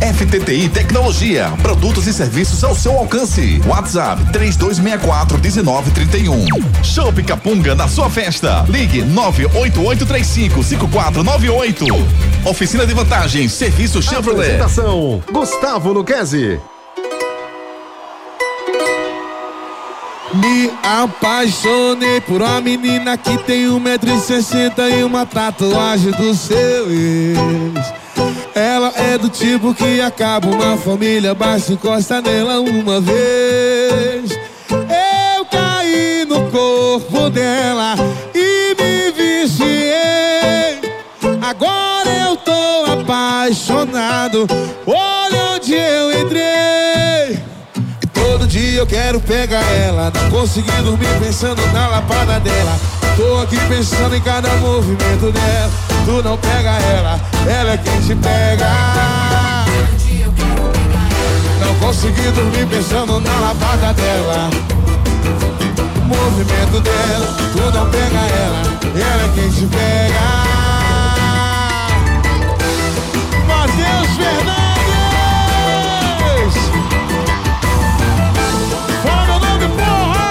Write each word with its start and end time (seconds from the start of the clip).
FTTI 0.00 0.68
Tecnologia, 0.68 1.52
produtos 1.62 2.06
e 2.06 2.12
serviços 2.12 2.62
ao 2.64 2.74
seu 2.74 2.92
alcance. 2.92 3.60
WhatsApp 3.66 4.22
3264 4.32 5.38
1931. 5.38 6.46
Show 6.82 7.12
Capunga 7.26 7.74
na 7.74 7.88
sua 7.88 8.10
festa. 8.10 8.64
Ligue 8.68 9.02
98835 9.02 10.62
5498. 10.62 11.86
Oficina 12.44 12.86
de 12.86 12.94
vantagens, 12.94 13.52
serviço 13.52 14.02
Chevrolet. 14.02 14.56
Apresentação: 14.56 15.22
Gustavo 15.32 15.92
Luquezzi. 15.92 16.60
Me 20.34 20.72
apaixonei 20.82 22.20
por 22.20 22.42
uma 22.42 22.60
menina 22.60 23.16
que 23.16 23.38
tem 23.44 23.68
um 23.68 23.78
metro 23.78 24.10
e 24.12 24.18
sessenta 24.18 24.88
e 24.88 25.04
uma 25.04 25.24
tatuagem 25.24 26.10
do 26.10 26.34
seu 26.34 26.90
ex. 26.90 28.03
Ela 28.54 28.92
é 28.94 29.18
do 29.18 29.28
tipo 29.28 29.74
que 29.74 30.00
acaba 30.00 30.46
uma 30.46 30.76
família, 30.76 31.34
basta 31.34 31.72
encosta 31.72 32.22
nela 32.22 32.60
uma 32.60 33.00
vez. 33.00 34.30
Eu 34.70 35.44
caí 35.46 36.24
no 36.24 36.48
corpo 36.52 37.30
dela 37.30 37.96
e 38.32 38.76
me 38.78 39.10
viciei. 39.10 40.80
Agora 41.42 42.08
eu 42.28 42.36
tô 42.36 42.84
apaixonado. 42.92 44.46
Olha 44.86 45.56
onde 45.56 45.74
eu 45.74 46.20
entrei. 46.20 47.42
E 48.02 48.06
todo 48.12 48.46
dia 48.46 48.78
eu 48.78 48.86
quero 48.86 49.18
pegar 49.20 49.68
ela. 49.72 50.12
Não 50.14 50.30
consegui 50.30 50.70
dormir 50.82 51.08
pensando 51.18 51.60
na 51.72 51.88
lapada 51.88 52.38
dela. 52.38 52.78
Tô 53.16 53.38
aqui 53.38 53.58
pensando 53.68 54.14
em 54.14 54.20
cada 54.20 54.48
movimento 54.58 55.32
dela. 55.32 55.83
Tu 56.04 56.22
não 56.22 56.36
pega 56.36 56.70
ela, 56.70 57.18
ela 57.48 57.72
é 57.72 57.78
quem 57.78 57.98
te 58.02 58.14
pega. 58.14 58.68
Não 61.60 61.74
consegui 61.76 62.30
dormir 62.30 62.66
pensando 62.66 63.20
na 63.20 63.40
lapada 63.40 63.94
dela. 63.94 64.50
O 65.96 66.00
movimento 66.02 66.80
dela, 66.80 67.34
tu 67.52 67.70
não 67.74 67.88
pega 67.88 68.18
ela, 68.18 68.62
ela 68.94 69.22
é 69.24 69.28
quem 69.34 69.50
te 69.50 69.66
pega. 69.66 70.20
Matheus 73.46 74.10
Fernandes! 74.18 74.64
Fala 79.02 79.24
meu 79.24 79.38
nome, 79.40 79.68
porra! 79.68 80.28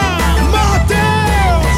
Matheus! 0.52 1.76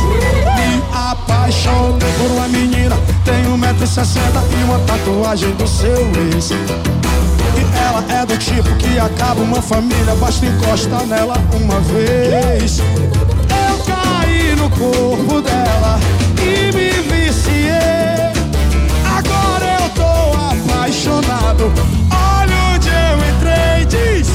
Me 0.57 0.83
apaixonei 0.93 2.04
por 2.17 2.31
uma 2.31 2.47
menina 2.47 2.95
Tem 3.23 3.43
1,60m 3.45 4.59
e 4.59 4.63
uma 4.63 4.79
tatuagem 4.79 5.51
do 5.55 5.67
seu 5.67 6.09
ex. 6.33 6.51
E 6.51 6.55
ela 7.77 8.03
é 8.21 8.25
do 8.25 8.37
tipo 8.37 8.69
que 8.75 8.99
acaba 8.99 9.41
uma 9.41 9.61
família 9.61 10.15
Basta 10.15 10.45
encostar 10.45 11.05
nela 11.05 11.35
uma 11.53 11.79
vez. 11.81 12.79
Eu 12.79 13.77
caí 13.85 14.55
no 14.55 14.69
corpo 14.69 15.41
dela 15.41 15.99
e 16.41 16.75
me 16.75 16.89
viciei. 17.09 17.71
Agora 19.17 19.77
eu 19.81 19.89
tô 19.89 20.73
apaixonado. 20.73 21.71
Olha 22.11 22.75
onde 22.75 22.89
eu 22.89 23.17
entrei, 23.29 23.85
diz. 23.85 24.27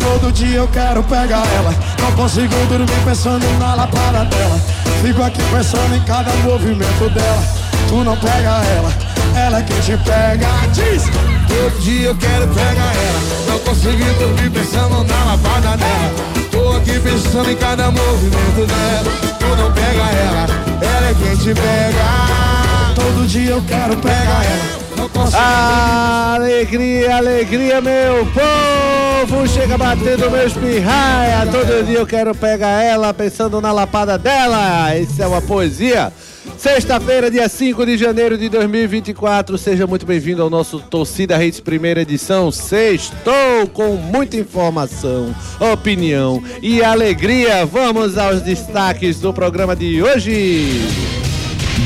Todo 0.00 0.32
dia 0.32 0.58
eu 0.58 0.68
quero 0.68 1.02
pegar 1.04 1.46
ela. 1.56 1.74
Não 2.00 2.12
consigo 2.12 2.54
dormir 2.68 3.04
pensando 3.04 3.46
na 3.58 3.74
lapada 3.74 4.24
dela 4.24 4.85
Fico 5.02 5.22
aqui 5.22 5.42
pensando 5.50 5.94
em 5.94 6.00
cada 6.04 6.32
movimento 6.36 7.10
dela. 7.10 7.42
Tu 7.88 8.04
não 8.04 8.16
pega 8.16 8.64
ela, 8.76 8.92
ela 9.36 9.58
é 9.58 9.62
quem 9.62 9.80
te 9.80 9.96
pega. 10.04 10.48
Diz! 10.72 11.04
Todo 11.48 11.80
dia 11.80 12.08
eu 12.08 12.16
quero 12.16 12.46
pegar 12.48 12.92
ela. 12.94 13.20
Não 13.48 13.58
consegui 13.60 14.04
dormir 14.18 14.50
pensando 14.50 15.04
na 15.04 15.24
lavada 15.24 15.76
dela. 15.76 16.14
Tô 16.50 16.76
aqui 16.76 16.98
pensando 17.00 17.50
em 17.50 17.56
cada 17.56 17.90
movimento 17.90 18.66
dela. 18.66 19.36
Tu 19.38 19.46
não 19.56 19.72
pega 19.72 20.02
ela, 20.02 20.46
ela 20.82 21.10
é 21.10 21.14
quem 21.14 21.36
te 21.36 21.54
pega 21.54 22.55
Todo 22.96 23.26
dia 23.28 23.50
eu 23.50 23.62
quero 23.62 23.96
pegar 23.98 24.44
ela 24.44 24.86
consigo 25.08 25.36
Alegria, 25.36 27.16
alegria, 27.16 27.80
meu 27.80 28.26
povo! 28.26 29.46
Chega 29.48 29.76
batendo 29.78 30.30
meu 30.30 30.46
espirraia. 30.46 31.46
Todo 31.46 31.84
dia 31.84 31.98
eu 31.98 32.06
quero 32.06 32.34
pegar 32.34 32.82
ela 32.82 33.12
pensando 33.12 33.60
na 33.60 33.72
lapada 33.72 34.18
dela. 34.18 34.96
Isso 34.96 35.22
é 35.22 35.26
uma 35.26 35.40
poesia. 35.40 36.12
Sexta-feira, 36.56 37.30
dia 37.30 37.48
5 37.48 37.84
de 37.84 37.98
janeiro 37.98 38.38
de 38.38 38.48
2024. 38.48 39.58
Seja 39.58 39.86
muito 39.86 40.06
bem-vindo 40.06 40.42
ao 40.42 40.50
nosso 40.50 40.78
Torcida 40.80 41.36
Redes 41.36 41.60
primeira 41.60 42.02
edição. 42.02 42.50
Sextou 42.50 43.66
com 43.72 43.96
muita 43.96 44.36
informação, 44.36 45.34
opinião 45.60 46.42
e 46.62 46.82
alegria. 46.82 47.66
Vamos 47.66 48.16
aos 48.16 48.42
destaques 48.42 49.20
do 49.20 49.32
programa 49.32 49.74
de 49.74 50.02
hoje. 50.02 51.05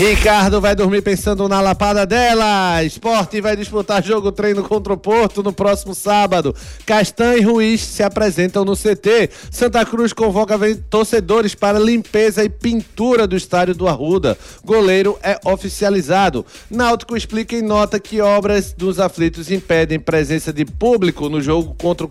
Ricardo 0.00 0.62
vai 0.62 0.74
dormir 0.74 1.02
pensando 1.02 1.46
na 1.46 1.60
lapada 1.60 2.06
dela. 2.06 2.82
Esporte 2.82 3.38
vai 3.38 3.54
disputar 3.54 4.02
jogo 4.02 4.32
treino 4.32 4.62
contra 4.62 4.94
o 4.94 4.96
Porto 4.96 5.42
no 5.42 5.52
próximo 5.52 5.94
sábado. 5.94 6.56
Castan 6.86 7.36
e 7.36 7.42
Ruiz 7.42 7.82
se 7.82 8.02
apresentam 8.02 8.64
no 8.64 8.74
CT. 8.74 9.28
Santa 9.50 9.84
Cruz 9.84 10.14
convoca 10.14 10.58
torcedores 10.88 11.54
para 11.54 11.78
limpeza 11.78 12.42
e 12.42 12.48
pintura 12.48 13.26
do 13.26 13.36
estádio 13.36 13.74
do 13.74 13.86
Arruda. 13.86 14.38
Goleiro 14.64 15.18
é 15.22 15.38
oficializado. 15.44 16.46
Náutico 16.70 17.14
explica 17.14 17.54
em 17.54 17.60
nota 17.60 18.00
que 18.00 18.22
obras 18.22 18.72
dos 18.72 18.98
aflitos 18.98 19.50
impedem 19.50 20.00
presença 20.00 20.50
de 20.50 20.64
público 20.64 21.28
no 21.28 21.42
jogo 21.42 21.76
contra 21.78 22.06
o 22.06 22.10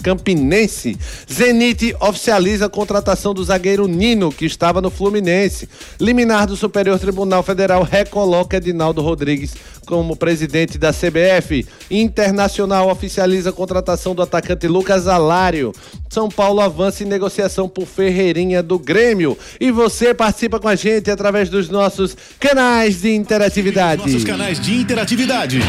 Campinense. 0.00 0.96
Zenit 1.28 1.92
oficializa 1.98 2.66
a 2.66 2.70
contratação 2.70 3.34
do 3.34 3.42
zagueiro 3.42 3.88
Nino, 3.88 4.30
que 4.30 4.46
estava 4.46 4.80
no 4.80 4.90
Fluminense. 4.90 5.68
Liminar 5.98 6.46
do 6.46 6.56
Superior 6.56 6.96
Tribunal 7.00 7.15
Federal 7.42 7.82
recoloca 7.82 8.56
Edinaldo 8.56 9.00
Rodrigues 9.00 9.54
como 9.86 10.16
presidente 10.16 10.76
da 10.76 10.92
CBF. 10.92 11.64
Internacional 11.90 12.90
oficializa 12.90 13.50
a 13.50 13.52
contratação 13.52 14.14
do 14.14 14.22
atacante 14.22 14.66
Lucas 14.66 15.06
Alário. 15.06 15.72
São 16.10 16.28
Paulo 16.28 16.60
avança 16.60 17.04
em 17.04 17.06
negociação 17.06 17.68
por 17.68 17.86
Ferreirinha 17.86 18.62
do 18.62 18.78
Grêmio. 18.78 19.38
E 19.60 19.70
você 19.70 20.12
participa 20.12 20.58
com 20.58 20.68
a 20.68 20.74
gente 20.74 21.10
através 21.10 21.48
dos 21.48 21.68
nossos 21.68 22.16
canais 22.38 23.02
de 23.02 23.14
interatividade. 23.14 24.02
Nossos 24.02 24.24
canais 24.24 24.60
de 24.60 24.76
interatividade. 24.76 25.60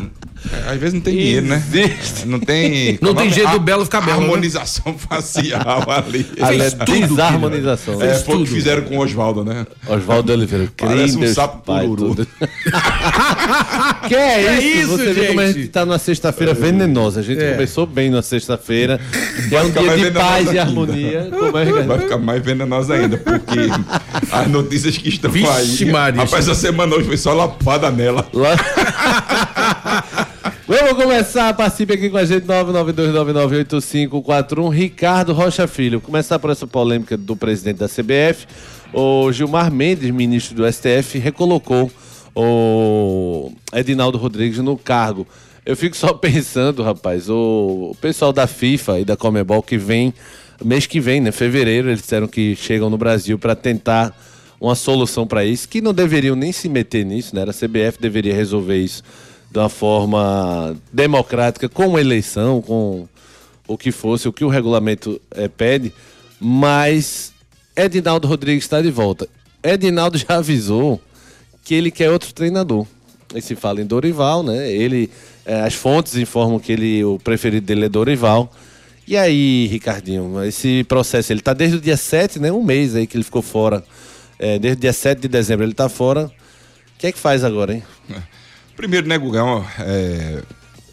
É, 0.50 0.72
às 0.72 0.78
vezes 0.78 0.94
não 0.94 1.00
tem 1.00 1.14
dinheiro, 1.16 1.46
né? 1.46 1.62
Não 2.26 2.40
tem. 2.40 2.98
Não 3.00 3.14
tem 3.14 3.28
é? 3.28 3.30
jeito 3.30 3.50
do 3.52 3.60
Belo 3.60 3.84
ficar 3.84 4.00
belo, 4.00 4.18
né? 4.20 4.24
Harmonização 4.26 4.96
facial 4.98 5.84
ali. 5.90 6.26
Ali 6.40 6.60
é 6.62 6.70
tudo, 6.70 6.92
filho. 6.92 7.08
desarmonização. 7.08 8.02
É, 8.02 8.06
né? 8.06 8.14
foi 8.14 8.36
o 8.36 8.44
que 8.44 8.50
fizeram 8.50 8.82
com 8.82 8.98
o 8.98 9.00
Oswaldo, 9.00 9.44
né? 9.44 9.66
Oswaldo 9.86 10.32
Oliveira. 10.32 10.68
Parece 10.76 11.16
um 11.16 11.32
sapo 11.32 11.58
Pai, 11.64 11.86
pururu. 11.86 12.14
tudo. 12.14 12.28
que 14.08 14.14
é 14.14 14.44
É 14.44 14.60
isso? 14.60 14.78
isso, 14.78 14.88
Você 14.96 15.12
vê 15.12 15.26
como 15.28 15.40
a 15.40 15.46
gente? 15.46 15.58
gente 15.58 15.68
tá 15.68 15.84
numa 15.86 15.98
sexta-feira 15.98 16.54
venenosa. 16.54 17.20
A 17.20 17.22
gente 17.22 17.42
É. 17.42 17.52
começou 17.52 17.86
bem 17.86 18.10
numa 18.10 18.22
sexta-feira. 18.22 19.00
É 19.50 19.62
um 19.62 19.70
dia 19.70 19.96
de 19.96 20.10
paz 20.10 20.52
e 20.52 20.58
harmonia. 20.58 21.28
Como 21.30 21.56
é, 21.58 21.64
Ricardo? 21.64 21.86
Vai 21.88 21.98
ficar 22.00 22.18
mais 22.18 22.42
venenosa 22.42 22.94
ainda, 22.94 23.16
porque 23.18 23.58
as 24.30 24.48
notícias 24.48 24.96
que 24.96 25.08
estão 25.08 25.30
Vixe, 25.30 25.84
aí. 25.84 25.90
Maria. 25.90 26.22
Rapaz, 26.22 26.48
essa 26.48 26.58
semana 26.60 26.94
hoje 26.96 27.06
foi 27.06 27.16
só 27.16 27.32
lapada 27.32 27.90
nela. 27.90 28.26
Lá- 28.32 28.56
Vamos 30.74 30.94
começar, 30.94 31.52
participe 31.52 31.92
aqui 31.92 32.08
com 32.08 32.16
a 32.16 32.24
gente, 32.24 32.46
992998541, 32.46 34.72
Ricardo 34.72 35.34
Rocha 35.34 35.66
Filho. 35.66 36.00
Começar 36.00 36.38
por 36.38 36.48
essa 36.48 36.66
polêmica 36.66 37.14
do 37.14 37.36
presidente 37.36 37.76
da 37.76 37.86
CBF. 37.86 38.46
O 38.90 39.30
Gilmar 39.30 39.70
Mendes, 39.70 40.10
ministro 40.10 40.56
do 40.56 40.72
STF, 40.72 41.18
recolocou 41.18 41.92
o 42.34 43.52
Edinaldo 43.74 44.16
Rodrigues 44.16 44.60
no 44.60 44.78
cargo. 44.78 45.26
Eu 45.66 45.76
fico 45.76 45.94
só 45.94 46.14
pensando, 46.16 46.82
rapaz, 46.82 47.28
o 47.28 47.94
pessoal 48.00 48.32
da 48.32 48.46
FIFA 48.46 49.00
e 49.00 49.04
da 49.04 49.14
Comebol 49.14 49.62
que 49.62 49.76
vem, 49.76 50.14
mês 50.64 50.86
que 50.86 51.00
vem, 51.00 51.20
né, 51.20 51.32
fevereiro, 51.32 51.90
eles 51.90 52.00
disseram 52.00 52.26
que 52.26 52.56
chegam 52.56 52.88
no 52.88 52.96
Brasil 52.96 53.38
para 53.38 53.54
tentar 53.54 54.18
uma 54.58 54.74
solução 54.74 55.26
para 55.26 55.44
isso, 55.44 55.68
que 55.68 55.82
não 55.82 55.92
deveriam 55.92 56.34
nem 56.34 56.50
se 56.50 56.66
meter 56.66 57.04
nisso, 57.04 57.36
né? 57.36 57.42
A 57.42 57.52
CBF 57.52 58.00
deveria 58.00 58.34
resolver 58.34 58.78
isso 58.78 59.02
de 59.52 59.58
uma 59.58 59.68
forma 59.68 60.74
democrática, 60.90 61.68
com 61.68 61.98
eleição, 61.98 62.62
com 62.62 63.06
o 63.68 63.76
que 63.76 63.92
fosse, 63.92 64.26
o 64.26 64.32
que 64.32 64.44
o 64.44 64.48
regulamento 64.48 65.20
eh, 65.30 65.46
pede, 65.46 65.92
mas 66.40 67.32
Edinaldo 67.76 68.26
Rodrigues 68.26 68.64
está 68.64 68.80
de 68.80 68.90
volta. 68.90 69.28
Edinaldo 69.62 70.16
já 70.16 70.36
avisou 70.36 71.00
que 71.62 71.74
ele 71.74 71.90
quer 71.90 72.10
outro 72.10 72.32
treinador. 72.32 72.86
E 73.34 73.40
se 73.42 73.54
fala 73.54 73.80
em 73.80 73.86
Dorival, 73.86 74.42
né? 74.42 74.70
Ele, 74.72 75.10
eh, 75.44 75.60
as 75.60 75.74
fontes 75.74 76.16
informam 76.16 76.58
que 76.58 76.72
ele, 76.72 77.04
o 77.04 77.18
preferido 77.18 77.66
dele 77.66 77.84
é 77.84 77.88
Dorival. 77.90 78.50
E 79.06 79.16
aí, 79.18 79.66
Ricardinho, 79.66 80.42
esse 80.44 80.82
processo, 80.84 81.30
ele 81.30 81.40
tá 81.40 81.52
desde 81.52 81.76
o 81.76 81.80
dia 81.80 81.96
7, 81.96 82.38
né? 82.38 82.50
Um 82.50 82.62
mês 82.62 82.96
aí 82.96 83.06
que 83.06 83.16
ele 83.16 83.24
ficou 83.24 83.42
fora. 83.42 83.84
Eh, 84.38 84.58
desde 84.58 84.78
o 84.78 84.80
dia 84.80 84.92
7 84.94 85.20
de 85.20 85.28
dezembro 85.28 85.64
ele 85.64 85.74
tá 85.74 85.90
fora. 85.90 86.24
O 86.24 86.98
que 86.98 87.06
é 87.06 87.12
que 87.12 87.18
faz 87.18 87.44
agora, 87.44 87.74
hein? 87.74 87.82
Primeiro, 88.82 89.06
né, 89.06 89.16
Guga? 89.16 89.38
É 89.38 89.42
é, 89.78 90.42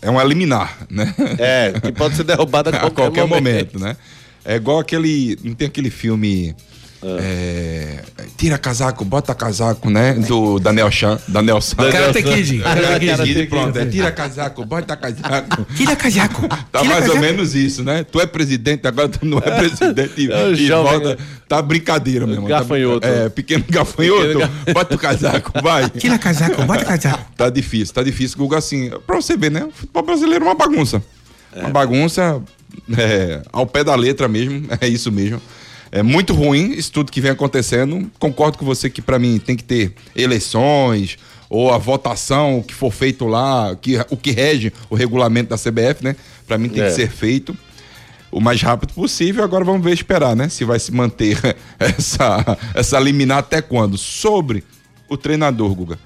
é 0.04 0.12
um 0.12 0.22
eliminar, 0.22 0.78
né? 0.92 1.12
É, 1.40 1.74
que 1.82 1.92
pode 1.92 2.16
ser 2.16 2.24
derrubado 2.24 2.70
a 2.70 2.74
a 2.78 2.80
qualquer, 2.82 2.96
qualquer 2.96 3.26
momento. 3.26 3.74
momento, 3.74 3.80
né? 3.80 3.98
É 4.46 4.58
igual 4.58 4.78
aquele. 4.78 5.36
Não 5.44 5.56
tem 5.56 5.68
aquele 5.68 5.90
filme. 5.90 6.56
É, 7.02 8.00
tira 8.38 8.58
casaco, 8.58 9.06
bota 9.06 9.34
casaco, 9.34 9.90
né? 9.90 10.14
Do 10.14 10.60
Daniel 10.60 10.92
Chan. 10.92 11.20
Daniel 11.28 11.62
San. 11.62 11.90
Karate 11.92 12.22
Kid. 12.22 12.62
Ah, 12.66 12.76
Karate 12.76 13.24
Kid. 13.24 13.48
Pronto, 13.48 13.80
é 13.80 13.86
tira 13.86 14.12
casaco, 14.12 14.66
bota 14.66 14.96
casaco. 14.98 15.66
Tira 15.76 15.96
casaco. 15.96 16.48
Tá 16.72 16.84
mais 16.84 17.08
ou 17.08 17.20
menos 17.20 17.56
isso, 17.56 17.84
né? 17.84 18.04
Tu 18.04 18.20
é 18.20 18.26
presidente, 18.26 18.86
agora 18.88 19.08
tu 19.08 19.26
não 19.26 19.38
é 19.38 19.42
presidente 19.42 20.14
e, 20.22 20.32
É 20.32 20.52
e 20.52 20.70
volta. 20.70 21.18
Tá 21.48 21.62
brincadeira, 21.62 22.26
meu 22.28 22.36
irmão. 22.36 22.50
Tá- 22.50 22.60
Gafanhoto. 22.60 23.08
é, 23.08 23.30
pequeno 23.30 23.64
gafanhoto. 23.68 24.40
Pequeno 24.40 24.74
Bota 24.74 24.96
o 24.96 24.98
casaco, 25.00 25.52
vai. 25.62 25.90
Tira 25.98 26.18
casaco, 26.18 26.64
bota 26.64 26.84
casaco. 26.86 27.26
Tá 27.36 27.50
difícil, 27.50 27.94
tá 27.94 28.04
difícil, 28.04 28.38
Guga, 28.38 28.58
assim, 28.58 28.92
pra 29.08 29.16
você 29.16 29.38
ver, 29.38 29.52
né? 29.52 29.64
O 29.64 29.72
futebol 29.72 30.04
brasileiro 30.04 30.44
é 30.44 30.48
uma 30.48 30.56
bagunça. 30.56 31.02
Uma 31.56 31.70
bagunça 31.70 32.42
é, 32.98 33.42
ao 33.52 33.66
pé 33.66 33.84
da 33.84 33.96
letra 33.96 34.28
mesmo, 34.28 34.68
é 34.80 34.88
isso 34.88 35.12
mesmo. 35.12 35.42
É 35.92 36.04
muito 36.04 36.34
ruim 36.34 36.72
isso 36.72 36.92
tudo 36.92 37.12
que 37.12 37.20
vem 37.22 37.32
acontecendo. 37.32 38.10
Concordo 38.20 38.58
com 38.58 38.66
você 38.66 38.90
que 38.90 39.02
pra 39.02 39.18
mim 39.18 39.40
tem 39.40 39.56
que 39.56 39.64
ter 39.64 39.94
eleições 40.16 41.18
ou 41.50 41.74
a 41.74 41.78
votação, 41.80 42.64
que 42.66 42.74
for 42.76 42.92
feito 42.94 43.26
lá, 43.26 43.76
que, 43.76 43.98
o 44.12 44.16
que 44.18 44.32
rege 44.32 44.72
o 44.90 44.96
regulamento 44.96 45.50
da 45.50 45.58
CBF, 45.58 46.04
né? 46.04 46.16
Pra 46.48 46.58
mim 46.58 46.70
tem 46.70 46.84
É. 46.84 46.88
que 46.88 46.92
ser 46.94 47.10
feito 47.10 47.58
o 48.32 48.40
mais 48.40 48.62
rápido 48.62 48.94
possível. 48.94 49.44
Agora 49.44 49.66
vamos 49.66 49.84
ver 49.84 49.94
esperar, 49.94 50.36
né? 50.36 50.48
Se 50.48 50.64
vai 50.64 50.78
se 50.80 50.92
manter 50.94 51.38
essa, 51.80 52.58
essa 52.76 53.00
liminar 53.00 53.40
até 53.40 53.62
quando. 53.62 53.98
Sobre 53.98 54.64
o 55.10 55.18
treinador, 55.18 55.74
Guga. 55.74 55.98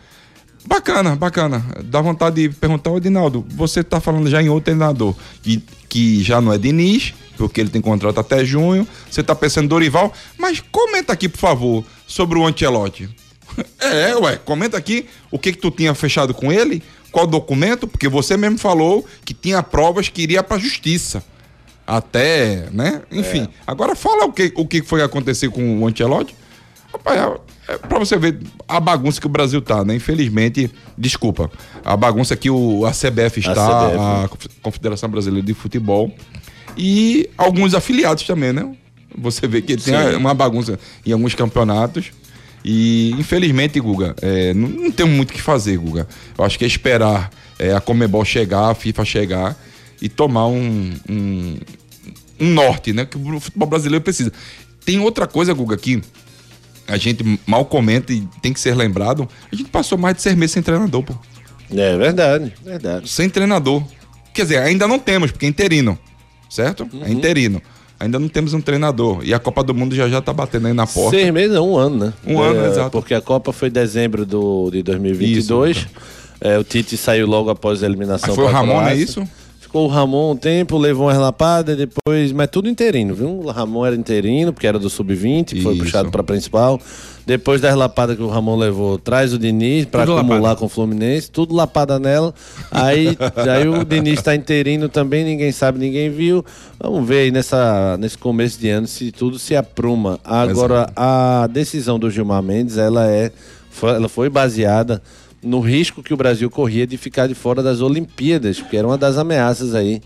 Bacana, 0.65 1.15
bacana. 1.15 1.65
Dá 1.83 2.01
vontade 2.01 2.47
de 2.47 2.55
perguntar, 2.55 2.91
ô 2.91 2.97
Edinaldo, 2.97 3.45
você 3.49 3.83
tá 3.83 3.99
falando 3.99 4.29
já 4.29 4.41
em 4.41 4.49
outro 4.49 4.65
treinador, 4.65 5.15
que, 5.41 5.63
que 5.89 6.23
já 6.23 6.39
não 6.39 6.53
é 6.53 6.57
Diniz, 6.57 7.13
porque 7.37 7.59
ele 7.59 7.69
tem 7.69 7.81
contrato 7.81 8.19
até 8.19 8.45
junho, 8.45 8.87
você 9.09 9.21
tá 9.21 9.35
pensando 9.35 9.65
em 9.65 9.67
Dorival, 9.67 10.13
mas 10.37 10.61
comenta 10.71 11.11
aqui, 11.13 11.27
por 11.27 11.39
favor, 11.39 11.83
sobre 12.07 12.37
o 12.37 12.45
Ancelotti. 12.45 13.09
É, 13.79 14.15
ué, 14.15 14.37
comenta 14.37 14.77
aqui 14.77 15.05
o 15.29 15.37
que 15.37 15.51
que 15.51 15.59
tu 15.59 15.69
tinha 15.69 15.93
fechado 15.93 16.33
com 16.33 16.51
ele, 16.51 16.81
qual 17.11 17.27
documento, 17.27 17.87
porque 17.87 18.07
você 18.07 18.35
mesmo 18.35 18.57
falou 18.57 19.05
que 19.23 19.31
tinha 19.31 19.61
provas 19.61 20.09
que 20.09 20.23
iria 20.23 20.41
pra 20.41 20.57
justiça. 20.57 21.23
Até, 21.85 22.69
né? 22.71 23.03
Enfim. 23.11 23.47
Agora 23.67 23.93
fala 23.93 24.25
o 24.25 24.33
que, 24.33 24.51
o 24.55 24.65
que 24.65 24.81
foi 24.81 25.03
acontecer 25.03 25.49
com 25.49 25.81
o 25.81 25.87
Ancelotti. 25.87 26.33
Rapaz, 26.91 27.39
é, 27.67 27.77
pra 27.77 27.99
você 27.99 28.17
ver 28.17 28.39
a 28.67 28.79
bagunça 28.79 29.19
que 29.19 29.25
o 29.25 29.29
Brasil 29.29 29.61
tá, 29.61 29.83
né? 29.85 29.95
Infelizmente, 29.95 30.69
desculpa, 30.97 31.49
a 31.83 31.95
bagunça 31.95 32.35
que 32.35 32.49
o, 32.49 32.85
a 32.85 32.91
CBF 32.91 33.39
está, 33.39 33.53
CBF, 33.53 33.97
a, 33.99 34.29
Confederação 34.61 35.09
Brasileira 35.09 35.45
de 35.45 35.53
Futebol, 35.53 36.13
e 36.77 37.29
alguns 37.37 37.73
afiliados 37.73 38.23
também, 38.23 38.51
né? 38.51 38.75
Você 39.17 39.47
vê 39.47 39.61
que 39.61 39.77
tem 39.77 39.93
Sim. 39.93 40.15
uma 40.15 40.33
bagunça 40.33 40.79
em 41.05 41.11
alguns 41.11 41.35
campeonatos. 41.35 42.11
E, 42.65 43.11
infelizmente, 43.19 43.79
Guga, 43.79 44.15
é, 44.21 44.53
não, 44.53 44.69
não 44.69 44.91
tem 44.91 45.05
muito 45.05 45.31
o 45.31 45.33
que 45.33 45.41
fazer, 45.41 45.77
Guga. 45.77 46.07
Eu 46.37 46.45
acho 46.45 46.57
que 46.57 46.63
é 46.63 46.67
esperar 46.67 47.29
é, 47.59 47.73
a 47.73 47.81
Comebol 47.81 48.23
chegar, 48.23 48.69
a 48.69 48.75
FIFA 48.75 49.05
chegar 49.05 49.57
e 50.01 50.07
tomar 50.09 50.47
um, 50.47 50.93
um, 51.09 51.57
um 52.39 52.49
norte, 52.49 52.93
né? 52.93 53.05
Que 53.05 53.17
o 53.17 53.39
futebol 53.39 53.67
brasileiro 53.67 54.03
precisa. 54.03 54.31
Tem 54.85 54.99
outra 54.99 55.27
coisa, 55.27 55.53
Guga, 55.53 55.77
que 55.77 56.01
a 56.87 56.97
gente 56.97 57.39
mal 57.45 57.65
comenta 57.65 58.11
e 58.11 58.21
tem 58.41 58.53
que 58.53 58.59
ser 58.59 58.75
lembrado. 58.75 59.27
A 59.51 59.55
gente 59.55 59.69
passou 59.69 59.97
mais 59.97 60.15
de 60.15 60.21
seis 60.21 60.35
meses 60.35 60.51
sem 60.51 60.63
treinador, 60.63 61.03
pô. 61.03 61.13
É 61.71 61.97
verdade, 61.97 62.53
verdade. 62.63 63.09
Sem 63.09 63.29
treinador. 63.29 63.83
Quer 64.33 64.43
dizer, 64.43 64.57
ainda 64.59 64.87
não 64.87 64.99
temos, 64.99 65.31
porque 65.31 65.45
é 65.45 65.49
interino. 65.49 65.97
Certo? 66.49 66.87
É 67.01 67.11
interino. 67.11 67.61
Ainda 67.99 68.19
não 68.19 68.27
temos 68.27 68.53
um 68.53 68.61
treinador. 68.61 69.21
E 69.23 69.33
a 69.33 69.39
Copa 69.39 69.63
do 69.63 69.73
Mundo 69.73 69.95
já 69.95 70.09
já 70.09 70.21
tá 70.21 70.33
batendo 70.33 70.67
aí 70.67 70.73
na 70.73 70.85
porta. 70.85 71.17
Seis 71.17 71.31
meses, 71.31 71.55
não, 71.55 71.71
um 71.71 71.77
ano, 71.77 72.05
né? 72.05 72.13
Um 72.27 72.41
ano, 72.41 72.59
É, 72.65 72.67
exato. 72.67 72.91
Porque 72.91 73.13
a 73.13 73.21
Copa 73.21 73.53
foi 73.53 73.69
em 73.69 73.71
dezembro 73.71 74.25
do, 74.25 74.69
de 74.69 74.83
2022. 74.83 75.77
Isso. 75.77 75.87
É, 76.41 76.57
o 76.57 76.63
Tite 76.63 76.97
saiu 76.97 77.25
logo 77.25 77.49
após 77.49 77.81
a 77.81 77.85
eliminação. 77.85 78.33
Ah, 78.33 78.35
foi 78.35 78.43
o 78.43 78.47
Ramon, 78.47 78.81
é 78.81 78.95
isso? 78.95 79.27
Ficou 79.73 79.85
o 79.87 79.89
Ramon 79.89 80.33
um 80.33 80.35
tempo, 80.35 80.77
levou 80.77 81.07
uma 81.07 81.13
relapada, 81.13 81.75
depois. 81.75 82.31
Mas 82.31 82.47
tudo 82.51 82.69
interino, 82.69 83.15
viu? 83.15 83.39
O 83.39 83.49
Ramon 83.49 83.83
era 83.83 83.95
interino, 83.95 84.53
porque 84.53 84.67
era 84.67 84.77
do 84.77 84.87
sub-20, 84.87 85.45
que 85.45 85.61
foi 85.63 85.75
puxado 85.75 86.11
pra 86.11 86.21
principal. 86.21 86.79
Depois 87.25 87.59
da 87.59 87.71
relapada 87.71 88.15
que 88.15 88.21
o 88.21 88.27
Ramon 88.29 88.55
levou, 88.55 88.99
traz 88.99 89.33
o 89.33 89.39
Diniz 89.39 89.85
pra 89.87 90.05
Tudo 90.05 90.19
acumular 90.19 90.39
lapada. 90.41 90.55
com 90.59 90.65
o 90.67 90.69
Fluminense, 90.69 91.31
tudo 91.31 91.55
lapada 91.55 91.97
nela. 91.97 92.35
Aí, 92.69 93.17
aí 93.51 93.67
o 93.67 93.83
Diniz 93.83 94.21
tá 94.21 94.35
interino 94.35 94.87
também, 94.87 95.23
ninguém 95.25 95.51
sabe, 95.51 95.79
ninguém 95.79 96.07
viu. 96.11 96.45
Vamos 96.79 97.07
ver 97.07 97.21
aí 97.21 97.31
nessa, 97.31 97.97
nesse 97.97 98.15
começo 98.19 98.59
de 98.59 98.69
ano 98.69 98.85
se 98.85 99.11
tudo 99.11 99.39
se 99.39 99.55
apruma. 99.55 100.19
Agora, 100.23 100.91
a 100.95 101.47
decisão 101.51 101.97
do 101.97 102.11
Gilmar 102.11 102.43
Mendes, 102.43 102.77
ela 102.77 103.07
é. 103.09 103.31
foi- 103.71 103.95
ela 103.95 104.07
foi 104.07 104.29
baseada 104.29 105.01
no 105.43 105.59
risco 105.59 106.01
que 106.01 106.13
o 106.13 106.17
Brasil 106.17 106.49
corria 106.49 106.87
de 106.87 106.97
ficar 106.97 107.27
de 107.27 107.35
fora 107.35 107.61
das 107.61 107.81
Olimpíadas, 107.81 108.59
porque 108.59 108.77
era 108.77 108.87
uma 108.87 108.97
das 108.97 109.17
ameaças 109.17 109.75
aí 109.75 110.01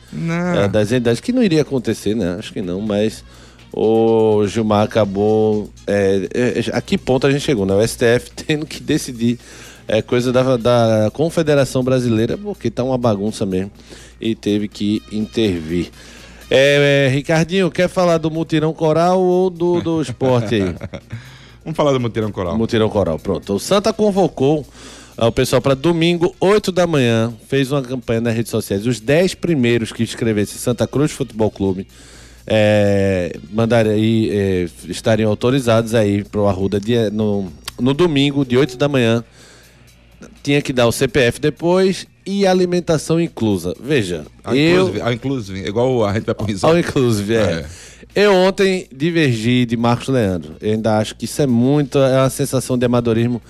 é, 0.56 0.68
das 0.68 0.92
entidades, 0.92 1.22
que 1.22 1.32
não 1.32 1.44
iria 1.44 1.62
acontecer, 1.62 2.16
né? 2.16 2.36
Acho 2.38 2.52
que 2.52 2.62
não, 2.62 2.82
mas 2.82 3.24
o 3.72 4.46
Gilmar 4.48 4.84
acabou. 4.84 5.70
é, 5.86 6.28
é, 6.34 6.64
a 6.74 6.82
que 6.82 6.98
ponto 6.98 7.28
a 7.28 7.32
gente 7.32 7.44
chegou, 7.44 7.66
né? 7.66 7.74
O 7.74 7.88
STF 7.88 8.32
tendo 8.36 8.66
que 8.66 8.82
decidir 8.82 9.40
é, 9.88 10.02
coisa 10.02 10.32
da, 10.34 10.58
da 10.58 11.12
Confederação 11.14 11.84
Brasileira, 11.84 12.38
porque 12.38 12.70
tá 12.70 12.84
uma 12.84 12.98
bagunça 12.98 13.46
mesmo, 13.46 13.72
e 14.20 14.36
teve 14.36 14.68
que 14.68 15.02
intervir. 15.12 15.90
É, 16.50 17.10
Ricardinho, 17.12 17.70
quer 17.70 17.90
falar 17.90 18.18
do 18.18 18.32
mutirão 18.32 18.74
coral 18.74 19.22
ou 19.22 19.50
do, 19.50 19.82
do 19.82 20.02
esporte 20.02 20.56
aí? 20.56 20.76
Vamos 21.68 21.76
falar 21.76 21.92
do 21.92 22.00
Mutirão 22.00 22.32
Coral. 22.32 22.58
Mutirão 22.58 22.88
Coral, 22.88 23.20
pronto. 23.20 23.56
O 23.56 23.60
Santa 23.60 23.92
convocou 23.92 24.66
o 25.26 25.32
pessoal 25.32 25.62
para 25.62 25.74
domingo, 25.74 26.36
8 26.40 26.72
da 26.72 26.86
manhã, 26.86 27.34
fez 27.48 27.72
uma 27.72 27.82
campanha 27.82 28.22
nas 28.22 28.36
redes 28.36 28.52
sociais. 28.52 28.86
Os 28.86 29.00
10 29.00 29.34
primeiros 29.36 29.92
que 29.92 30.04
escrevessem 30.04 30.60
Santa 30.60 30.86
Cruz 30.86 31.12
Futebol 31.12 31.50
Clube 31.50 31.88
é, 32.46 33.36
mandaram 33.52 33.92
aí, 33.92 34.30
é, 34.32 34.68
estariam 34.88 35.30
autorizados 35.30 35.96
aí 35.96 36.24
para 36.24 36.40
o 36.40 36.48
Arruda 36.48 36.80
no, 37.12 37.52
no 37.80 37.94
domingo, 37.94 38.46
de 38.46 38.56
8 38.58 38.78
da 38.78 38.88
manhã. 38.88 39.24
Tinha 40.44 40.62
que 40.62 40.72
dar 40.72 40.88
o 40.88 40.92
CPF 40.92 41.42
depois 41.42 42.08
e 42.26 42.46
alimentação 42.46 43.20
inclusa. 43.20 43.76
Veja, 43.80 44.26
A 44.44 44.56
eu. 44.56 44.84
inclusive, 44.84 45.02
a 45.02 45.14
inclusive, 45.14 45.68
igual 45.68 46.06
a 46.06 46.14
gente 46.14 46.26
vai 46.26 46.36
pro 46.36 46.44
All 46.44 46.50
risado. 46.52 46.80
inclusive, 46.80 47.36
é. 47.36 47.66
Eu 48.16 48.34
ontem 48.34 48.88
divergi 48.96 49.66
de 49.66 49.76
Marcos 49.76 50.08
Leandro. 50.08 50.56
Eu 50.62 50.74
ainda 50.74 50.98
acho 50.98 51.16
que 51.16 51.26
isso 51.26 51.42
é 51.42 51.48
muito, 51.48 51.98
é 52.00 52.20
uma 52.20 52.30
sensação 52.30 52.78
de 52.78 52.86
amadorismo 52.86 53.42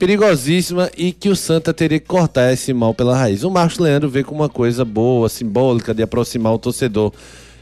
perigosíssima 0.00 0.90
e 0.96 1.12
que 1.12 1.28
o 1.28 1.36
Santa 1.36 1.74
teria 1.74 2.00
que 2.00 2.06
cortar 2.06 2.50
esse 2.50 2.72
mal 2.72 2.94
pela 2.94 3.14
raiz. 3.14 3.44
O 3.44 3.50
Marcos 3.50 3.78
Leandro 3.78 4.08
vê 4.08 4.24
como 4.24 4.40
uma 4.40 4.48
coisa 4.48 4.82
boa, 4.82 5.28
simbólica, 5.28 5.92
de 5.92 6.02
aproximar 6.02 6.54
o 6.54 6.58
torcedor. 6.58 7.12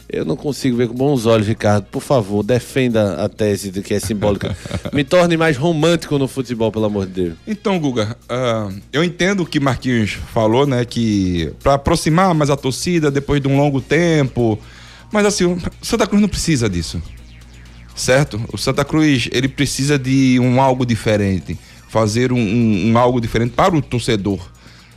Eu 0.09 0.25
não 0.25 0.37
consigo 0.37 0.76
ver 0.76 0.87
com 0.87 0.95
bons 0.95 1.26
olhos, 1.26 1.49
Ricardo. 1.49 1.87
Por 1.87 2.00
favor, 2.00 2.45
defenda 2.45 3.25
a 3.25 3.28
tese 3.28 3.73
de 3.73 3.83
que 3.83 3.92
é 3.92 3.99
simbólica. 3.99 4.57
Me 4.95 5.02
torne 5.02 5.37
mais 5.37 5.57
romântico 5.57 6.16
no 6.16 6.28
futebol, 6.28 6.71
pelo 6.71 6.85
amor 6.85 7.07
de 7.07 7.12
Deus. 7.12 7.35
Então, 7.45 7.76
Guga, 7.78 8.16
ah, 8.28 8.71
eu 8.92 9.02
entendo 9.02 9.42
o 9.42 9.47
que 9.47 9.59
Marquinhos 9.59 10.12
falou, 10.33 10.64
né? 10.64 10.85
Que 10.85 11.52
para 11.61 11.75
aproximar 11.75 12.33
mais 12.35 12.50
a 12.50 12.57
torcida 12.57 13.11
depois 13.11 13.42
de 13.42 13.49
um 13.49 13.57
longo 13.57 13.80
tempo. 13.80 14.57
Mas 15.12 15.26
assim, 15.26 15.45
o 15.45 15.59
Santa 15.83 16.07
Cruz 16.07 16.23
não 16.23 16.28
precisa 16.28 16.71
disso. 16.71 17.02
Certo? 17.97 18.40
O 18.52 18.57
Santa 18.57 18.85
Cruz, 18.85 19.28
ele 19.33 19.49
precisa 19.49 19.99
de 19.99 20.38
um 20.40 20.62
algo 20.62 20.87
diferente. 20.87 21.59
Fazer 21.88 22.33
um, 22.33 22.38
um- 22.38 22.90
um 22.92 22.99
algo 22.99 23.21
diferente 23.21 23.52
para 23.52 23.75
o 23.76 23.83
torcedor. 23.83 24.38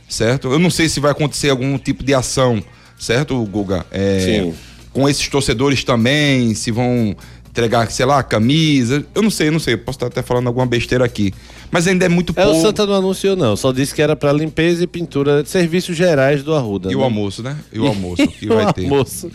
Certo? 0.08 0.52
Eu 0.52 0.58
não 0.58 0.70
sei 0.70 0.88
se 0.88 1.00
vai 1.00 1.10
acontecer 1.10 1.48
algum 1.48 1.78
tipo 1.78 2.04
de 2.04 2.12
ação, 2.12 2.62
certo, 2.98 3.42
Guga? 3.46 3.86
É, 3.90 4.20
Sim. 4.20 4.54
Com 4.92 5.08
esses 5.08 5.26
torcedores 5.28 5.82
também, 5.84 6.54
se 6.54 6.70
vão 6.70 7.16
entregar, 7.48 7.90
sei 7.90 8.04
lá, 8.04 8.22
camisa. 8.22 9.04
Eu 9.14 9.22
não 9.22 9.30
sei, 9.30 9.48
eu 9.48 9.52
não 9.52 9.58
sei. 9.58 9.74
Posso 9.74 9.96
estar 9.96 10.08
até 10.08 10.20
falando 10.20 10.48
alguma 10.48 10.66
besteira 10.66 11.02
aqui. 11.02 11.32
Mas 11.70 11.86
ainda 11.86 12.04
é 12.04 12.08
muito 12.10 12.34
É, 12.36 12.42
pouco. 12.44 12.58
o 12.58 12.60
Santa 12.60 12.84
não 12.84 12.94
anunciou, 12.96 13.34
não. 13.34 13.56
Só 13.56 13.72
disse 13.72 13.94
que 13.94 14.02
era 14.02 14.14
para 14.14 14.30
limpeza 14.34 14.84
e 14.84 14.86
pintura 14.86 15.42
de 15.42 15.48
serviços 15.48 15.96
gerais 15.96 16.42
do 16.42 16.54
Arruda. 16.54 16.92
E 16.92 16.94
o 16.94 16.98
né? 16.98 17.04
almoço, 17.04 17.42
né? 17.42 17.56
E 17.72 17.78
o 17.78 17.86
almoço 17.86 18.26
que 18.28 18.44
o 18.50 18.54
vai 18.54 18.70
ter. 18.74 18.82
almoço. 18.82 19.30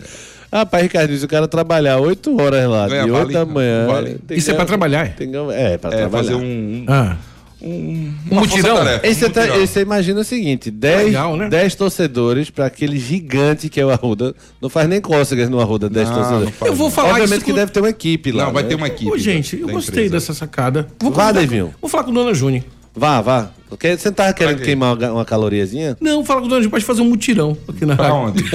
Rapaz, 0.52 0.82
Ricardo, 0.84 1.18
se 1.18 1.24
o 1.24 1.28
cara 1.28 1.48
trabalhar 1.48 1.98
8 1.98 2.40
horas 2.40 2.68
lá, 2.70 2.88
Ganha 2.88 3.04
de 3.04 3.10
8 3.10 3.20
vale? 3.20 3.32
da 3.34 3.44
manhã. 3.44 3.86
Vale. 3.88 4.16
Isso 4.30 4.50
é 4.50 4.54
pra 4.54 4.64
trabalhar, 4.64 5.06
é? 5.06 5.08
tem 5.10 5.28
ganhar- 5.30 5.50
é, 5.52 5.76
pra 5.76 5.90
É, 5.92 5.96
trabalhar. 5.96 6.10
fazer 6.10 6.34
um. 6.36 6.84
Ah. 6.86 7.16
Um 7.60 8.12
Um 8.30 8.34
mutirão? 8.36 8.78
Aí 9.02 9.14
você, 9.14 9.26
um 9.26 9.30
tá, 9.30 9.46
você 9.46 9.80
imagina 9.80 10.20
o 10.20 10.24
seguinte: 10.24 10.70
10, 10.70 11.06
Legal, 11.06 11.36
né? 11.36 11.48
10 11.48 11.74
torcedores 11.74 12.50
para 12.50 12.66
aquele 12.66 12.98
gigante 12.98 13.68
que 13.68 13.80
é 13.80 13.84
o 13.86 13.90
Arruda. 13.90 14.34
Não 14.60 14.68
faz 14.68 14.88
nem 14.88 15.00
cócegas 15.00 15.48
no 15.50 15.60
Arruda, 15.60 15.88
10 15.90 16.08
Não, 16.08 16.14
torcedores. 16.16 16.54
não 16.60 16.66
Eu 16.68 16.74
vou 16.74 16.90
falar 16.90 17.10
Obviamente 17.10 17.32
isso 17.38 17.44
que 17.44 17.50
com- 17.52 17.56
deve 17.58 17.72
ter 17.72 17.80
uma 17.80 17.90
equipe 17.90 18.32
lá. 18.32 18.46
Não, 18.46 18.52
vai 18.52 18.62
né? 18.62 18.68
ter 18.68 18.74
uma 18.76 18.86
equipe. 18.86 19.10
Ô, 19.10 19.18
gente, 19.18 19.56
da- 19.56 19.62
eu 19.62 19.66
da 19.68 19.72
gostei 19.72 20.06
empresa. 20.06 20.12
dessa 20.12 20.34
sacada. 20.34 20.86
Vou 21.00 21.10
Vá, 21.12 21.32
Devinho. 21.32 21.74
Vou 21.80 21.88
falar 21.90 22.04
com 22.04 22.12
Dona 22.12 22.32
Júnior. 22.34 22.62
Vá, 22.98 23.20
vá. 23.20 23.50
Porque 23.68 23.96
você 23.98 24.08
não 24.08 24.14
tava 24.14 24.32
querendo 24.32 24.62
queimar 24.62 24.96
uma, 24.96 25.12
uma 25.12 25.24
caloriazinha? 25.26 25.94
Não, 26.00 26.16
vou 26.16 26.24
falar 26.24 26.40
com 26.40 26.48
Dona 26.48 26.60
Júnior, 26.62 26.70
pode 26.70 26.84
fazer 26.86 27.02
um 27.02 27.04
mutirão 27.10 27.56
aqui 27.68 27.84
na 27.84 27.96
Pra 27.96 28.08
rádio. 28.08 28.18
onde? 28.24 28.44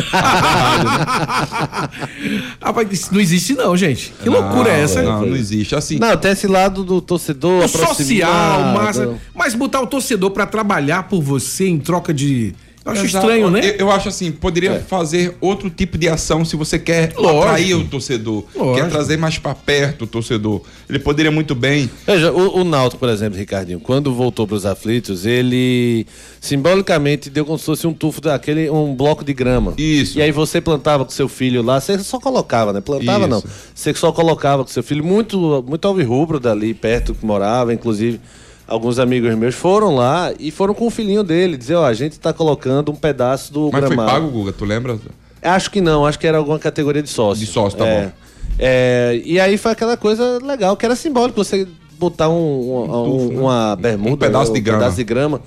Rapaz, 2.62 2.88
isso 2.92 3.14
não 3.14 3.20
existe 3.22 3.54
não, 3.54 3.76
gente. 3.78 4.14
Que 4.22 4.30
loucura 4.30 4.70
é 4.72 4.82
essa? 4.82 5.02
Não, 5.04 5.26
não 5.26 5.36
existe. 5.36 5.76
Assim, 5.76 6.00
Não, 6.00 6.16
tem 6.18 6.32
esse 6.32 6.48
lado 6.48 6.84
do 6.84 7.00
torcedor. 7.02 7.64
O 7.64 7.68
social, 7.68 8.32
aproximado. 8.32 8.84
massa. 8.84 9.16
Mas 9.36 9.54
botar 9.54 9.82
o 9.82 9.88
torcedor 9.88 10.32
pra 10.32 10.46
trabalhar 10.46 11.04
por 11.04 11.22
você 11.22 11.68
em 11.68 11.80
troca 11.80 12.14
de. 12.14 12.56
Eu 12.86 12.92
acho 12.92 13.06
Exato. 13.06 13.26
estranho, 13.26 13.50
né? 13.50 13.62
Eu, 13.66 13.76
eu 13.78 13.92
acho 13.92 14.10
assim, 14.10 14.30
poderia 14.32 14.82
fazer 14.82 15.38
outro 15.40 15.70
tipo 15.70 15.98
de 15.98 16.10
ação 16.10 16.44
se 16.44 16.58
você 16.58 16.78
quer 16.78 17.14
Lógico. 17.16 17.44
atrair 17.44 17.74
o 17.76 17.86
torcedor, 17.88 18.44
Lógico. 18.54 18.76
quer 18.76 18.90
trazer 18.92 19.18
mais 19.18 19.38
pra 19.38 19.56
perto 19.56 20.02
o 20.04 20.08
torcedor. 20.08 20.62
Ele 20.90 21.00
poderia 21.00 21.32
muito 21.32 21.56
bem. 21.56 21.90
Veja, 22.06 22.32
o, 22.34 22.60
o 22.60 22.64
Náutico, 22.66 23.00
por 23.00 23.08
exemplo, 23.08 23.40
Ricardinho, 23.40 23.80
quando 23.80 24.14
voltou 24.14 24.46
para 24.46 24.56
os 24.58 24.66
aflitos, 24.66 25.26
ele 25.26 26.06
simbolicamente 26.42 27.30
deu 27.30 27.46
como 27.46 27.58
se 27.58 27.66
fosse 27.66 27.88
um 27.88 27.94
tufo 27.94 28.20
daquele, 28.20 28.70
um 28.70 28.94
bloco 28.94 29.24
de 29.24 29.34
grama. 29.34 29.74
Isso. 29.78 30.20
E 30.20 30.22
aí 30.22 30.32
você 30.32 30.60
plantava 30.60 31.06
com 31.06 31.12
seu 31.12 31.30
filho 31.30 31.62
lá, 31.62 31.80
você 31.80 31.98
só 32.00 32.20
colocava, 32.20 32.74
né? 32.74 32.82
Plantava 32.82 33.20
Isso. 33.22 33.30
não. 33.30 33.44
Você 33.74 33.94
só 33.94 34.12
colocava 34.12 34.64
com 34.64 34.70
seu 34.70 34.84
filho, 34.84 35.04
muito, 35.06 35.64
muito 35.66 35.88
alvirrubro 35.88 36.38
dali 36.40 36.74
perto 36.74 37.16
que 37.16 37.26
morava, 37.26 37.74
inclusive. 37.74 38.20
Alguns 38.68 38.98
amigos 39.00 39.36
meus 39.36 39.56
foram 39.56 39.96
lá 39.96 40.34
e 40.40 40.50
foram 40.50 40.74
com 40.74 40.88
o 40.88 40.90
filhinho 40.90 41.24
dele, 41.24 41.58
dizer, 41.58 41.76
ó, 41.76 41.86
a 41.86 41.94
gente 41.94 42.20
tá 42.20 42.32
colocando 42.32 42.92
um 42.92 42.96
pedaço 42.96 43.52
do 43.52 43.70
Mas 43.72 43.82
foi 43.86 43.96
gramado. 43.96 44.12
pago, 44.12 44.28
Guga, 44.30 44.54
tu 44.54 44.64
lembra? 44.66 44.98
Acho 45.42 45.70
que 45.70 45.82
não, 45.82 46.06
acho 46.06 46.18
que 46.18 46.26
era 46.26 46.38
alguma 46.38 46.58
categoria 46.58 47.04
de 47.04 47.10
sócio. 47.10 47.46
De 47.46 47.52
sócio, 47.52 47.78
tá 47.78 47.86
é. 47.86 48.06
bom. 48.06 48.12
É, 48.58 49.22
e 49.26 49.40
aí 49.40 49.58
foi 49.58 49.72
aquela 49.74 49.98
coisa 49.98 50.40
legal, 50.44 50.78
que 50.78 50.86
era 50.86 50.96
simbólico, 50.96 51.44
você 51.44 51.68
botar 52.00 52.30
um, 52.30 52.34
um- 52.36 53.04
um- 53.26 53.28
né? 53.34 53.40
uma 53.40 53.76
bermuda, 53.76 54.14
Um 54.14 54.18
pedaço 54.18 54.54
de 54.54 54.62
grama. 54.62 54.80
pedaço 54.80 54.98
de 54.98 55.04
grama. 55.04 55.42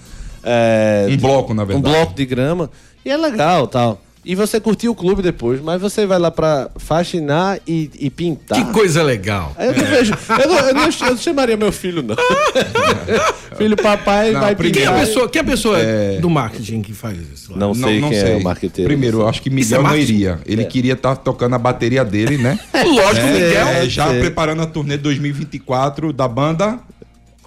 é, 0.45 1.07
Um 1.11 1.17
bloco, 1.17 1.55
na 1.55 1.63
um 1.63 1.67
verdade. 1.67 1.95
bloco 1.97 2.15
de 2.15 2.27
grama. 2.27 2.71
E 3.05 3.11
é 3.11 3.17
legal 3.17 3.67
tal. 3.67 4.01
E 4.29 4.35
você 4.35 4.59
curtiu 4.59 4.91
o 4.91 4.95
clube 4.97 5.23
depois, 5.23 5.61
mas 5.61 5.81
você 5.81 6.05
vai 6.05 6.19
lá 6.19 6.33
pra 6.33 6.69
faxinar 6.77 7.61
e, 7.65 7.89
e 7.97 8.11
pintar. 8.11 8.59
Que 8.59 8.73
coisa 8.73 9.01
legal. 9.01 9.53
Aí 9.57 9.69
eu 9.69 9.77
não 9.77 9.85
vejo. 9.85 10.15
Eu 10.43 10.49
não, 10.49 10.59
eu 10.59 10.75
não 10.75 10.83
eu 10.83 11.11
não 11.13 11.17
chamaria 11.17 11.57
meu 11.57 11.71
filho, 11.71 12.03
não. 12.03 12.17
filho 13.57 13.77
papai 13.77 14.33
Não, 14.33 14.41
vai 14.41 14.57
primeiro- 14.57 14.79
Quem 14.79 14.83
é 14.85 14.87
pintar. 14.89 15.03
a 15.03 15.07
pessoa, 15.07 15.29
quem 15.29 15.39
é 15.39 15.43
a 15.43 15.47
pessoa 15.47 15.79
do 16.21 16.29
marketing 16.29 16.83
que 16.83 16.93
faz 16.93 17.17
isso? 17.33 17.57
Não 17.57 17.73
sei 17.73 18.01
quem 18.01 18.19
é 18.19 18.37
o 18.37 18.43
marqueteiro. 18.43 18.89
Primeiro, 18.89 19.21
eu 19.21 19.29
acho 19.29 19.41
que 19.41 19.49
Miguel 19.49 19.81
é 19.81 19.85
não 19.85 19.97
iria. 19.97 20.41
Ele 20.45 20.65
queria 20.65 20.95
estar 20.95 21.15
tocando 21.15 21.55
a 21.55 21.59
bateria 21.59 22.05
dele, 22.05 22.37
né? 22.37 22.59
Lógico, 22.75 23.27
É, 23.27 23.33
Miguel. 23.33 23.67
é, 23.69 23.89
já 23.89 24.09
sei. 24.11 24.21
preparando 24.21 24.63
a 24.63 24.67
turnê 24.67 24.97
2024 24.97 26.13
da 26.13 26.27
banda. 26.27 26.81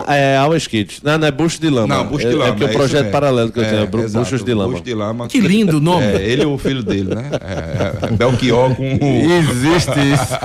É, 0.08 0.38
Always 0.38 0.66
Kids. 0.68 1.02
Não, 1.04 1.18
não 1.18 1.28
é 1.28 1.32
Bucho 1.32 1.60
de 1.60 1.70
Lama. 1.70 1.94
Não, 1.96 2.06
Bucho 2.08 2.26
é, 2.26 2.30
de 2.30 2.36
Lama. 2.36 2.46
É 2.50 2.52
porque 2.52 2.64
o 2.64 2.68
isso 2.70 2.78
projeto 2.78 3.12
paralelo 3.12 3.52
que 3.52 3.60
eu 3.60 3.64
É, 3.64 3.70
tenho, 3.70 3.84
é 3.84 3.86
Bru- 3.86 4.04
exato, 4.04 4.26
Buchos 4.26 4.44
de 4.44 4.54
Lama. 4.54 4.72
Bucho 4.72 4.84
de 4.84 4.94
Lama. 4.94 5.28
Que 5.28 5.40
lindo 5.42 5.78
o 5.78 5.80
nome. 5.80 6.06
É, 6.06 6.22
ele 6.26 6.44
e 6.44 6.46
o 6.46 6.58
filho 6.58 6.82
dele, 6.84 7.14
né? 7.16 7.30
É, 7.42 8.06
é, 8.08 8.12
Belchior 8.12 8.76
com 8.76 8.94
o... 8.96 9.32
Existe 9.32 9.92
isso. 10.14 10.40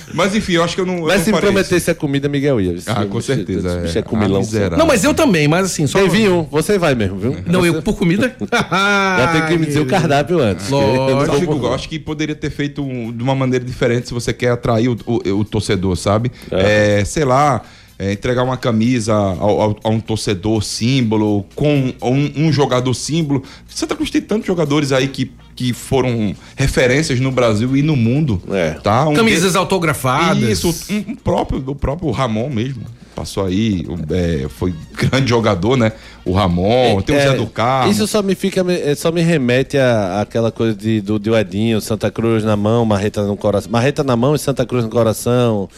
Mas 0.12 0.34
enfim, 0.34 0.54
eu 0.54 0.64
acho 0.64 0.74
que 0.74 0.80
eu 0.80 0.86
não. 0.86 0.96
eu 0.98 1.02
Mas 1.06 1.18
não 1.18 1.24
se 1.24 1.32
me 1.32 1.38
prometesse 1.40 1.90
a 1.90 1.94
comida, 1.94 2.28
Miguel 2.28 2.60
ia. 2.60 2.74
Ah, 2.86 3.06
com 3.06 3.20
certeza, 3.20 3.68
Esse 3.68 3.76
é. 3.78 3.80
bicho 3.82 3.98
é 3.98 4.00
Ah, 4.00 4.04
comilão. 4.04 4.40
miserável. 4.40 4.76
Não, 4.78 4.86
mas 4.86 5.04
eu 5.04 5.14
também, 5.14 5.46
mas 5.46 5.66
assim, 5.66 5.86
só. 5.86 6.00
Devinho, 6.00 6.48
você 6.50 6.78
vai 6.78 6.94
mesmo, 6.96 7.16
viu? 7.16 7.36
Não, 7.46 7.64
eu 7.64 7.80
por 7.80 7.96
comida? 7.96 8.34
Já 8.50 9.28
tem 9.32 9.46
que 9.46 9.56
me 9.58 9.66
dizer 9.66 9.80
o 9.80 9.86
cardápio 9.86 10.40
antes. 10.40 10.68
Lógico. 10.68 10.96
Eu 10.96 11.08
Eu 11.10 11.72
acho, 11.72 11.84
eu 11.84 11.88
que 11.88 11.98
poderia 11.98 12.34
ter 12.34 12.50
feito 12.50 12.82
um- 12.82 13.12
de 13.12 13.22
uma 13.22 13.34
maneira 13.34 13.64
diferente 13.64 14.08
se 14.08 14.14
você 14.14 14.32
quer 14.32 14.50
atrair 14.50 14.88
o, 14.88 14.96
o- 15.06 15.30
o 15.40 15.44
torcedor, 15.44 15.96
sabe? 15.96 16.30
É, 16.50 17.04
sei 17.04 17.24
lá, 17.24 17.62
é, 18.02 18.12
entregar 18.14 18.42
uma 18.44 18.56
camisa 18.56 19.12
ao- 19.14 19.60
ao- 19.60 19.76
a 19.84 19.88
um 19.90 20.00
torcedor 20.00 20.62
símbolo, 20.64 21.44
com 21.54 21.92
um, 22.02 22.46
um 22.46 22.50
jogador 22.52 22.94
símbolo. 22.94 23.42
Santa 23.68 23.94
Cruz 23.94 24.08
tem 24.10 24.22
tantos 24.22 24.46
jogadores 24.46 24.90
aí 24.90 25.06
que, 25.08 25.30
que 25.54 25.74
foram 25.74 26.34
referências 26.56 27.20
no 27.20 27.30
Brasil 27.30 27.76
e 27.76 27.82
no 27.82 27.94
mundo. 27.94 28.40
É. 28.50 28.70
Tá? 28.70 29.06
Um 29.06 29.12
Camisas 29.12 29.54
autografadas. 29.54 30.42
Isso, 30.48 30.74
um, 30.90 31.12
um 31.12 31.14
próprio, 31.14 31.62
o 31.66 31.74
próprio 31.74 32.10
Ramon 32.10 32.48
mesmo. 32.48 32.84
Passou 33.14 33.44
aí, 33.44 33.84
é, 34.12 34.46
foi 34.48 34.72
grande 34.96 35.28
jogador, 35.28 35.76
né? 35.76 35.92
O 36.24 36.32
Ramon, 36.32 37.02
tem 37.02 37.14
o 37.14 37.18
É, 37.18 37.28
Zé 37.32 37.36
do 37.36 37.46
Carmo. 37.48 37.92
Isso 37.92 38.06
só 38.06 38.22
me 38.22 38.34
fica, 38.34 38.64
é, 38.72 38.94
só 38.94 39.12
me 39.12 39.20
remete 39.20 39.76
à 39.76 40.22
àquela 40.22 40.50
coisa 40.50 40.74
de, 40.74 41.02
do, 41.02 41.18
do 41.18 41.36
Edinho, 41.36 41.82
Santa 41.82 42.10
Cruz 42.10 42.44
na 42.44 42.56
mão, 42.56 42.86
marreta 42.86 43.22
no 43.26 43.36
coração. 43.36 43.70
Marreta 43.70 44.02
na 44.02 44.16
mão 44.16 44.34
e 44.34 44.38
Santa 44.38 44.64
Cruz 44.64 44.84
no 44.84 44.90
coração. 44.90 45.68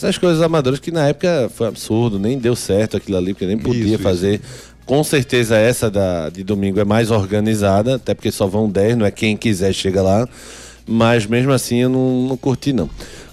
Essas 0.00 0.16
coisas 0.16 0.40
amadoras 0.40 0.80
que 0.80 0.90
na 0.90 1.08
época 1.08 1.50
foi 1.54 1.68
absurdo, 1.68 2.18
nem 2.18 2.38
deu 2.38 2.56
certo 2.56 2.96
aquilo 2.96 3.18
ali, 3.18 3.34
porque 3.34 3.44
nem 3.44 3.58
podia 3.58 3.96
Isso, 3.96 4.02
fazer. 4.02 4.40
Com 4.86 5.04
certeza 5.04 5.58
essa 5.58 5.90
da, 5.90 6.30
de 6.30 6.42
domingo 6.42 6.80
é 6.80 6.84
mais 6.86 7.10
organizada, 7.10 7.96
até 7.96 8.14
porque 8.14 8.32
só 8.32 8.46
vão 8.46 8.66
10, 8.66 8.96
não 8.96 9.04
é 9.04 9.10
quem 9.10 9.36
quiser 9.36 9.74
chega 9.74 10.00
lá. 10.00 10.26
Mas 10.86 11.26
mesmo 11.26 11.52
assim 11.52 11.82
eu 11.82 11.90
não, 11.90 12.28
não 12.28 12.36
curti, 12.38 12.72
não. 12.72 12.88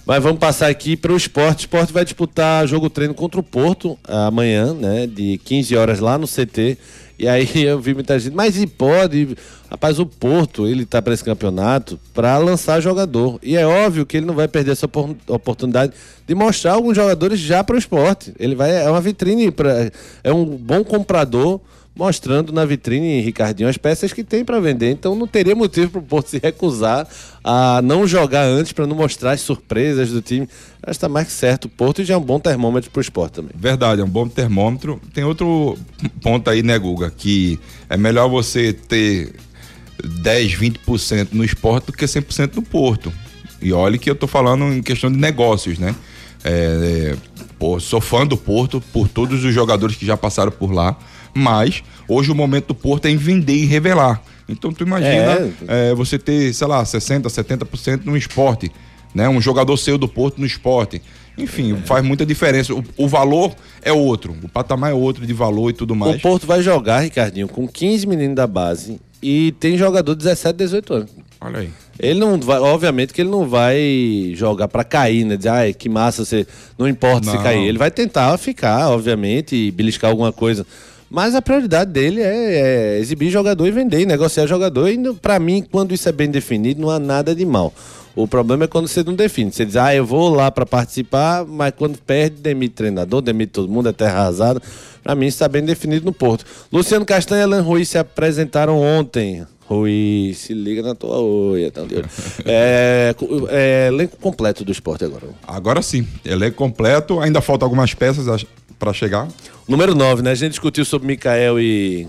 Mas 0.05 0.21
vamos 0.21 0.39
passar 0.39 0.67
aqui 0.67 0.97
para 0.97 1.13
o 1.13 1.17
esporte. 1.17 1.59
O 1.59 1.61
esporte 1.61 1.93
vai 1.93 2.03
disputar 2.03 2.67
jogo 2.67 2.89
treino 2.89 3.13
contra 3.13 3.39
o 3.39 3.43
Porto 3.43 3.97
amanhã, 4.05 4.73
né? 4.73 5.07
De 5.07 5.37
15 5.45 5.75
horas 5.75 5.99
lá 5.99 6.17
no 6.17 6.27
CT. 6.27 6.77
E 7.17 7.27
aí 7.27 7.49
eu 7.63 7.79
vi 7.79 7.93
muita 7.93 8.19
gente, 8.19 8.35
mas 8.35 8.57
e 8.57 8.67
pode? 8.67 9.35
Rapaz, 9.69 9.99
o 9.99 10.05
Porto, 10.05 10.65
ele 10.65 10.85
tá 10.85 11.01
para 11.01 11.13
esse 11.13 11.23
campeonato 11.23 11.99
para 12.13 12.37
lançar 12.37 12.79
jogador. 12.79 13.37
E 13.43 13.57
é 13.57 13.65
óbvio 13.65 14.05
que 14.05 14.17
ele 14.17 14.25
não 14.25 14.33
vai 14.33 14.47
perder 14.47 14.71
essa 14.71 14.85
opor- 14.85 15.15
oportunidade 15.27 15.91
de 16.25 16.33
mostrar 16.33 16.73
alguns 16.73 16.95
jogadores 16.95 17.39
já 17.39 17.63
para 17.63 17.75
o 17.75 17.79
esporte. 17.79 18.33
Ele 18.39 18.55
vai, 18.55 18.83
é 18.83 18.89
uma 18.89 19.01
vitrine, 19.01 19.51
pra, 19.51 19.91
é 20.23 20.31
um 20.31 20.45
bom 20.45 20.83
comprador 20.83 21.59
mostrando 21.93 22.53
na 22.53 22.63
vitrine, 22.63 23.19
Ricardinho, 23.21 23.67
as 23.67 23.77
peças 23.77 24.13
que 24.13 24.23
tem 24.23 24.45
para 24.45 24.59
vender. 24.59 24.91
Então 24.91 25.15
não 25.15 25.25
teria 25.27 25.55
motivo 25.55 25.93
para 25.93 25.99
o 25.99 26.03
Porto 26.03 26.29
se 26.29 26.37
recusar 26.37 27.07
a 27.43 27.81
não 27.81 28.05
jogar 28.05 28.43
antes 28.43 28.71
para 28.71 28.85
não 28.85 28.95
mostrar 28.95 29.31
as 29.31 29.41
surpresas 29.41 30.11
do 30.11 30.21
time. 30.21 30.47
Acho 30.75 30.83
que 30.83 30.91
está 30.91 31.09
mais 31.09 31.27
que 31.27 31.33
certo. 31.33 31.65
O 31.65 31.69
Porto 31.69 32.03
já 32.03 32.13
é 32.13 32.17
um 32.17 32.21
bom 32.21 32.39
termômetro 32.39 32.91
para 32.91 32.99
o 32.99 33.01
esporte 33.01 33.33
também. 33.33 33.51
Verdade, 33.55 33.99
é 33.99 34.03
um 34.03 34.09
bom 34.09 34.27
termômetro. 34.27 35.01
Tem 35.13 35.23
outro 35.23 35.77
ponto 36.21 36.49
aí, 36.49 36.61
né, 36.61 36.77
Guga? 36.77 37.09
Que 37.09 37.59
é 37.89 37.97
melhor 37.97 38.29
você 38.29 38.71
ter 38.71 39.33
10, 40.03 40.53
20% 40.53 41.29
no 41.31 41.43
esporte 41.43 41.87
do 41.87 41.93
que 41.93 42.05
100% 42.05 42.55
no 42.55 42.61
Porto. 42.61 43.11
E 43.61 43.73
olha 43.73 43.97
que 43.97 44.09
eu 44.09 44.15
tô 44.15 44.27
falando 44.27 44.65
em 44.73 44.81
questão 44.81 45.11
de 45.11 45.17
negócios, 45.17 45.79
né? 45.79 45.95
É, 46.43 47.13
é, 47.13 47.15
pô, 47.57 47.79
sou 47.79 47.99
fã 47.99 48.25
do 48.25 48.37
Porto 48.37 48.81
por 48.93 49.07
todos 49.07 49.43
os 49.43 49.53
jogadores 49.53 49.95
que 49.95 50.05
já 50.05 50.15
passaram 50.15 50.51
por 50.51 50.71
lá, 50.71 50.97
mas 51.33 51.83
hoje 52.07 52.31
o 52.31 52.35
momento 52.35 52.67
do 52.67 52.75
Porto 52.75 53.05
é 53.05 53.09
em 53.09 53.17
vender 53.17 53.55
e 53.55 53.65
revelar. 53.65 54.21
Então 54.47 54.71
tu 54.71 54.83
imagina 54.83 55.51
é, 55.67 55.93
você 55.93 56.17
ter, 56.17 56.53
sei 56.53 56.67
lá, 56.67 56.85
60, 56.85 57.27
70% 57.27 58.05
no 58.05 58.15
esporte, 58.15 58.71
né? 59.13 59.27
Um 59.27 59.41
jogador 59.41 59.75
seu 59.77 59.97
do 59.97 60.07
Porto 60.07 60.39
no 60.39 60.45
esporte. 60.45 61.01
Enfim, 61.37 61.75
faz 61.85 62.03
muita 62.03 62.25
diferença. 62.25 62.73
O, 62.73 62.83
o 62.97 63.07
valor 63.07 63.53
é 63.83 63.91
outro, 63.91 64.35
o 64.41 64.49
patamar 64.49 64.91
é 64.91 64.93
outro 64.93 65.25
de 65.25 65.33
valor 65.33 65.69
e 65.69 65.73
tudo 65.73 65.95
mais. 65.95 66.15
O 66.15 66.19
Porto 66.19 66.47
vai 66.47 66.61
jogar, 66.61 67.01
Ricardinho, 67.01 67.47
com 67.47 67.67
15 67.67 68.07
meninos 68.07 68.35
da 68.35 68.47
base 68.47 68.99
e 69.27 69.51
tem 69.53 69.77
jogador 69.77 70.13
de 70.15 70.19
17, 70.19 70.55
18 70.55 70.93
anos. 70.93 71.09
Olha 71.41 71.59
aí. 71.59 71.69
Ele 71.99 72.19
não 72.19 72.39
vai, 72.39 72.59
obviamente 72.59 73.13
que 73.13 73.21
ele 73.21 73.29
não 73.29 73.47
vai 73.47 74.31
jogar 74.35 74.67
pra 74.67 74.83
cair, 74.83 75.25
né? 75.25 75.35
Dizer, 75.35 75.49
ai, 75.49 75.73
que 75.73 75.89
massa, 75.89 76.23
você 76.23 76.45
não 76.77 76.87
importa 76.87 77.29
se 77.29 77.35
Não. 77.35 77.43
cair. 77.43 77.67
Ele 77.67 77.77
vai 77.77 77.91
tentar 77.91 78.37
ficar, 78.37 78.89
obviamente, 78.89 79.55
e 79.55 79.71
beliscar 79.71 80.09
alguma 80.11 80.31
coisa. 80.31 80.65
Mas 81.09 81.35
a 81.35 81.41
prioridade 81.41 81.91
dele 81.91 82.21
é, 82.21 82.95
é 82.95 82.99
exibir 82.99 83.29
jogador 83.29 83.65
e 83.65 83.71
vender, 83.71 84.05
negociar 84.05 84.45
jogador. 84.45 84.89
E 84.89 85.13
para 85.15 85.39
mim, 85.39 85.63
quando 85.71 85.93
isso 85.93 86.07
é 86.07 86.11
bem 86.11 86.29
definido, 86.29 86.81
não 86.81 86.89
há 86.89 86.99
nada 86.99 87.33
de 87.35 87.45
mal. 87.45 87.73
O 88.17 88.27
problema 88.27 88.63
é 88.63 88.67
quando 88.67 88.87
você 88.87 89.03
não 89.03 89.13
define. 89.13 89.51
Você 89.51 89.63
diz, 89.63 89.75
ah, 89.75 89.93
eu 89.93 90.03
vou 90.03 90.27
lá 90.33 90.49
para 90.49 90.65
participar, 90.65 91.45
mas 91.45 91.71
quando 91.77 91.99
perde, 91.99 92.37
demite 92.37 92.73
treinador, 92.73 93.21
demite 93.21 93.51
todo 93.51 93.69
mundo, 93.69 93.89
é 93.89 93.93
terra 93.93 94.21
arrasada. 94.21 94.59
Pra 95.03 95.13
mim, 95.13 95.27
isso 95.27 95.35
está 95.35 95.47
bem 95.47 95.63
definido 95.63 96.03
no 96.03 96.11
Porto. 96.11 96.43
Luciano 96.73 97.05
Castanha 97.05 97.41
e 97.41 97.43
Alan 97.43 97.61
Ruiz 97.61 97.89
se 97.89 97.97
apresentaram 97.99 98.81
ontem. 98.81 99.45
Rui, 99.67 100.33
se 100.33 100.51
liga 100.51 100.81
na 100.81 100.95
tua 100.95 101.19
oia, 101.19 101.69
tá 101.69 101.81
olho. 101.81 102.03
É, 102.43 103.13
é, 103.49 103.87
elenco 103.89 104.17
completo 104.17 104.65
do 104.65 104.71
esporte 104.71 105.05
agora. 105.05 105.27
Agora 105.47 105.83
sim, 105.83 106.07
ele 106.25 106.45
é 106.45 106.49
completo, 106.49 107.19
ainda 107.19 107.39
falta 107.39 107.65
algumas 107.65 107.93
peças 107.93 108.45
para 108.79 108.93
chegar. 108.93 109.27
Número 109.67 109.93
9, 109.93 110.23
né? 110.23 110.31
A 110.31 110.35
gente 110.35 110.51
discutiu 110.51 110.83
sobre 110.85 111.05
Mikael 111.05 111.59
e. 111.59 112.07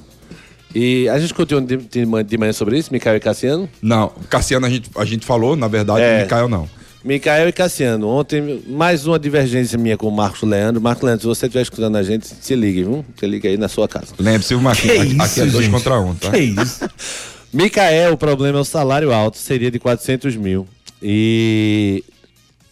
E 0.75 1.09
a 1.09 1.15
gente 1.15 1.23
discutiu 1.29 1.61
de, 1.61 1.77
de 1.77 2.07
manhã- 2.39 2.53
sobre 2.53 2.79
isso, 2.79 2.93
Mikael 2.93 3.17
e 3.17 3.21
Cassiano? 3.21 3.69
Não, 3.81 4.09
Cassiano 4.29 4.67
a 4.67 4.71
gente, 4.71 4.91
a 4.97 5.05
gente 5.05 5.25
falou, 5.25 5.57
na 5.57 5.67
verdade, 5.69 6.01
É. 6.03 6.19
o 6.19 6.23
Mikael 6.23 6.49
não. 6.49 6.69
Mikael 7.05 7.49
e 7.49 7.53
Cassiano. 7.53 8.07
Ontem, 8.09 8.63
mais 8.67 9.07
uma 9.07 9.19
divergência 9.19 9.79
minha 9.79 9.97
com 9.97 10.09
o 10.09 10.13
Marcos 10.13 10.43
Leandro. 10.43 10.81
Marcos 10.81 11.05
Leandro, 11.05 11.23
se 11.23 11.27
você 11.27 11.47
estiver 11.47 11.63
escutando 11.63 11.97
a 11.97 12.03
gente, 12.03 12.27
se 12.27 12.55
ligue, 12.55 12.83
viu? 12.83 13.05
Se 13.19 13.27
liga 13.27 13.49
aí 13.49 13.57
na 13.57 13.69
sua 13.69 13.89
casa. 13.89 14.09
Lembre-se, 14.19 14.55
o 14.55 14.61
Marquinhos, 14.61 15.01
aqui, 15.01 15.21
aqui 15.21 15.41
é 15.41 15.47
dois 15.47 15.69
contra 15.69 15.99
um, 16.01 16.15
tá? 16.15 16.31
Que 16.33 16.39
isso? 16.39 16.89
Mikael, 17.53 18.13
o 18.13 18.17
problema 18.19 18.59
é 18.59 18.61
o 18.61 18.65
salário 18.65 19.11
alto, 19.13 19.39
seria 19.39 19.71
de 19.71 19.79
400 19.79 20.37
mil. 20.37 20.67
E, 21.01 22.05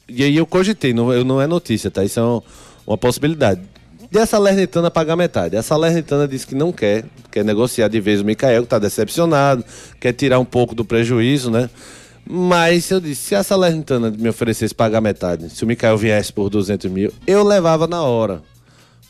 e 0.08 0.22
aí 0.22 0.36
eu 0.36 0.44
cogitei, 0.44 0.92
não, 0.92 1.24
não 1.24 1.40
é 1.40 1.46
notícia, 1.46 1.90
tá? 1.90 2.04
Isso 2.04 2.20
é 2.20 2.22
um- 2.22 2.42
uma 2.86 2.98
possibilidade. 2.98 3.60
Dessa 4.10 4.36
Salernitana 4.36 4.90
pagar 4.90 5.16
metade. 5.16 5.56
A 5.56 5.62
Salernitana 5.62 6.28
disse 6.28 6.46
que 6.46 6.54
não 6.54 6.72
quer, 6.72 7.04
quer 7.30 7.44
negociar 7.44 7.88
de 7.88 8.00
vez 8.00 8.20
o 8.20 8.24
Mikael, 8.24 8.62
que 8.62 8.68
tá 8.68 8.78
decepcionado, 8.78 9.64
quer 10.00 10.12
tirar 10.12 10.38
um 10.38 10.44
pouco 10.44 10.74
do 10.74 10.84
prejuízo, 10.84 11.50
né? 11.50 11.68
Mas 12.28 12.90
eu 12.90 13.00
disse, 13.00 13.22
se 13.22 13.34
a 13.34 13.42
Salernitana 13.42 14.10
me 14.10 14.28
oferecesse 14.28 14.74
pagar 14.74 15.00
metade, 15.00 15.48
se 15.50 15.62
o 15.62 15.66
Mikael 15.66 15.96
viesse 15.96 16.32
por 16.32 16.50
200 16.50 16.90
mil, 16.90 17.12
eu 17.26 17.44
levava 17.44 17.86
na 17.86 18.02
hora. 18.02 18.42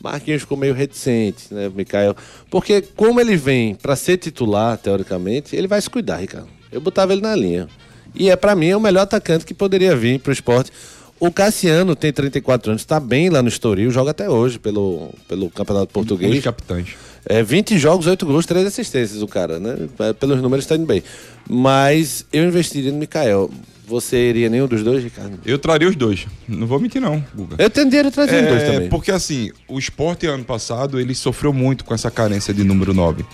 Marquinhos 0.02 0.42
ficou 0.42 0.58
meio 0.58 0.74
reticente, 0.74 1.52
né, 1.52 1.70
Mikael? 1.74 2.14
Porque 2.50 2.82
como 2.94 3.20
ele 3.20 3.36
vem 3.36 3.74
pra 3.74 3.96
ser 3.96 4.18
titular, 4.18 4.76
teoricamente, 4.76 5.56
ele 5.56 5.66
vai 5.66 5.80
se 5.80 5.88
cuidar, 5.88 6.18
Ricardo. 6.18 6.48
Eu 6.70 6.80
botava 6.80 7.12
ele 7.12 7.22
na 7.22 7.34
linha. 7.34 7.68
E 8.14 8.30
é 8.30 8.36
para 8.36 8.54
mim 8.54 8.72
o 8.74 8.80
melhor 8.80 9.02
atacante 9.02 9.46
que 9.46 9.54
poderia 9.54 9.96
vir 9.96 10.20
pro 10.20 10.32
esporte. 10.32 10.70
O 11.18 11.32
Cassiano 11.32 11.96
tem 11.96 12.12
34 12.12 12.72
anos, 12.72 12.84
tá 12.84 13.00
bem 13.00 13.30
lá 13.30 13.40
no 13.42 13.48
Estoril, 13.48 13.90
joga 13.90 14.10
até 14.10 14.28
hoje 14.28 14.58
pelo, 14.58 15.14
pelo 15.26 15.48
Campeonato 15.50 15.88
Português. 15.92 16.44
capitães. 16.44 16.88
É 17.24 17.42
20 17.42 17.78
jogos, 17.78 18.06
8 18.06 18.24
gols, 18.26 18.44
3 18.46 18.66
assistências 18.66 19.22
o 19.22 19.26
cara, 19.26 19.58
né? 19.58 19.76
É, 19.98 20.12
Pelos 20.12 20.40
números 20.42 20.64
está 20.64 20.76
indo 20.76 20.86
bem. 20.86 21.02
Mas 21.48 22.24
eu 22.32 22.44
investiria 22.44 22.92
no 22.92 22.98
Mikael. 22.98 23.50
Você 23.88 24.28
iria 24.30 24.48
nenhum 24.48 24.66
dos 24.66 24.82
dois, 24.82 25.02
Ricardo? 25.02 25.38
Eu 25.46 25.58
traria 25.58 25.88
os 25.88 25.94
dois. 25.96 26.26
Não 26.48 26.66
vou 26.66 26.78
mentir, 26.80 27.00
não, 27.00 27.24
Guga. 27.34 27.56
Eu 27.58 27.70
dinheiro 27.70 28.10
trazendo 28.10 28.48
É, 28.48 28.50
dois 28.50 28.62
também. 28.64 28.88
porque 28.88 29.12
assim, 29.12 29.50
o 29.68 29.78
esporte 29.78 30.26
ano 30.26 30.44
passado, 30.44 30.98
ele 31.00 31.14
sofreu 31.14 31.52
muito 31.52 31.84
com 31.84 31.94
essa 31.94 32.10
carência 32.10 32.52
de 32.52 32.64
número 32.64 32.92
9. 32.92 33.24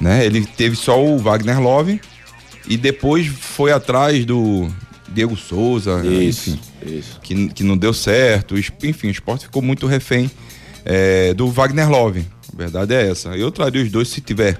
Né? 0.00 0.24
Ele 0.24 0.44
teve 0.46 0.76
só 0.76 1.02
o 1.02 1.18
Wagner 1.18 1.60
Love 1.60 2.00
e 2.66 2.76
depois 2.78 3.26
foi 3.26 3.70
atrás 3.70 4.24
do 4.24 4.66
Diego 5.12 5.36
Souza, 5.36 6.04
Isso, 6.04 6.50
enfim, 6.50 6.60
isso. 6.98 7.20
que, 7.22 7.48
que 7.48 7.62
não 7.64 7.76
deu 7.76 7.92
certo. 7.92 8.56
Enfim, 8.58 9.08
o 9.08 9.10
esporte 9.10 9.44
ficou 9.44 9.62
muito 9.62 9.86
refém 9.86 10.30
é, 10.84 11.32
do 11.34 11.48
Wagner 11.48 11.88
Love. 11.90 12.24
A 12.52 12.56
verdade 12.56 12.94
é 12.94 13.10
essa. 13.10 13.36
Eu 13.36 13.50
traria 13.50 13.82
os 13.82 13.90
dois 13.90 14.08
se 14.08 14.20
tiver 14.20 14.58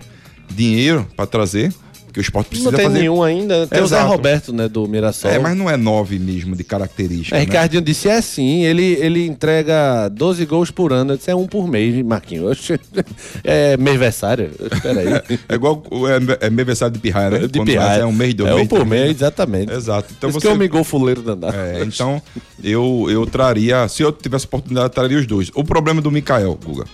dinheiro 0.51 1.07
para 1.17 1.27
trazer, 1.27 1.73
porque 2.13 2.21
o 2.21 2.23
esporte 2.23 2.49
precisa 2.49 2.71
Não 2.71 2.77
tem 2.77 2.87
fazer. 2.87 2.99
nenhum 2.99 3.23
ainda. 3.23 3.67
Tem 3.67 3.83
o 3.83 3.87
Zé. 3.87 4.01
Roberto, 4.03 4.53
né, 4.53 4.69
do 4.69 4.87
Mirassol. 4.87 5.31
É, 5.31 5.39
mas 5.39 5.57
não 5.57 5.69
é 5.71 5.77
9 5.79 6.19
mesmo 6.19 6.55
de 6.55 6.63
característica. 6.63 7.35
É, 7.35 7.39
né? 7.39 7.45
Ricardinho 7.47 7.81
disse, 7.83 8.07
é 8.09 8.21
sim, 8.21 8.65
ele, 8.65 8.85
ele 9.01 9.27
entrega 9.27 10.09
12 10.09 10.45
gols 10.45 10.71
por 10.71 10.93
ano. 10.93 11.15
Eu 11.15 11.17
disse, 11.17 11.31
é 11.31 11.35
um 11.35 11.47
por 11.47 11.67
mês, 11.67 12.05
Marquinhos. 12.05 12.51
Oxe, 12.53 12.79
É 13.43 13.77
mêsversário. 13.79 14.51
Espera 14.71 15.01
aí. 15.01 15.39
É 15.49 15.55
igual 15.55 15.83
o- 15.91 16.07
é, 16.07 16.17
é 16.41 16.91
de 16.91 16.99
pirraia, 16.99 17.31
né? 17.31 17.39
De 17.47 17.59
Quando 17.59 17.67
pirraia. 17.69 18.01
É 18.03 18.07
um 18.07 18.13
mês, 18.13 18.35
dois 18.35 18.51
É 18.51 18.55
um 18.55 18.57
mês, 18.59 18.69
por 18.69 18.77
três 18.77 18.89
mês, 18.91 19.03
meses. 19.05 19.17
exatamente. 19.23 19.73
Exato. 19.73 20.15
Então 20.17 20.29
Isso 20.31 20.39
você. 20.41 20.47
que 20.47 20.53
eu 20.53 20.57
me 20.57 20.69
gol 20.69 20.85
fuleiro 20.85 21.23
danado. 21.23 21.57
É, 21.57 21.83
então, 21.83 22.21
eu, 22.63 23.07
eu 23.11 23.25
traria. 23.27 23.89
Se 23.89 24.03
eu 24.03 24.13
tivesse 24.13 24.45
oportunidade, 24.45 24.87
eu 24.87 24.91
traria 24.91 25.19
os 25.19 25.27
dois. 25.27 25.51
O 25.55 25.65
problema 25.65 26.01
do 26.03 26.11
Mikael, 26.11 26.59
Guga. 26.63 26.85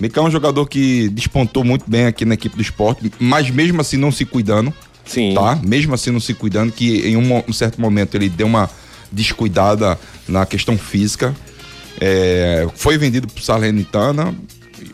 Mikael 0.00 0.24
é 0.26 0.28
um 0.28 0.32
jogador 0.32 0.66
que 0.66 1.08
despontou 1.08 1.64
muito 1.64 1.84
bem 1.88 2.06
aqui 2.06 2.24
na 2.24 2.34
equipe 2.34 2.54
do 2.56 2.62
esporte, 2.62 3.10
mas 3.18 3.50
mesmo 3.50 3.80
assim 3.80 3.96
não 3.96 4.12
se 4.12 4.24
cuidando. 4.24 4.72
Sim. 5.04 5.34
Tá? 5.34 5.58
Mesmo 5.62 5.94
assim 5.94 6.10
não 6.10 6.20
se 6.20 6.34
cuidando, 6.34 6.72
que 6.72 7.06
em 7.08 7.16
um, 7.16 7.42
um 7.48 7.52
certo 7.52 7.80
momento 7.80 8.14
ele 8.16 8.28
deu 8.28 8.46
uma 8.46 8.68
descuidada 9.10 9.98
na 10.28 10.44
questão 10.44 10.76
física. 10.76 11.34
É, 12.00 12.66
foi 12.74 12.98
vendido 12.98 13.26
pro 13.26 13.42
Salernitana. 13.42 14.34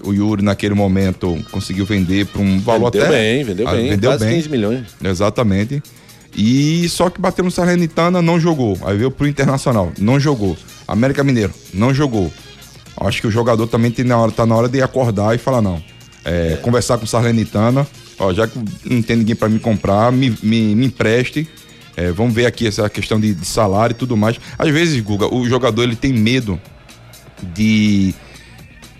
O 0.05 0.13
Yuri, 0.13 0.43
naquele 0.43 0.75
momento, 0.75 1.45
conseguiu 1.51 1.85
vender 1.85 2.27
por 2.27 2.41
um 2.41 2.61
valor 2.61 2.93
Vendeu 2.93 3.07
até. 3.07 3.13
bem, 3.19 3.45
vendeu 3.45 3.69
Ah, 3.69 3.73
bem. 3.73 3.91
Vendeu 3.91 4.11
quase 4.11 4.25
bem. 4.25 4.37
15 4.37 4.49
milhões. 4.49 4.87
Exatamente. 5.03 5.83
E 6.37 6.89
só 6.89 7.11
que 7.11 7.21
bateu 7.21 7.45
no 7.45 7.51
Salernitana, 7.51 8.23
não 8.23 8.39
jogou. 8.39 8.79
Aí 8.85 8.97
veio 8.97 9.11
pro 9.11 9.27
Internacional, 9.27 9.93
não 9.99 10.21
jogou. 10.21 10.57
América 10.87 11.25
Mineiro, 11.25 11.53
não 11.75 11.93
jogou. 11.93 12.33
Acho 13.07 13.21
que 13.21 13.27
o 13.27 13.31
jogador 13.31 13.67
também 13.67 13.91
tem 13.91 14.05
na 14.05 14.19
hora, 14.19 14.33
tá 14.33 14.47
na 14.47 14.55
hora 14.55 14.69
de 14.69 14.81
acordar 14.83 15.35
e 15.35 15.39
falar, 15.39 15.61
não. 15.63 15.83
É, 16.25 16.57
Conversar 16.63 16.99
com 16.99 17.05
o 17.05 17.07
Salernitana, 17.07 17.87
ó, 18.19 18.33
já 18.33 18.47
que 18.47 18.59
não 18.85 19.03
tem 19.03 19.17
ninguém 19.17 19.35
para 19.35 19.49
me 19.49 19.59
comprar, 19.59 20.13
me, 20.13 20.37
me, 20.43 20.75
me 20.75 20.87
empreste. 20.87 21.49
É, 21.97 22.11
vamos 22.11 22.33
ver 22.33 22.47
aqui 22.47 22.67
essa 22.67 22.89
questão 22.89 23.21
de, 23.21 23.35
de 23.35 23.45
salário 23.45 23.93
e 23.93 23.97
tudo 23.97 24.17
mais. 24.17 24.39
Às 24.59 24.71
vezes, 24.71 25.01
Guga, 25.01 25.33
o 25.33 25.47
jogador 25.47 25.83
ele 25.83 25.97
tem 25.97 26.13
medo 26.13 26.61
de 27.55 28.15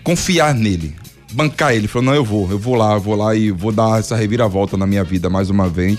confiar 0.03 0.53
nele, 0.53 0.95
bancar 1.33 1.73
ele. 1.73 1.87
Falou, 1.87 2.05
não, 2.05 2.15
eu 2.15 2.23
vou, 2.23 2.49
eu 2.49 2.57
vou 2.59 2.75
lá, 2.75 2.93
eu 2.93 2.99
vou 3.01 3.15
lá 3.15 3.35
e 3.35 3.51
vou 3.51 3.71
dar 3.71 3.99
essa 3.99 4.15
reviravolta 4.15 4.77
na 4.77 4.85
minha 4.87 5.03
vida 5.03 5.29
mais 5.29 5.49
uma 5.49 5.67
vez. 5.67 5.97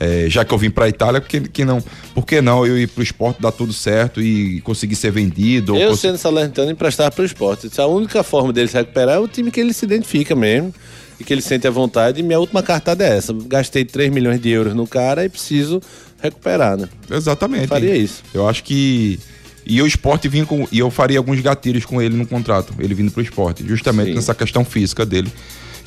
É, 0.00 0.26
já 0.28 0.44
que 0.44 0.52
eu 0.52 0.58
vim 0.58 0.68
pra 0.70 0.88
Itália, 0.88 1.20
porque 1.20 1.40
que 1.40 1.64
não, 1.64 1.80
por 2.14 2.26
que 2.26 2.40
não 2.40 2.66
eu 2.66 2.76
ir 2.76 2.88
pro 2.88 3.02
esporte, 3.02 3.40
dar 3.40 3.52
tudo 3.52 3.72
certo 3.72 4.20
e 4.20 4.60
conseguir 4.62 4.96
ser 4.96 5.12
vendido? 5.12 5.76
Eu, 5.76 5.90
cons- 5.90 6.00
sendo 6.00 6.18
Salernitano, 6.18 6.70
emprestar 6.70 7.12
para 7.12 7.22
o 7.22 7.24
esporte. 7.24 7.68
Disse, 7.68 7.80
A 7.80 7.86
única 7.86 8.22
forma 8.24 8.52
dele 8.52 8.66
se 8.68 8.76
recuperar 8.76 9.16
é 9.16 9.18
o 9.20 9.28
time 9.28 9.50
que 9.50 9.60
ele 9.60 9.72
se 9.72 9.84
identifica 9.84 10.34
mesmo 10.34 10.74
e 11.20 11.24
que 11.24 11.32
ele 11.32 11.42
sente 11.42 11.68
à 11.68 11.70
vontade. 11.70 12.18
E 12.18 12.22
minha 12.22 12.40
última 12.40 12.62
cartada 12.64 13.04
é 13.04 13.16
essa. 13.16 13.32
Gastei 13.46 13.84
3 13.84 14.10
milhões 14.12 14.40
de 14.40 14.48
euros 14.50 14.74
no 14.74 14.86
cara 14.88 15.24
e 15.24 15.28
preciso 15.28 15.80
recuperar, 16.20 16.76
né? 16.76 16.88
Exatamente. 17.10 17.68
Faria 17.68 17.96
isso. 17.96 18.22
Eu 18.34 18.48
acho 18.48 18.64
que 18.64 19.20
E 19.64 19.80
o 19.80 19.86
esporte 19.86 20.28
vinha 20.28 20.44
com. 20.44 20.66
E 20.72 20.78
eu 20.78 20.90
faria 20.90 21.18
alguns 21.18 21.40
gatilhos 21.40 21.84
com 21.84 22.02
ele 22.02 22.16
no 22.16 22.26
contrato, 22.26 22.74
ele 22.78 22.94
vindo 22.94 23.10
pro 23.12 23.22
esporte. 23.22 23.64
Justamente 23.66 24.08
Sim. 24.08 24.14
nessa 24.14 24.34
questão 24.34 24.64
física 24.64 25.06
dele, 25.06 25.32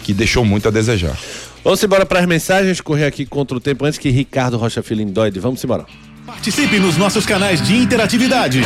que 0.04 0.14
deixou 0.14 0.46
muito 0.46 0.68
a 0.68 0.72
desejar. 0.72 1.18
Vamos 1.64 1.84
embora 1.84 2.06
para 2.06 2.20
as 2.20 2.26
mensagens, 2.26 2.80
correr 2.80 3.06
aqui 3.06 3.26
contra 3.26 3.58
o 3.58 3.60
tempo 3.60 3.86
antes 3.86 3.98
que 4.00 4.10
Ricardo 4.10 4.58
Rocha 4.58 4.82
Filho 4.84 5.02
endoide. 5.02 5.40
Vamos 5.40 5.64
embora. 5.64 5.86
Participe 6.26 6.80
nos 6.80 6.98
nossos 6.98 7.26
canais 7.26 7.62
de 7.62 7.76
interatividade. 7.76 8.62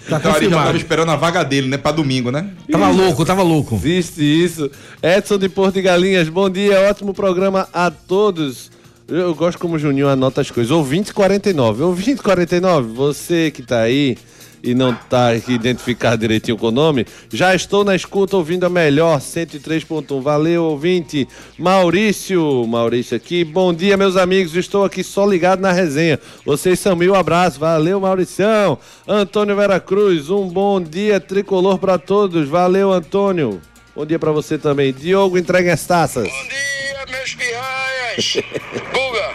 Tá 0.09 0.19
Então 0.19 0.37
ele 0.37 0.51
já 0.51 0.65
tava 0.65 0.77
esperando 0.77 1.11
a 1.11 1.17
vaga 1.17 1.43
dele, 1.43 1.69
né? 1.69 1.79
Pra 1.79 1.93
domingo, 1.93 2.31
né? 2.31 2.51
Tava 2.71 2.91
louco, 2.91 3.25
tava 3.25 3.43
louco. 3.43 3.77
Existe 3.77 4.23
isso. 4.23 4.71
Edson 5.03 5.39
de 5.39 5.49
Porto 5.49 5.75
de 5.75 5.83
Galinhas, 5.83 6.29
bom 6.29 6.51
dia, 6.51 6.81
ótimo 6.91 7.15
programa 7.15 7.69
a 7.73 7.91
todos. 7.91 8.71
Eu, 9.09 9.17
eu 9.17 9.35
gosto 9.35 9.59
como 9.59 9.77
o 9.77 9.79
Juninho 9.79 10.09
anota 10.09 10.41
as 10.41 10.51
coisas. 10.51 10.71
Ouvinte 10.71 11.15
49. 11.15 11.83
Ouvinte 11.85 12.23
49, 12.23 12.93
você 12.93 13.51
que 13.51 13.63
tá 13.63 13.81
aí 13.81 14.19
e 14.63 14.75
não 14.75 14.95
tá 14.95 15.33
aqui 15.33 15.53
identificado 15.55 16.21
direitinho 16.21 16.57
com 16.57 16.69
o 16.69 16.71
nome, 16.71 17.07
já 17.33 17.55
estou 17.55 17.85
na 17.85 17.97
escuta 17.97 18.37
ouvindo 18.37 18.65
a 18.65 18.71
melhor 18.71 19.19
103.1. 19.19 20.23
Valeu, 20.23 20.65
ouvinte. 20.65 21.27
Maurício, 21.59 22.67
Maurício 22.67 23.17
aqui. 23.17 23.45
Bom 23.45 23.75
dia, 23.75 23.97
meus 23.97 24.17
amigos. 24.17 24.55
Estou 24.55 24.85
aqui 24.85 25.03
só 25.03 25.27
ligado 25.27 25.61
na 25.61 25.73
resenha. 25.73 26.21
Vocês 26.47 26.79
são 26.79 26.95
mil 26.95 27.15
abraço. 27.15 27.59
Valeu, 27.59 27.99
Mauricião. 28.01 28.79
Antônio 29.07 29.57
Vera 29.57 29.81
Cruz, 29.81 30.31
um 30.31 30.47
bom 30.49 30.81
dia 30.81 31.19
tricolor 31.19 31.79
para 31.79 31.99
todos. 31.99 32.49
Valeu, 32.49 32.93
Antônio. 32.93 33.61
Bom 33.97 34.07
dia 34.07 34.19
pra 34.19 34.31
você 34.31 34.57
também. 34.57 34.93
Diogo, 34.93 35.37
entregue 35.37 35.71
as 35.71 35.85
taças. 35.85 36.29
Bom 36.29 36.49
dia, 36.49 37.07
meus 37.19 37.35
pirraias. 37.35 38.37
Guga, 38.93 39.35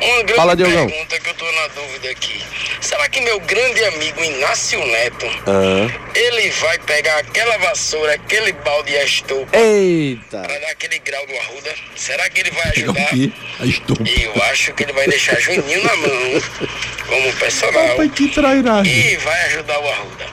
uma 0.00 0.16
grande 0.22 0.34
Fala, 0.34 0.56
Diogão. 0.56 0.86
pergunta 0.86 1.20
que 1.20 1.28
eu 1.28 1.34
tô 1.34 1.44
na 1.44 1.68
dúvida 1.68 2.10
aqui. 2.10 2.40
Será 2.82 3.08
que 3.08 3.20
meu 3.20 3.38
grande 3.40 3.84
amigo 3.84 4.22
Inácio 4.24 4.84
Neto, 4.84 5.26
ele 6.16 6.50
vai 6.50 6.78
pegar 6.80 7.16
aquela 7.18 7.56
vassoura, 7.58 8.14
aquele 8.14 8.52
balde 8.52 8.92
e 8.92 8.98
a 8.98 9.04
estopa 9.04 9.56
Eita! 9.56 10.42
pra 10.42 10.58
dar 10.58 10.70
aquele 10.72 10.98
grau 10.98 11.24
do 11.26 11.36
Arruda? 11.36 11.74
Será 11.94 12.28
que 12.28 12.40
ele 12.40 12.50
vai 12.50 12.68
ajudar? 12.76 13.08
A 13.60 13.64
estopa. 13.66 14.02
Eu 14.04 14.42
acho 14.50 14.74
que 14.74 14.82
ele 14.82 14.92
vai 14.92 15.06
deixar 15.06 15.38
Juninho 15.40 15.82
na 15.84 15.96
mão 15.96 16.42
como 17.08 17.32
personal 17.34 17.96
que 18.10 18.28
trairagem. 18.28 19.12
e 19.12 19.16
vai 19.18 19.42
ajudar 19.46 19.78
o 19.78 19.88
Arruda. 19.88 20.26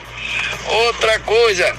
Outra 0.86 1.18
coisa, 1.20 1.76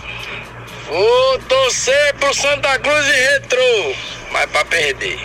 vou 0.88 1.39
torcer 1.49 2.13
pro 2.15 2.34
Santa 2.34 2.79
Cruz 2.79 3.05
e 3.07 3.34
Retrô, 3.34 3.93
mas 4.31 4.45
pra 4.49 4.63
perder. 4.65 5.19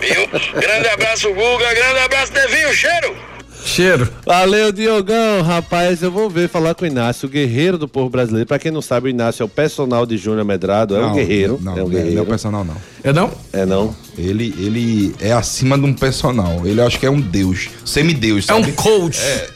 Viu? 0.00 0.26
Grande 0.60 0.88
abraço, 0.88 1.32
Guga. 1.32 1.74
Grande 1.74 1.98
abraço, 2.00 2.32
Devinho. 2.32 2.74
Cheiro! 2.74 3.31
Cheiro. 3.64 4.08
Valeu, 4.26 4.72
Diogão. 4.72 5.42
Rapaz, 5.42 6.02
eu 6.02 6.10
vou 6.10 6.28
ver 6.28 6.48
falar 6.48 6.74
com 6.74 6.84
o 6.84 6.88
Inácio, 6.88 7.28
o 7.28 7.30
guerreiro 7.30 7.78
do 7.78 7.86
povo 7.88 8.10
brasileiro. 8.10 8.46
Pra 8.46 8.58
quem 8.58 8.70
não 8.72 8.82
sabe, 8.82 9.06
o 9.06 9.10
Inácio 9.10 9.42
é 9.42 9.46
o 9.46 9.48
personal 9.48 10.04
de 10.04 10.16
Júnior 10.16 10.44
Medrado. 10.44 10.96
É 10.96 11.06
um 11.06 11.14
guerreiro. 11.14 11.58
Não, 11.62 11.72
é 11.72 11.74
um 11.76 11.78
não, 11.78 11.88
não 11.88 11.98
é 11.98 12.02
guerreiro. 12.02 12.22
o 12.22 12.26
personal, 12.26 12.64
não. 12.64 12.76
É 13.04 13.12
não? 13.12 13.30
É 13.52 13.64
não? 13.64 13.94
Ele, 14.18 14.54
ele 14.58 15.14
é 15.20 15.32
acima 15.32 15.78
de 15.78 15.84
um 15.84 15.94
personal. 15.94 16.66
Ele 16.66 16.80
acho 16.80 16.98
que 16.98 17.06
é 17.06 17.10
um 17.10 17.20
deus. 17.20 17.68
Semideus, 17.84 18.44
É 18.48 18.52
sabe? 18.52 18.68
um 18.68 18.72
coach. 18.72 19.18
É, 19.20 19.48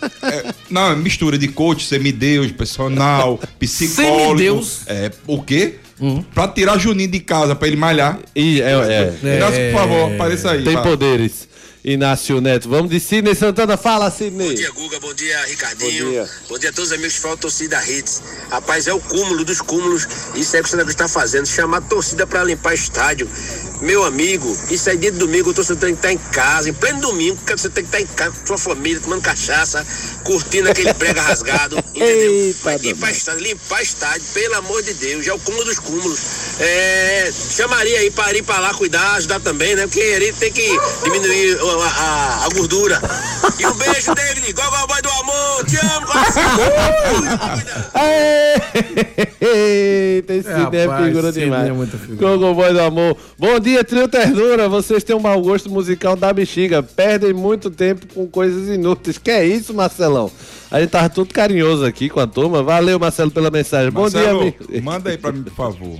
não, 0.71 0.92
é 0.92 0.97
mistura 0.97 1.37
de 1.37 1.49
coach, 1.49 1.85
semideus, 1.85 2.51
personal, 2.53 3.38
psicólogo. 3.59 4.29
Semideus? 4.29 4.81
É, 4.87 5.11
o 5.27 5.42
quê? 5.42 5.77
Pra 6.35 6.47
tirar 6.49 6.79
Juninho 6.79 7.11
de 7.11 7.21
casa, 7.21 7.55
pra 7.55 7.66
ele 7.69 7.77
malhar. 7.77 8.19
E, 8.35 8.61
é, 8.61 9.14
é. 9.23 9.37
Inácio, 9.37 9.61
por 9.73 9.81
favor, 9.81 10.12
apareça 10.14 10.51
aí. 10.51 10.62
Tem 10.62 10.75
vai. 10.75 10.83
poderes. 10.83 11.49
Inácio 11.87 12.40
Neto. 12.40 12.68
Vamos 12.68 12.90
de 12.90 12.99
Sidney 12.99 13.33
Santana. 13.37 13.77
Fala, 13.77 14.11
Sidney. 14.11 14.49
Bom 14.49 14.55
dia, 14.55 14.70
Guga. 14.72 14.99
Bom 14.99 15.14
dia, 15.14 15.40
Ricardinho. 15.44 16.05
Bom 16.07 16.27
Bom 16.49 16.59
dia. 16.59 16.59
dia, 16.59 16.70
a 16.70 16.72
todos 16.72 16.90
os 16.90 16.92
amigos 16.92 17.14
que 17.14 17.20
falam 17.20 17.37
torcida 17.37 17.81
Hits. 17.88 18.22
Rapaz, 18.51 18.88
é 18.88 18.92
o 18.92 18.99
cúmulo 18.99 19.44
dos 19.44 19.61
cúmulos. 19.61 20.09
Isso 20.35 20.57
é 20.57 20.61
o 20.61 20.62
que 20.64 20.68
o 20.68 20.70
Santa 20.72 20.83
Cruz 20.83 20.94
está 20.96 21.09
fazendo. 21.09 21.46
Chamar 21.46 21.79
a 21.79 21.83
torcida 21.83 22.27
para 22.27 22.42
limpar 22.42 22.75
estádio. 22.75 23.31
Meu 23.81 24.05
amigo, 24.05 24.57
isso 24.71 24.89
aí 24.89 24.97
dia 24.97 25.12
de 25.12 25.19
domingo, 25.19 25.51
o 25.51 25.55
torcedor 25.55 25.81
tem 25.81 25.95
que 25.95 25.99
estar 25.99 26.12
em 26.12 26.19
casa, 26.33 26.69
em 26.71 26.73
pleno 26.73 27.01
domingo, 27.01 27.37
porque 27.37 27.53
você 27.57 27.69
tem 27.69 27.85
que 27.85 27.89
estar 27.97 28.01
em 28.01 28.07
casa 28.17 28.33
com 28.41 28.47
sua 28.47 28.59
família, 28.59 29.01
tomando 29.01 29.21
cachaça, 29.23 29.87
curtindo 30.25 30.71
aquele 30.71 30.93
brega 30.95 31.21
rasgado. 31.21 31.77
Entendeu? 31.95 32.33
Eita, 32.33 32.77
limpar 32.77 33.11
estádio, 33.12 33.41
limpar 33.43 33.83
estádio, 33.83 34.23
pelo 34.33 34.55
amor 34.57 34.83
de 34.83 34.95
Deus, 34.95 35.27
é 35.27 35.33
o 35.33 35.39
cúmulo 35.39 35.65
dos 35.65 35.79
cúmulos. 35.79 36.19
É, 36.59 37.31
chamaria 37.51 37.99
aí 38.01 38.11
para 38.11 38.37
ir 38.37 38.43
para 38.43 38.61
lá 38.61 38.73
cuidar, 38.75 39.15
ajudar 39.17 39.41
também, 39.41 39.75
né? 39.77 39.87
Porque 39.87 40.01
ele 40.01 40.33
tem 40.33 40.51
que 40.53 40.67
diminuir 41.05 41.59
a, 41.61 41.85
a- 41.87 42.45
a 42.47 42.49
gordura. 42.55 43.01
E 43.59 43.67
um 43.67 43.75
beijo, 43.75 44.15
David, 44.15 44.53
Gogol 44.53 44.87
Boy 44.87 45.03
do 45.03 45.11
Amor, 45.11 45.65
te 45.67 45.77
amo, 45.77 46.07
Eita, 49.41 50.33
esse 50.35 50.49
É, 50.49 50.53
é 50.53 50.57
rapaz, 50.87 51.05
figura 51.07 51.27
Sidney 51.33 51.45
demais. 51.45 51.69
é 51.69 51.73
muita 51.73 51.99
figura. 51.99 52.17
Gogo 52.37 52.55
Boy 52.55 52.73
do 52.73 52.81
Amor. 52.81 53.17
Bom 53.39 53.59
dia, 53.61 53.65
Trio 53.85 54.07
Ternura. 54.07 54.68
Vocês 54.68 55.02
têm 55.02 55.16
um 55.16 55.20
mau 55.20 55.40
gosto 55.40 55.68
musical 55.68 56.14
da 56.14 56.33
bexiga. 56.33 56.83
Perdem 56.83 57.33
muito 57.33 57.70
tempo 57.70 58.07
com 58.14 58.26
coisas 58.26 58.68
inúteis. 58.68 59.18
Que 59.18 59.31
é 59.31 59.44
isso, 59.44 59.74
Marcelão? 59.74 60.31
A 60.70 60.81
gente 60.81 60.90
tava 60.90 61.09
tudo 61.09 61.33
carinhoso 61.35 61.85
aqui 61.85 62.09
com 62.09 62.20
a 62.20 62.26
turma. 62.26 62.62
Valeu, 62.62 62.98
Marcelo, 62.98 63.31
pela 63.31 63.50
mensagem. 63.50 63.90
Bom 63.90 64.02
Marcelo, 64.02 64.40
dia, 64.42 64.55
amigo. 64.68 64.85
manda 64.85 65.11
aí 65.11 65.18
pra 65.18 65.33
mim, 65.33 65.42
por 65.42 65.52
favor. 65.55 65.98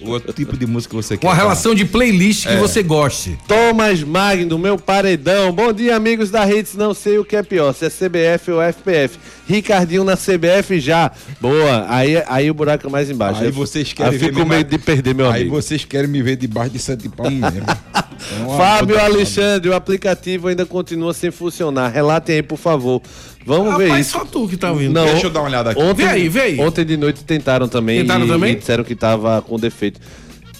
O 0.00 0.10
outro 0.10 0.32
tipo 0.32 0.56
de 0.56 0.66
música 0.66 0.90
que 0.90 0.96
você 1.02 1.16
quer. 1.16 1.26
Com 1.26 1.30
a 1.32 1.34
tá? 1.36 1.42
relação 1.42 1.74
de 1.74 1.84
playlist 1.84 2.46
É. 2.46 2.50
que 2.50 2.56
você 2.56 2.82
goste. 2.82 3.38
Thomas 3.46 4.02
Magno, 4.02 4.58
meu 4.58 4.76
paredão. 4.78 5.52
Bom 5.52 5.72
dia, 5.72 5.96
amigos 5.96 6.30
da 6.30 6.48
Hits. 6.50 6.74
Não 6.74 6.92
sei 6.94 7.18
o 7.18 7.24
que 7.24 7.36
é 7.36 7.42
pior, 7.42 7.72
se 7.72 7.84
é 7.84 7.90
CBF 7.90 8.50
ou 8.50 8.60
FPF. 8.62 9.18
Ricardinho 9.48 10.04
na 10.04 10.16
CBF 10.16 10.80
já. 10.80 11.10
Boa. 11.40 11.86
Aí, 11.88 12.22
aí 12.26 12.50
o 12.50 12.54
buraco 12.54 12.86
é 12.86 12.90
mais 12.90 13.10
embaixo. 13.10 13.42
Aí 13.42 13.50
vocês 13.50 13.88
aí 13.88 13.94
querem 13.94 14.12
eu 14.14 14.18
ver 14.18 14.26
fico 14.26 14.40
com 14.40 14.46
medo 14.46 14.70
de 14.70 14.78
perder, 14.78 15.14
meu 15.14 15.30
Aí 15.30 15.42
amigo. 15.42 15.54
vocês 15.54 15.84
querem 15.84 16.08
me 16.10 16.22
ver 16.22 16.36
debaixo 16.36 16.70
de 16.70 16.78
sete 16.78 17.08
palmos 17.08 17.40
mesmo. 17.52 17.66
Então, 18.34 18.56
Fábio 18.56 18.98
Alexandre, 18.98 19.68
o 19.68 19.74
aplicativo 19.74 20.48
ainda 20.48 20.64
continua 20.64 21.12
sem 21.12 21.30
funcionar. 21.30 21.90
Relatem 21.90 22.36
aí, 22.36 22.42
por 22.42 22.56
favor. 22.56 23.02
Vamos 23.46 23.76
ver 23.78 23.84
Rapaz, 23.86 24.06
isso. 24.06 24.18
só 24.18 24.24
tu 24.24 24.48
que 24.48 24.56
tá 24.56 24.72
ouvindo. 24.72 24.92
Não, 24.92 25.04
Deixa 25.06 25.26
eu 25.26 25.30
dar 25.30 25.40
uma 25.40 25.48
olhada 25.48 25.70
aqui. 25.70 25.80
Ontem, 25.80 26.04
Vê 26.04 26.10
aí, 26.10 26.28
vê 26.28 26.40
aí. 26.40 26.60
Ontem 26.60 26.84
de 26.84 26.96
noite 26.96 27.24
tentaram 27.24 27.68
também. 27.68 28.00
Tentaram 28.00 28.26
e, 28.26 28.28
também? 28.28 28.52
e 28.52 28.56
disseram 28.56 28.82
que 28.82 28.94
tava 28.96 29.40
com 29.40 29.56
defeito. 29.58 30.00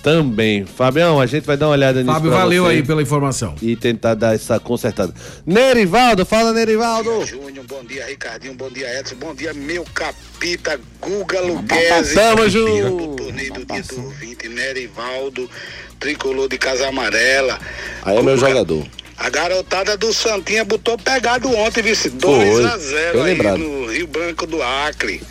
Também. 0.03 0.65
Fabião, 0.65 1.21
a 1.21 1.27
gente 1.27 1.45
vai 1.45 1.57
dar 1.57 1.67
uma 1.67 1.73
olhada 1.73 2.01
nisso. 2.01 2.15
Fábio, 2.15 2.31
valeu 2.31 2.63
você 2.63 2.75
aí 2.75 2.83
pela 2.85 3.03
informação. 3.03 3.57
E 3.61 3.75
tentar 3.75 4.15
dar 4.15 4.37
essa 4.37 4.61
consertada. 4.61 5.13
Nerivaldo, 5.45 6.25
fala 6.25 6.53
Nerivaldo. 6.53 7.27
Júnior, 7.27 7.65
bom 7.67 7.85
dia, 7.85 8.07
Ricardinho, 8.07 8.55
bom 8.55 8.71
dia, 8.71 9.01
Edson, 9.01 9.17
bom 9.17 9.35
dia, 9.35 9.53
meu 9.53 9.85
capita, 9.93 10.79
Guga 11.01 11.41
Luquezzi. 11.41 12.15
Tamo 12.15 12.49
junto. 12.49 13.17
torneio 13.17 13.53
do 13.55 13.65
dia 13.65 13.83
do 13.83 14.05
ouvinte, 14.05 14.49
Nerivaldo, 14.49 15.51
tricolor 15.99 16.49
de 16.49 16.57
Casa 16.57 16.87
Amarela. 16.87 17.59
Aí 18.05 18.17
é 18.17 18.23
meu 18.23 18.37
jogador. 18.37 18.87
A 19.19 19.31
garotada 19.31 19.97
do 19.97 20.13
Santinha 20.13 20.65
botou 20.65 20.99
pegado 20.99 21.51
ontem, 21.55 21.83
vice. 21.83 22.11
Foi, 22.11 22.19
2 22.19 22.65
a 22.67 22.77
bem 22.77 22.79
0 22.87 23.23
aí 23.23 23.33
lembrado. 23.33 23.59
no 23.59 23.87
Rio 23.87 24.07
Branco 24.07 24.47
do 24.47 24.63
Acre. 24.63 25.23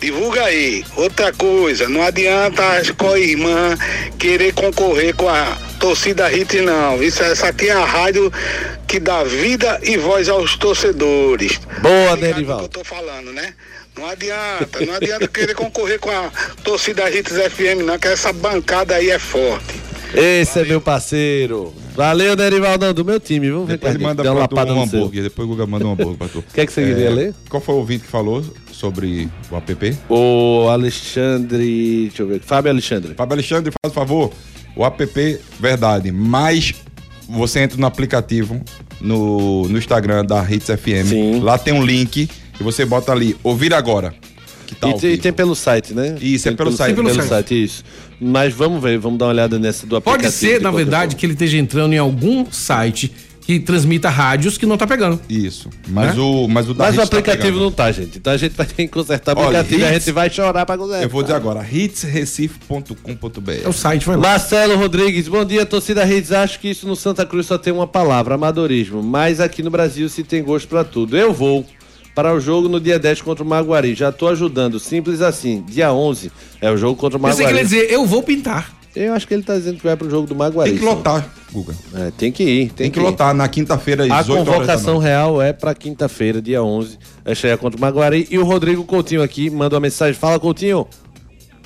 Divulga 0.00 0.44
aí. 0.44 0.84
Outra 0.96 1.32
coisa, 1.32 1.88
não 1.88 2.02
adianta 2.02 2.64
as 2.76 2.90
co-irmã 2.90 3.76
querer 4.18 4.52
concorrer 4.52 5.14
com 5.14 5.28
a 5.28 5.56
torcida 5.80 6.28
Hit, 6.28 6.60
não. 6.60 7.02
Isso, 7.02 7.22
essa 7.22 7.48
aqui 7.48 7.68
é 7.68 7.72
a 7.72 7.84
rádio 7.84 8.32
que 8.86 9.00
dá 9.00 9.24
vida 9.24 9.80
e 9.82 9.96
voz 9.96 10.28
aos 10.28 10.56
torcedores. 10.56 11.60
Boa, 11.80 12.16
que 12.16 12.22
Nerivaldo. 12.22 12.64
eu 12.64 12.68
tô 12.68 12.84
falando, 12.84 13.32
né? 13.32 13.54
Não 13.96 14.06
adianta, 14.06 14.86
não 14.86 14.94
adianta 14.94 15.26
querer 15.26 15.54
concorrer 15.54 15.98
com 15.98 16.10
a 16.10 16.30
torcida 16.62 17.10
Hits 17.10 17.32
FM, 17.32 17.82
não, 17.84 17.98
que 17.98 18.06
essa 18.06 18.32
bancada 18.32 18.94
aí 18.94 19.10
é 19.10 19.18
forte. 19.18 19.74
Esse 20.14 20.60
é 20.60 20.64
meu 20.64 20.80
parceiro. 20.80 21.74
Valeu, 21.98 22.36
Nerivaldão, 22.36 22.94
do 22.94 23.04
meu 23.04 23.18
time. 23.18 23.50
Vamos 23.50 23.66
ver 23.66 23.72
Depois 23.72 23.92
ele 23.96 24.04
manda 24.04 24.22
uma 24.22 24.46
pra 24.46 24.46
tu 24.46 24.54
lapada 24.54 24.72
um 24.72 24.82
hambúrguer. 24.84 25.24
Depois 25.24 25.48
o 25.48 25.50
Guga 25.50 25.66
manda 25.66 25.84
um 25.84 25.90
hambúrguer 25.90 26.16
pra 26.16 26.28
tu. 26.28 26.44
Quer 26.54 26.64
que 26.64 26.72
você 26.72 26.84
queria 26.84 27.10
ler? 27.10 27.34
Qual 27.48 27.60
foi 27.60 27.74
o 27.74 27.78
ouvinte 27.78 28.04
que 28.04 28.08
falou 28.08 28.40
sobre 28.70 29.28
o 29.50 29.56
app? 29.56 29.96
O 30.08 30.68
Alexandre. 30.68 32.06
Deixa 32.06 32.22
eu 32.22 32.28
ver. 32.28 32.40
Fábio 32.40 32.70
Alexandre. 32.70 33.14
Fábio 33.14 33.34
Alexandre, 33.34 33.72
faz 33.82 33.92
favor. 33.92 34.30
O 34.76 34.86
app, 34.86 35.40
verdade. 35.58 36.12
Mas 36.12 36.72
você 37.28 37.62
entra 37.62 37.76
no 37.76 37.86
aplicativo, 37.88 38.62
no, 39.00 39.66
no 39.68 39.76
Instagram 39.76 40.24
da 40.24 40.48
Hits 40.48 40.68
FM. 40.68 41.08
Sim. 41.08 41.40
Lá 41.40 41.58
tem 41.58 41.74
um 41.74 41.84
link 41.84 42.30
e 42.60 42.62
você 42.62 42.84
bota 42.84 43.10
ali, 43.10 43.36
ouvir 43.42 43.74
agora. 43.74 44.14
Que 44.68 44.74
tá 44.74 44.88
E, 44.90 44.94
tem- 45.00 45.12
e 45.14 45.18
tem 45.18 45.32
pelo 45.32 45.54
site, 45.54 45.94
né? 45.94 46.16
Isso, 46.20 46.46
é 46.46 46.50
Tem 46.50 46.56
pelo 46.56 46.70
site. 46.72 46.94
Pelo, 46.94 47.08
Pelo 47.10 47.22
site. 47.22 47.64
isso. 47.64 47.82
Mas 48.20 48.52
vamos 48.52 48.82
ver, 48.82 48.98
vamos 48.98 49.18
dar 49.18 49.24
uma 49.26 49.32
olhada 49.32 49.58
nessa 49.58 49.86
do 49.86 49.96
aplicativo. 49.96 50.24
Pode 50.30 50.34
ser, 50.34 50.60
na 50.60 50.70
verdade, 50.70 51.12
forma. 51.12 51.18
que 51.20 51.26
ele 51.26 51.32
esteja 51.32 51.56
entrando 51.56 51.92
em 51.94 51.98
algum 51.98 52.44
site 52.50 53.10
que 53.40 53.58
transmita 53.58 54.10
rádios 54.10 54.58
que 54.58 54.66
não 54.66 54.76
tá 54.76 54.86
pegando. 54.86 55.18
Isso. 55.26 55.70
Mas 55.88 56.14
Né? 56.14 56.20
o 56.20 56.46
mas 56.48 56.68
o 56.68 56.74
Mas 56.74 56.88
o 56.88 56.90
Hits 56.90 56.96
tá 56.96 57.02
aplicativo 57.04 57.44
pegando. 57.44 57.60
não 57.62 57.72
tá, 57.72 57.90
gente. 57.90 58.18
Então 58.18 58.30
a 58.30 58.36
gente 58.36 58.52
vai 58.54 58.66
ter 58.66 58.74
que 58.74 58.88
consertar 58.88 59.34
o 59.34 59.40
Olha, 59.40 59.60
aplicativo 59.60 59.80
e 59.80 59.84
a 59.84 59.88
Hits- 59.96 60.04
gente 60.04 60.12
vai 60.14 60.28
chorar 60.28 60.66
pra 60.66 60.76
consertar. 60.76 61.02
Eu 61.02 61.08
vou 61.08 61.22
dizer 61.22 61.34
agora, 61.34 61.64
hitsrecife.com.br. 61.66 63.52
É 63.64 63.68
o 63.68 63.72
site, 63.72 64.04
vai 64.06 64.16
lá. 64.16 64.22
Marcelo 64.22 64.76
Rodrigues, 64.76 65.28
bom 65.28 65.44
dia, 65.44 65.64
torcida 65.64 66.04
Redes. 66.04 66.32
Acho 66.32 66.60
que 66.60 66.68
isso 66.68 66.86
no 66.86 66.94
Santa 66.96 67.24
Cruz 67.24 67.46
só 67.46 67.56
tem 67.58 67.72
uma 67.72 67.86
palavra, 67.86 68.34
amadorismo. 68.34 69.02
Mas 69.02 69.40
aqui 69.40 69.62
no 69.62 69.70
Brasil 69.70 70.08
se 70.08 70.22
tem 70.22 70.42
gosto 70.42 70.68
pra 70.68 70.84
tudo. 70.84 71.16
Eu 71.16 71.32
vou 71.32 71.64
para 72.18 72.34
o 72.34 72.40
jogo 72.40 72.68
no 72.68 72.80
dia 72.80 72.98
10 72.98 73.22
contra 73.22 73.44
o 73.44 73.46
Maguari. 73.46 73.94
Já 73.94 74.10
tô 74.10 74.26
ajudando, 74.26 74.80
simples 74.80 75.20
assim. 75.22 75.62
Dia 75.68 75.92
11 75.92 76.32
é 76.60 76.68
o 76.68 76.76
jogo 76.76 76.98
contra 76.98 77.16
o 77.16 77.20
Pensei 77.22 77.46
que 77.46 77.52
ele 77.52 77.58
ia 77.58 77.62
Maguari. 77.64 77.82
dizer, 77.82 77.94
eu 77.94 78.04
vou 78.04 78.24
pintar. 78.24 78.76
Eu 78.96 79.14
acho 79.14 79.24
que 79.28 79.34
ele 79.34 79.44
tá 79.44 79.54
dizendo 79.54 79.76
que 79.76 79.84
vai 79.84 79.96
pro 79.96 80.10
jogo 80.10 80.26
do 80.26 80.34
Maguari. 80.34 80.70
Tem 80.70 80.80
que 80.80 80.84
lotar, 80.84 81.32
Guga. 81.52 81.76
É, 81.94 82.10
tem 82.10 82.32
que 82.32 82.42
ir, 82.42 82.66
tem, 82.70 82.74
Tem 82.74 82.90
que 82.90 82.98
ir. 82.98 83.02
lotar 83.04 83.32
na 83.32 83.46
quinta-feira 83.46 84.02
às 84.02 84.10
A 84.10 84.20
18 84.22 84.30
horas 84.32 84.46
da 84.46 84.52
convocação 84.52 84.98
real 84.98 85.40
é 85.40 85.52
pra 85.52 85.72
quinta-feira, 85.76 86.42
dia 86.42 86.60
11. 86.60 86.98
É 87.24 87.36
cheia 87.36 87.56
contra 87.56 87.78
o 87.78 87.80
Maguari. 87.80 88.26
E 88.28 88.36
o 88.36 88.44
Rodrigo 88.44 88.82
Coutinho 88.82 89.22
aqui 89.22 89.48
manda 89.48 89.76
uma 89.76 89.80
mensagem. 89.80 90.14
Fala, 90.14 90.40
Coutinho. 90.40 90.88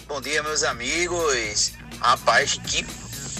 Bom 0.06 0.20
dia, 0.20 0.42
meus 0.42 0.62
amigos. 0.64 1.72
Rapaz, 1.98 2.60
que 2.62 2.84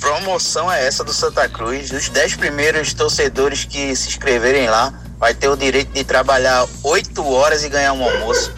promoção 0.01 0.73
é 0.73 0.87
essa 0.87 1.05
do 1.05 1.13
Santa 1.13 1.47
Cruz? 1.47 1.91
Os 1.91 2.09
10 2.09 2.37
primeiros 2.37 2.95
torcedores 2.95 3.67
que 3.67 3.95
se 3.95 4.09
inscreverem 4.09 4.67
lá 4.71 4.99
vai 5.23 5.33
ter 5.33 5.47
o 5.47 5.57
direito 5.57 5.93
de 5.93 6.03
trabalhar 6.03 6.67
8 6.83 7.25
horas 7.25 7.63
e 7.63 7.69
ganhar 7.69 7.93
um 7.93 8.03
almoço. 8.03 8.53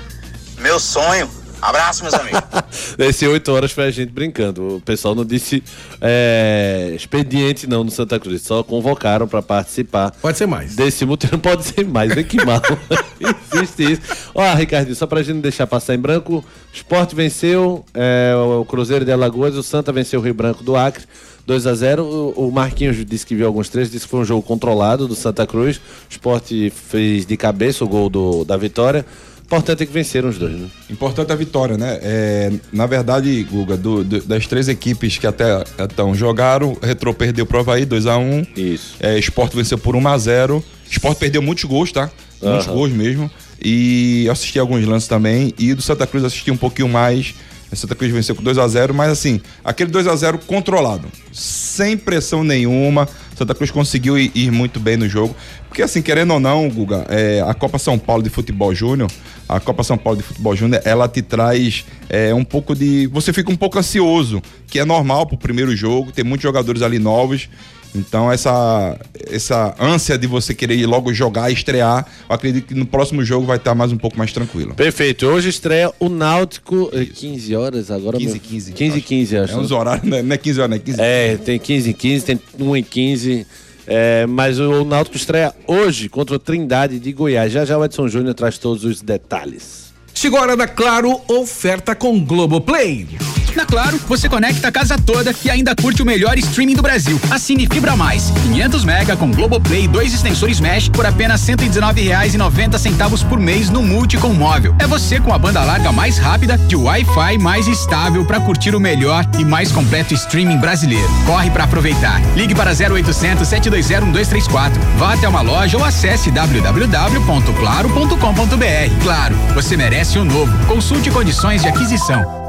Meu 0.58 0.80
sonho. 0.80 1.28
Abraço, 1.60 2.02
meus 2.02 2.14
amigos. 2.14 2.40
Esse 2.98 3.26
8 3.28 3.52
horas 3.52 3.70
foi 3.70 3.84
a 3.84 3.90
gente 3.90 4.10
brincando. 4.10 4.76
O 4.76 4.80
pessoal 4.80 5.14
não 5.14 5.26
disse 5.26 5.62
é, 6.00 6.92
expediente 6.96 7.66
não 7.66 7.84
no 7.84 7.90
Santa 7.90 8.18
Cruz. 8.18 8.40
Só 8.40 8.62
convocaram 8.62 9.28
pra 9.28 9.42
participar. 9.42 10.10
Pode 10.22 10.38
ser 10.38 10.46
mais. 10.46 10.74
Desse 10.74 11.04
multi 11.04 11.28
não 11.30 11.36
pode 11.40 11.64
ser 11.64 11.86
mais, 11.86 12.14
vem 12.14 12.24
que 12.24 12.42
mal. 12.42 12.62
Existe 13.52 13.92
isso. 13.92 14.30
Ó, 14.34 14.54
Ricardinho, 14.54 14.96
só 14.96 15.06
pra 15.06 15.22
gente 15.22 15.34
não 15.34 15.42
deixar 15.42 15.66
passar 15.66 15.94
em 15.94 15.98
branco, 15.98 16.42
Sport 16.72 17.12
venceu 17.12 17.84
é, 17.92 18.34
o 18.34 18.64
Cruzeiro 18.64 19.04
de 19.04 19.12
Alagoas, 19.12 19.54
o 19.54 19.62
Santa 19.62 19.92
venceu 19.92 20.18
o 20.18 20.22
Rio 20.22 20.34
Branco 20.34 20.64
do 20.64 20.74
Acre. 20.76 21.04
2 21.46 21.66
a 21.66 21.74
0 21.74 22.32
O 22.36 22.50
Marquinhos 22.50 23.04
disse 23.04 23.26
que 23.26 23.34
viu 23.34 23.46
alguns 23.46 23.68
trechos, 23.68 23.90
disse 23.92 24.04
que 24.06 24.10
foi 24.10 24.20
um 24.20 24.24
jogo 24.24 24.42
controlado 24.42 25.06
do 25.06 25.14
Santa 25.14 25.46
Cruz. 25.46 25.76
O 25.76 25.80
Sport 26.10 26.50
fez 26.72 27.26
de 27.26 27.36
cabeça 27.36 27.84
o 27.84 27.88
gol 27.88 28.08
do, 28.08 28.44
da 28.44 28.56
vitória. 28.56 29.04
Importante 29.44 29.82
é 29.82 29.86
que 29.86 29.92
venceram 29.92 30.30
os 30.30 30.38
dois, 30.38 30.54
né? 30.54 30.68
Importante 30.90 31.30
a 31.30 31.34
vitória, 31.36 31.76
né? 31.76 31.98
É, 32.00 32.52
na 32.72 32.86
verdade, 32.86 33.42
Guga, 33.44 33.76
do- 33.76 34.02
do- 34.02 34.22
das 34.22 34.46
três 34.46 34.68
equipes 34.68 35.18
que 35.18 35.26
até 35.26 35.62
então 35.78 36.14
jogaram, 36.14 36.74
Retro 36.82 37.12
perdeu 37.12 37.44
pro 37.44 37.60
Havaí 37.60 37.84
2x1. 37.84 38.46
Isso. 38.56 38.94
É, 38.98 39.18
Sport 39.18 39.52
venceu 39.54 39.76
por 39.76 39.94
1x0. 39.94 40.62
Sport 40.90 41.18
perdeu 41.18 41.42
muitos 41.42 41.64
gols, 41.64 41.92
tá? 41.92 42.10
Muitos 42.40 42.66
Aham. 42.66 42.74
gols 42.74 42.90
mesmo. 42.92 43.30
E 43.62 44.26
assisti 44.30 44.58
alguns 44.58 44.84
lances 44.86 45.08
também. 45.08 45.52
E 45.58 45.74
do 45.74 45.82
Santa 45.82 46.06
Cruz 46.06 46.24
assisti 46.24 46.50
um 46.50 46.56
pouquinho 46.56 46.88
mais. 46.88 47.34
O 47.74 47.76
Santa 47.76 47.94
Cruz 47.94 48.12
venceu 48.12 48.34
com 48.34 48.42
2x0, 48.42 48.92
mas 48.92 49.10
assim, 49.10 49.40
aquele 49.64 49.90
2x0 49.90 50.40
controlado. 50.46 51.08
Sem 51.32 51.96
pressão 51.96 52.42
nenhuma. 52.42 53.08
Santa 53.36 53.54
Cruz 53.54 53.70
conseguiu 53.70 54.18
ir, 54.18 54.30
ir 54.34 54.50
muito 54.50 54.78
bem 54.80 54.96
no 54.96 55.08
jogo. 55.08 55.34
Porque 55.68 55.82
assim, 55.82 56.00
querendo 56.00 56.32
ou 56.32 56.40
não, 56.40 56.68
Guga, 56.68 57.04
é, 57.08 57.44
a 57.46 57.52
Copa 57.52 57.78
São 57.78 57.98
Paulo 57.98 58.22
de 58.22 58.30
Futebol 58.30 58.74
Júnior, 58.74 59.10
a 59.48 59.58
Copa 59.58 59.82
São 59.82 59.98
Paulo 59.98 60.16
de 60.16 60.24
Futebol 60.24 60.54
Júnior, 60.54 60.80
ela 60.84 61.08
te 61.08 61.20
traz 61.20 61.84
é, 62.08 62.32
um 62.32 62.44
pouco 62.44 62.74
de. 62.74 63.08
Você 63.08 63.32
fica 63.32 63.50
um 63.50 63.56
pouco 63.56 63.78
ansioso, 63.78 64.40
que 64.68 64.78
é 64.78 64.84
normal 64.84 65.26
pro 65.26 65.36
primeiro 65.36 65.74
jogo, 65.74 66.12
tem 66.12 66.24
muitos 66.24 66.42
jogadores 66.42 66.80
ali 66.80 66.98
novos. 66.98 67.48
Então, 67.94 68.30
essa, 68.30 68.98
essa 69.30 69.74
ânsia 69.78 70.18
de 70.18 70.26
você 70.26 70.52
querer 70.54 70.74
ir 70.76 70.86
logo 70.86 71.12
jogar 71.14 71.50
e 71.50 71.54
estrear, 71.54 72.04
eu 72.28 72.34
acredito 72.34 72.66
que 72.66 72.74
no 72.74 72.84
próximo 72.84 73.24
jogo 73.24 73.46
vai 73.46 73.56
estar 73.56 73.74
mais 73.74 73.92
um 73.92 73.96
pouco 73.96 74.18
mais 74.18 74.32
tranquilo. 74.32 74.74
Perfeito. 74.74 75.26
Hoje 75.26 75.48
estreia 75.48 75.92
o 76.00 76.08
Náutico. 76.08 76.90
eh, 76.92 77.04
15 77.04 77.54
horas 77.54 77.90
agora? 77.92 78.18
15 78.18 78.32
meu- 78.32 78.40
15. 78.42 78.72
15 78.72 79.00
15, 79.00 79.36
acho. 79.36 79.52
É 79.52 79.56
uns 79.56 79.70
horários, 79.70 80.04
né? 80.08 80.22
não 80.22 80.34
é 80.34 80.38
15 80.38 80.60
horas, 80.60 80.70
não 80.70 80.76
é 80.76 80.80
15 80.80 81.00
É, 81.00 81.36
tem 81.36 81.58
15 81.58 81.90
em 81.90 81.92
15, 81.92 82.24
tem 82.24 82.40
1 82.58 82.76
em 82.76 82.82
15. 82.82 83.46
É, 83.86 84.26
mas 84.26 84.58
o 84.58 84.84
Náutico 84.84 85.16
estreia 85.16 85.54
hoje 85.66 86.08
contra 86.08 86.34
o 86.34 86.38
Trindade 86.38 86.98
de 86.98 87.12
Goiás. 87.12 87.52
Já 87.52 87.64
já 87.64 87.78
o 87.78 87.84
Edson 87.84 88.08
Júnior 88.08 88.34
traz 88.34 88.58
todos 88.58 88.82
os 88.84 89.00
detalhes. 89.02 89.92
Chegou 90.12 90.38
a 90.38 90.42
hora 90.42 90.56
da 90.56 90.66
Claro, 90.66 91.20
oferta 91.28 91.94
com 91.94 92.24
Globoplay. 92.24 93.06
Na 93.56 93.64
Claro, 93.74 93.98
você 94.06 94.28
conecta 94.28 94.68
a 94.68 94.72
casa 94.72 94.96
toda 94.96 95.34
e 95.44 95.50
ainda 95.50 95.74
curte 95.74 96.00
o 96.00 96.06
melhor 96.06 96.38
streaming 96.38 96.76
do 96.76 96.82
Brasil. 96.82 97.20
Assine 97.30 97.66
Fibra 97.66 97.96
Mais, 97.96 98.30
500 98.30 98.84
mega 98.84 99.16
com 99.16 99.32
Globoplay 99.32 99.84
e 99.84 99.88
dois 99.88 100.14
extensores 100.14 100.60
Mesh 100.60 100.88
por 100.88 101.04
apenas 101.04 101.44
R$ 101.48 101.56
119,90 101.56 102.78
centavos 102.78 103.24
por 103.24 103.40
mês 103.40 103.70
no 103.70 103.82
Multi 103.82 104.16
com 104.16 104.32
móvel. 104.32 104.76
É 104.78 104.86
você 104.86 105.18
com 105.18 105.32
a 105.32 105.38
banda 105.38 105.64
larga 105.64 105.90
mais 105.90 106.18
rápida, 106.18 106.56
de 106.56 106.76
Wi-Fi 106.76 107.38
mais 107.38 107.66
estável 107.66 108.24
para 108.24 108.38
curtir 108.38 108.76
o 108.76 108.80
melhor 108.80 109.26
e 109.38 109.44
mais 109.44 109.72
completo 109.72 110.14
streaming 110.14 110.58
brasileiro. 110.58 111.08
Corre 111.26 111.50
para 111.50 111.64
aproveitar. 111.64 112.22
Ligue 112.36 112.54
para 112.54 112.70
0800 112.70 113.46
720 113.46 114.04
1234. 114.04 114.80
Vá 114.98 115.14
até 115.14 115.28
uma 115.28 115.40
loja 115.40 115.76
ou 115.76 115.84
acesse 115.84 116.30
www.claro.com.br. 116.30 119.02
Claro, 119.02 119.34
você 119.54 119.76
merece 119.76 120.18
o 120.18 120.24
novo. 120.24 120.52
Consulte 120.66 121.10
condições 121.10 121.62
de 121.62 121.68
aquisição. 121.68 122.44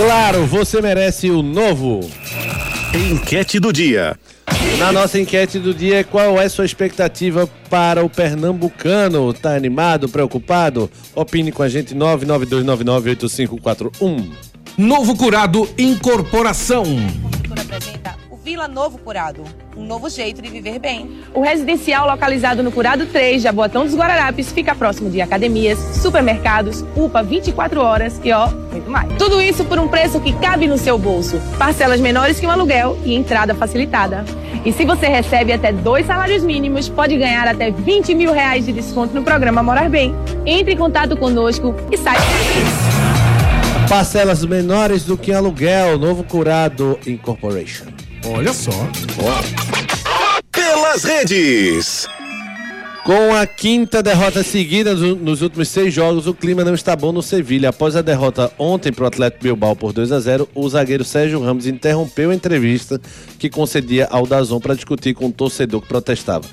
Claro, 0.00 0.46
você 0.46 0.80
merece 0.80 1.30
o 1.30 1.42
novo. 1.42 2.00
Enquete 2.94 3.60
do 3.60 3.70
dia. 3.70 4.18
Na 4.78 4.90
nossa 4.90 5.20
enquete 5.20 5.58
do 5.58 5.74
dia, 5.74 6.02
qual 6.02 6.40
é 6.40 6.48
sua 6.48 6.64
expectativa 6.64 7.46
para 7.68 8.02
o 8.02 8.08
pernambucano? 8.08 9.30
Tá 9.34 9.54
animado, 9.54 10.08
preocupado? 10.08 10.90
Opine 11.14 11.52
com 11.52 11.62
a 11.62 11.68
gente 11.68 11.94
992998541. 11.94 14.24
Novo 14.78 15.14
Curado 15.14 15.68
Incorporação. 15.76 16.84
apresenta 17.60 18.16
o 18.16 18.19
Vila 18.50 18.66
Novo 18.66 18.98
Curado, 18.98 19.44
um 19.76 19.84
novo 19.84 20.10
jeito 20.10 20.42
de 20.42 20.50
viver 20.50 20.80
bem. 20.80 21.20
O 21.32 21.40
residencial 21.40 22.04
localizado 22.04 22.64
no 22.64 22.72
Curado 22.72 23.06
3, 23.06 23.40
Jaboatão 23.40 23.84
dos 23.84 23.94
Guararapes, 23.94 24.50
fica 24.50 24.74
próximo 24.74 25.08
de 25.08 25.20
academias, 25.20 25.78
supermercados, 25.78 26.84
UPA 26.96 27.22
24 27.22 27.80
horas 27.80 28.20
e 28.24 28.32
ó, 28.32 28.48
muito 28.48 28.90
mais. 28.90 29.16
Tudo 29.16 29.40
isso 29.40 29.64
por 29.64 29.78
um 29.78 29.86
preço 29.86 30.18
que 30.18 30.32
cabe 30.32 30.66
no 30.66 30.76
seu 30.76 30.98
bolso. 30.98 31.40
Parcelas 31.60 32.00
menores 32.00 32.40
que 32.40 32.46
um 32.48 32.50
aluguel 32.50 32.98
e 33.04 33.14
entrada 33.14 33.54
facilitada. 33.54 34.24
E 34.64 34.72
se 34.72 34.84
você 34.84 35.06
recebe 35.06 35.52
até 35.52 35.70
dois 35.72 36.04
salários 36.04 36.42
mínimos, 36.42 36.88
pode 36.88 37.16
ganhar 37.16 37.46
até 37.46 37.70
20 37.70 38.16
mil 38.16 38.32
reais 38.32 38.66
de 38.66 38.72
desconto 38.72 39.14
no 39.14 39.22
programa 39.22 39.62
Morar 39.62 39.88
Bem. 39.88 40.12
Entre 40.44 40.74
em 40.74 40.76
contato 40.76 41.16
conosco 41.16 41.72
e 41.92 41.96
saiba. 41.96 42.20
Parcelas 43.88 44.44
menores 44.44 45.04
do 45.04 45.16
que 45.16 45.32
aluguel, 45.32 45.96
Novo 45.96 46.24
Curado 46.24 46.98
Incorporation. 47.06 47.99
Olha 48.24 48.52
só. 48.52 48.70
Pelas 50.52 51.04
redes. 51.04 52.08
Com 53.04 53.34
a 53.34 53.46
quinta 53.46 54.02
derrota 54.02 54.42
seguida 54.42 54.94
no- 54.94 55.16
nos 55.16 55.40
últimos 55.40 55.68
seis 55.68 55.92
jogos, 55.92 56.26
o 56.26 56.34
clima 56.34 56.62
não 56.62 56.74
está 56.74 56.94
bom 56.94 57.12
no 57.12 57.22
Sevilha. 57.22 57.70
Após 57.70 57.96
a 57.96 58.02
derrota 58.02 58.52
ontem 58.58 58.92
para 58.92 59.04
o 59.04 59.06
Atlético 59.06 59.42
Bilbao 59.44 59.74
por 59.74 59.92
2 59.92 60.12
a 60.12 60.20
0 60.20 60.48
o 60.54 60.68
zagueiro 60.68 61.02
Sérgio 61.04 61.42
Ramos 61.42 61.66
interrompeu 61.66 62.30
a 62.30 62.34
entrevista 62.34 63.00
que 63.38 63.48
concedia 63.48 64.06
ao 64.10 64.26
Dazon 64.26 64.60
para 64.60 64.74
discutir 64.74 65.14
com 65.14 65.26
o 65.26 65.32
torcedor 65.32 65.80
que 65.80 65.88
protestava. 65.88 66.44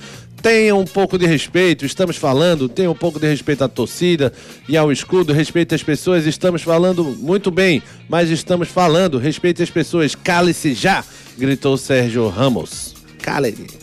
Tenha 0.42 0.76
um 0.76 0.86
pouco 0.86 1.18
de 1.18 1.26
respeito, 1.26 1.86
estamos 1.86 2.16
falando, 2.16 2.70
tenha 2.70 2.90
um 2.90 2.96
pouco 2.96 3.20
de 3.20 3.28
respeito 3.28 3.64
à 3.64 3.68
torcida 3.68 4.32
e 4.70 4.78
ao 4.78 4.92
escudo, 4.92 5.34
respeite 5.34 5.74
as 5.74 5.84
pessoas, 5.84 6.26
estamos 6.26 6.62
falando 6.62 7.04
muito 7.04 7.50
bem, 7.50 7.82
mas 8.08 8.30
estamos 8.30 8.70
falando, 8.70 9.18
respeite 9.18 9.64
as 9.64 9.70
pessoas, 9.70 10.16
cale-se 10.16 10.74
já, 10.74 11.04
gritou 11.38 11.76
Sérgio 11.76 12.28
Ramos. 12.30 12.96
Cale-se. 13.22 13.77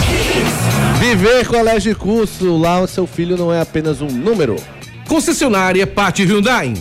Viver 1.00 1.48
Colégio 1.48 1.92
e 1.92 1.96
Curso, 1.96 2.58
lá 2.58 2.82
o 2.82 2.88
seu 2.88 3.06
filho 3.08 3.38
não 3.38 3.54
é 3.54 3.62
apenas 3.62 4.02
um 4.02 4.10
número. 4.10 4.56
Concessionária 5.08 5.86
Pátio 5.86 6.26
Hyundai. 6.26 6.74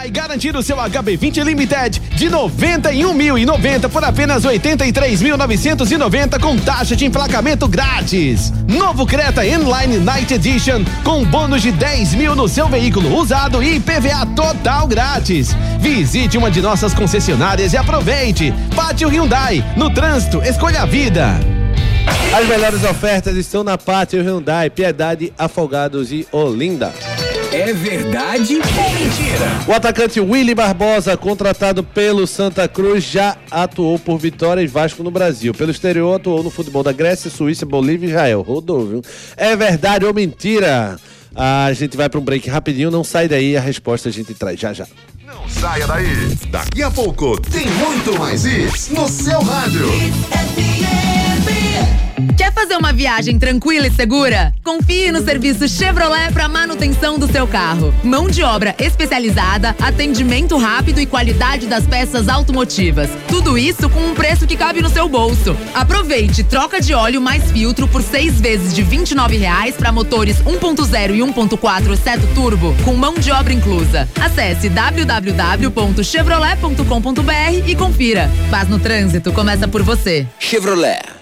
Hyundai 0.00 0.10
garantir 0.10 0.56
o 0.56 0.62
seu 0.62 0.76
HB20 0.76 1.42
Limited 1.44 2.00
de 2.16 2.30
91.090 2.30 3.88
por 3.90 4.02
apenas 4.02 4.44
83.990 4.44 6.40
com 6.40 6.56
taxa 6.56 6.96
de 6.96 7.04
emplacamento 7.04 7.68
grátis. 7.68 8.50
Novo 8.66 9.04
Creta 9.04 9.44
Inline 9.44 9.98
Night 9.98 10.32
Edition 10.32 10.84
com 11.04 11.24
bônus 11.24 11.60
de 11.60 11.70
10 11.72 12.14
mil 12.14 12.34
no 12.34 12.48
seu 12.48 12.66
veículo 12.68 13.14
usado 13.14 13.62
e 13.62 13.76
IPVA 13.76 14.26
total 14.34 14.86
grátis. 14.86 15.54
Visite 15.78 16.38
uma 16.38 16.50
de 16.50 16.62
nossas 16.62 16.94
concessionárias 16.94 17.74
e 17.74 17.76
aproveite. 17.76 18.54
Pátio 18.74 19.08
Hyundai, 19.08 19.62
no 19.76 19.90
trânsito, 19.92 20.42
escolha 20.42 20.82
a 20.82 20.86
vida. 20.86 21.38
As 22.34 22.48
melhores 22.48 22.82
ofertas 22.84 23.36
estão 23.36 23.62
na 23.62 23.76
Pátio 23.76 24.22
Hyundai, 24.22 24.70
Piedade, 24.70 25.32
Afogados 25.36 26.10
e 26.10 26.26
Olinda. 26.32 26.90
É 27.52 27.72
verdade 27.72 28.58
ou 28.58 28.92
mentira? 28.94 29.64
O 29.66 29.72
atacante 29.72 30.20
Willy 30.20 30.54
Barbosa, 30.54 31.16
contratado 31.16 31.82
pelo 31.82 32.24
Santa 32.24 32.68
Cruz, 32.68 33.02
já 33.02 33.36
atuou 33.50 33.98
por 33.98 34.18
Vitória 34.18 34.62
e 34.62 34.68
Vasco 34.68 35.02
no 35.02 35.10
Brasil. 35.10 35.52
Pelo 35.52 35.72
exterior, 35.72 36.14
atuou 36.14 36.44
no 36.44 36.50
futebol 36.50 36.84
da 36.84 36.92
Grécia, 36.92 37.28
Suíça, 37.28 37.66
Bolívia 37.66 38.06
e 38.06 38.10
Israel. 38.10 38.42
Rodou, 38.42 38.86
viu? 38.86 39.02
É 39.36 39.56
verdade 39.56 40.04
ou 40.04 40.14
mentira? 40.14 40.96
A 41.34 41.72
gente 41.72 41.96
vai 41.96 42.08
para 42.08 42.20
um 42.20 42.24
break 42.24 42.48
rapidinho, 42.48 42.90
não 42.90 43.02
sai 43.02 43.26
daí, 43.26 43.56
a 43.56 43.60
resposta 43.60 44.08
a 44.08 44.12
gente 44.12 44.32
traz 44.32 44.58
já 44.58 44.72
já. 44.72 44.86
Não 45.26 45.48
saia 45.48 45.86
daí. 45.86 46.06
Daqui 46.50 46.82
a 46.82 46.90
pouco 46.90 47.40
tem 47.40 47.66
muito 47.66 48.16
mais 48.18 48.44
isso 48.44 48.94
no 48.94 49.08
seu 49.08 49.40
rádio. 49.40 49.86
Quer 52.40 52.54
fazer 52.54 52.78
uma 52.78 52.90
viagem 52.90 53.38
tranquila 53.38 53.86
e 53.86 53.90
segura? 53.90 54.54
Confie 54.64 55.12
no 55.12 55.22
serviço 55.22 55.68
Chevrolet 55.68 56.32
para 56.32 56.48
manutenção 56.48 57.18
do 57.18 57.30
seu 57.30 57.46
carro. 57.46 57.92
Mão 58.02 58.30
de 58.30 58.42
obra 58.42 58.74
especializada, 58.78 59.76
atendimento 59.78 60.56
rápido 60.56 61.02
e 61.02 61.06
qualidade 61.06 61.66
das 61.66 61.86
peças 61.86 62.30
automotivas. 62.30 63.10
Tudo 63.28 63.58
isso 63.58 63.90
com 63.90 64.00
um 64.00 64.14
preço 64.14 64.46
que 64.46 64.56
cabe 64.56 64.80
no 64.80 64.88
seu 64.88 65.06
bolso. 65.06 65.54
Aproveite 65.74 66.42
troca 66.42 66.80
de 66.80 66.94
óleo 66.94 67.20
mais 67.20 67.52
filtro 67.52 67.86
por 67.86 68.02
seis 68.02 68.40
vezes 68.40 68.74
de 68.74 68.82
29 68.82 69.36
reais 69.36 69.76
para 69.76 69.92
motores 69.92 70.38
1.0 70.38 71.14
e 71.14 71.18
1.4 71.18 71.94
seto 71.94 72.26
turbo, 72.34 72.74
com 72.86 72.94
mão 72.94 73.16
de 73.16 73.30
obra 73.30 73.52
inclusa. 73.52 74.08
Acesse 74.18 74.70
www.chevrolet.com.br 74.70 77.66
e 77.66 77.76
confira. 77.76 78.30
Paz 78.50 78.66
no 78.66 78.78
trânsito 78.78 79.30
começa 79.30 79.68
por 79.68 79.82
você. 79.82 80.26
Chevrolet. 80.38 81.19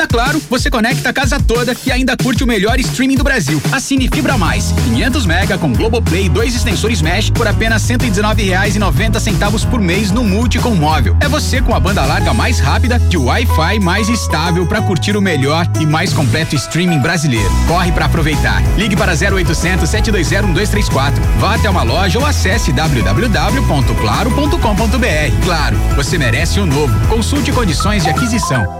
Na 0.00 0.06
Claro, 0.06 0.40
você 0.48 0.70
conecta 0.70 1.10
a 1.10 1.12
casa 1.12 1.38
toda 1.38 1.76
e 1.84 1.92
ainda 1.92 2.16
curte 2.16 2.42
o 2.42 2.46
melhor 2.46 2.80
streaming 2.80 3.16
do 3.16 3.22
Brasil. 3.22 3.60
Assine 3.70 4.08
Fibra 4.08 4.38
Mais, 4.38 4.72
500 4.84 5.26
mega 5.26 5.58
com 5.58 5.74
Globoplay 5.74 6.24
e 6.24 6.28
dois 6.30 6.56
extensores 6.56 7.02
Mesh 7.02 7.28
por 7.28 7.46
apenas 7.46 7.86
R$ 7.86 7.98
119,90 7.98 9.68
por 9.68 9.78
mês 9.78 10.10
no 10.10 10.24
Multi 10.24 10.58
com 10.58 10.74
móvel. 10.74 11.14
É 11.20 11.28
você 11.28 11.60
com 11.60 11.74
a 11.74 11.80
banda 11.80 12.02
larga 12.06 12.32
mais 12.32 12.60
rápida 12.60 12.98
e 13.10 13.16
o 13.18 13.24
Wi-Fi 13.24 13.78
mais 13.78 14.08
estável 14.08 14.64
para 14.64 14.80
curtir 14.80 15.18
o 15.18 15.20
melhor 15.20 15.70
e 15.78 15.84
mais 15.84 16.14
completo 16.14 16.56
streaming 16.56 17.00
brasileiro. 17.00 17.50
Corre 17.68 17.92
para 17.92 18.06
aproveitar. 18.06 18.62
Ligue 18.78 18.96
para 18.96 19.12
0800 19.12 19.86
720 19.86 20.46
1234. 20.46 21.22
Vá 21.38 21.56
até 21.56 21.68
uma 21.68 21.82
loja 21.82 22.18
ou 22.18 22.24
acesse 22.24 22.72
www.claro.com.br. 22.72 25.44
Claro, 25.44 25.76
você 25.94 26.16
merece 26.16 26.58
o 26.58 26.62
um 26.62 26.66
novo. 26.66 27.08
Consulte 27.08 27.52
condições 27.52 28.02
de 28.02 28.08
aquisição. 28.08 28.79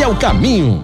é 0.01 0.07
o 0.07 0.15
caminho. 0.15 0.83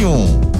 31. 0.00 0.59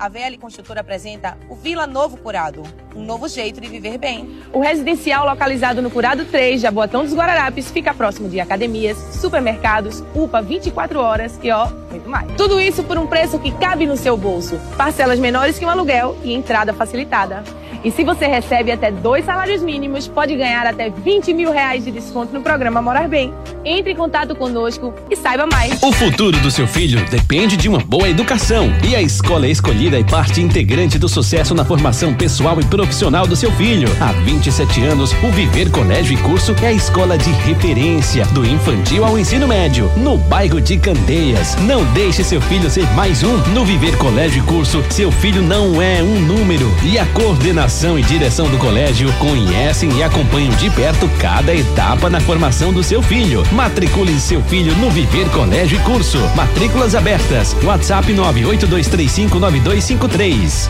A 0.00 0.08
VL 0.08 0.38
Construtora 0.40 0.80
apresenta 0.80 1.36
o 1.46 1.54
Vila 1.54 1.86
Novo 1.86 2.16
Curado, 2.16 2.62
um 2.96 3.04
novo 3.04 3.28
jeito 3.28 3.60
de 3.60 3.68
viver 3.68 3.98
bem. 3.98 4.40
O 4.50 4.58
residencial 4.58 5.26
localizado 5.26 5.82
no 5.82 5.90
Curado 5.90 6.24
3, 6.24 6.58
Jaboatão 6.58 7.04
dos 7.04 7.12
Guararapes, 7.12 7.70
fica 7.70 7.92
próximo 7.92 8.26
de 8.26 8.40
academias, 8.40 8.96
supermercados, 8.96 10.02
UPA 10.14 10.40
24 10.40 10.98
horas 10.98 11.38
e 11.42 11.50
ó, 11.50 11.68
muito 11.90 12.08
mais. 12.08 12.32
Tudo 12.34 12.58
isso 12.58 12.82
por 12.82 12.96
um 12.96 13.06
preço 13.06 13.38
que 13.38 13.52
cabe 13.52 13.84
no 13.84 13.94
seu 13.94 14.16
bolso. 14.16 14.58
Parcelas 14.74 15.18
menores 15.18 15.58
que 15.58 15.66
um 15.66 15.68
aluguel 15.68 16.16
e 16.24 16.32
entrada 16.32 16.72
facilitada. 16.72 17.44
E 17.82 17.90
se 17.90 18.04
você 18.04 18.26
recebe 18.26 18.70
até 18.70 18.90
dois 18.90 19.24
salários 19.24 19.62
mínimos, 19.62 20.06
pode 20.06 20.36
ganhar 20.36 20.66
até 20.66 20.90
20 20.90 21.32
mil 21.32 21.50
reais 21.50 21.82
de 21.82 21.90
desconto 21.90 22.32
no 22.32 22.42
programa 22.42 22.82
Morar 22.82 23.08
Bem. 23.08 23.32
Entre 23.64 23.92
em 23.92 23.96
contato 23.96 24.34
conosco 24.34 24.92
e 25.10 25.16
saiba 25.16 25.46
mais. 25.46 25.82
O 25.82 25.90
futuro 25.90 26.38
do 26.40 26.50
seu 26.50 26.66
filho 26.66 27.02
depende 27.08 27.56
de 27.56 27.68
uma 27.68 27.78
boa 27.78 28.08
educação. 28.08 28.70
E 28.86 28.94
a 28.94 29.00
escola 29.00 29.48
escolhida 29.48 29.98
é 29.98 30.04
parte 30.04 30.42
integrante 30.42 30.98
do 30.98 31.08
sucesso 31.08 31.54
na 31.54 31.64
formação 31.64 32.12
pessoal 32.14 32.60
e 32.60 32.64
profissional 32.64 33.26
do 33.26 33.36
seu 33.36 33.50
filho. 33.52 33.88
Há 33.98 34.12
27 34.12 34.82
anos, 34.84 35.12
o 35.22 35.30
Viver 35.30 35.70
Colégio 35.70 36.14
e 36.14 36.22
Curso 36.22 36.54
é 36.62 36.66
a 36.66 36.72
escola 36.72 37.16
de 37.16 37.30
referência 37.30 38.26
do 38.26 38.44
infantil 38.44 39.04
ao 39.06 39.18
ensino 39.18 39.48
médio, 39.48 39.90
no 39.96 40.18
bairro 40.18 40.60
de 40.60 40.76
Candeias. 40.76 41.56
Não 41.62 41.82
deixe 41.92 42.22
seu 42.22 42.42
filho 42.42 42.68
ser 42.68 42.86
mais 42.92 43.22
um. 43.22 43.38
No 43.54 43.64
Viver 43.64 43.96
Colégio 43.96 44.42
e 44.42 44.46
Curso, 44.46 44.84
seu 44.90 45.10
filho 45.10 45.40
não 45.40 45.80
é 45.80 46.02
um 46.02 46.20
número. 46.20 46.70
E 46.82 46.98
a 46.98 47.06
coordenação 47.06 47.69
coordenação 47.70 47.98
e 47.98 48.02
direção 48.02 48.50
do 48.50 48.58
colégio 48.58 49.10
conhecem 49.14 49.90
e 49.96 50.02
acompanham 50.02 50.52
de 50.56 50.68
perto 50.70 51.08
cada 51.20 51.54
etapa 51.54 52.10
na 52.10 52.20
formação 52.20 52.72
do 52.72 52.82
seu 52.82 53.00
filho. 53.00 53.44
Matricule 53.52 54.18
seu 54.18 54.42
filho 54.42 54.74
no 54.76 54.90
Viver 54.90 55.30
Colégio 55.30 55.78
e 55.78 55.82
Curso. 55.84 56.18
Matrículas 56.34 56.96
abertas. 56.96 57.56
WhatsApp 57.62 58.12
982359253. 58.12 60.68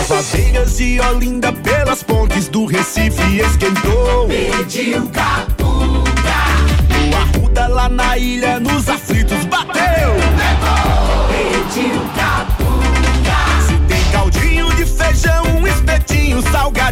As 0.00 0.08
vadeiras 0.08 0.76
de 0.76 0.98
Olinda 1.00 1.52
pelas 1.52 2.02
pontes 2.02 2.48
do 2.48 2.66
Recife 2.66 3.38
esquentou. 3.38 4.26
Pediu 4.26 5.06
capunga. 5.08 6.02
O 7.00 7.14
Arruda 7.16 7.68
lá 7.68 7.88
na 7.88 8.18
ilha 8.18 8.58
nos 8.58 8.75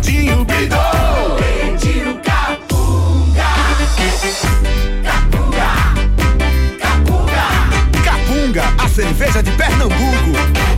salgadinho, 0.04 0.44
bidou. 0.44 1.36
Pediu 1.38 2.20
capunga. 2.22 3.44
Capunga. 5.02 5.70
Capunga. 6.78 7.44
Capunga, 8.04 8.64
a 8.78 8.88
cerveja 8.88 9.42
de 9.42 9.50
Pernambuco. 9.52 10.73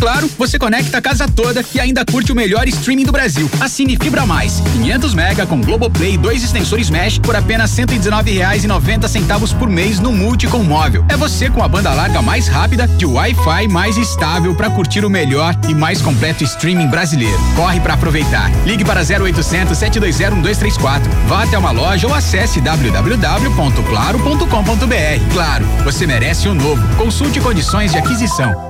Claro, 0.00 0.28
você 0.38 0.58
conecta 0.58 0.96
a 0.96 1.02
casa 1.02 1.28
toda 1.28 1.62
e 1.74 1.78
ainda 1.78 2.02
curte 2.06 2.32
o 2.32 2.34
melhor 2.34 2.66
streaming 2.66 3.04
do 3.04 3.12
Brasil. 3.12 3.50
Assine 3.60 3.98
Fibra 4.00 4.24
Mais, 4.24 4.62
500 4.72 5.12
mega 5.12 5.46
com 5.46 5.60
Globoplay 5.60 6.14
e 6.14 6.18
dois 6.18 6.42
extensores 6.42 6.88
Mesh 6.88 7.18
por 7.18 7.36
apenas 7.36 7.76
R$ 7.76 7.84
119,90 7.84 9.58
por 9.58 9.68
mês 9.68 10.00
no 10.00 10.10
Multi 10.10 10.46
com 10.46 10.62
móvel. 10.62 11.04
É 11.10 11.18
você 11.18 11.50
com 11.50 11.62
a 11.62 11.68
banda 11.68 11.92
larga 11.92 12.22
mais 12.22 12.48
rápida 12.48 12.88
e 12.98 13.04
o 13.04 13.12
Wi-Fi 13.12 13.68
mais 13.68 13.98
estável 13.98 14.54
para 14.54 14.70
curtir 14.70 15.04
o 15.04 15.10
melhor 15.10 15.54
e 15.68 15.74
mais 15.74 16.00
completo 16.00 16.42
streaming 16.44 16.86
brasileiro. 16.86 17.38
Corre 17.54 17.80
para 17.80 17.92
aproveitar. 17.92 18.50
Ligue 18.64 18.86
para 18.86 19.02
0800 19.02 19.76
720 19.76 20.32
1234. 20.32 21.12
Vá 21.28 21.42
até 21.42 21.58
uma 21.58 21.72
loja 21.72 22.06
ou 22.06 22.14
acesse 22.14 22.58
www.claro.com.br. 22.60 25.34
Claro, 25.34 25.66
você 25.84 26.06
merece 26.06 26.48
o 26.48 26.52
um 26.52 26.54
novo. 26.54 26.96
Consulte 26.96 27.38
condições 27.38 27.92
de 27.92 27.98
aquisição. 27.98 28.69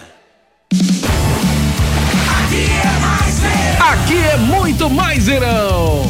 É 4.31 4.37
muito 4.37 4.89
mais 4.89 5.25
verão. 5.25 6.03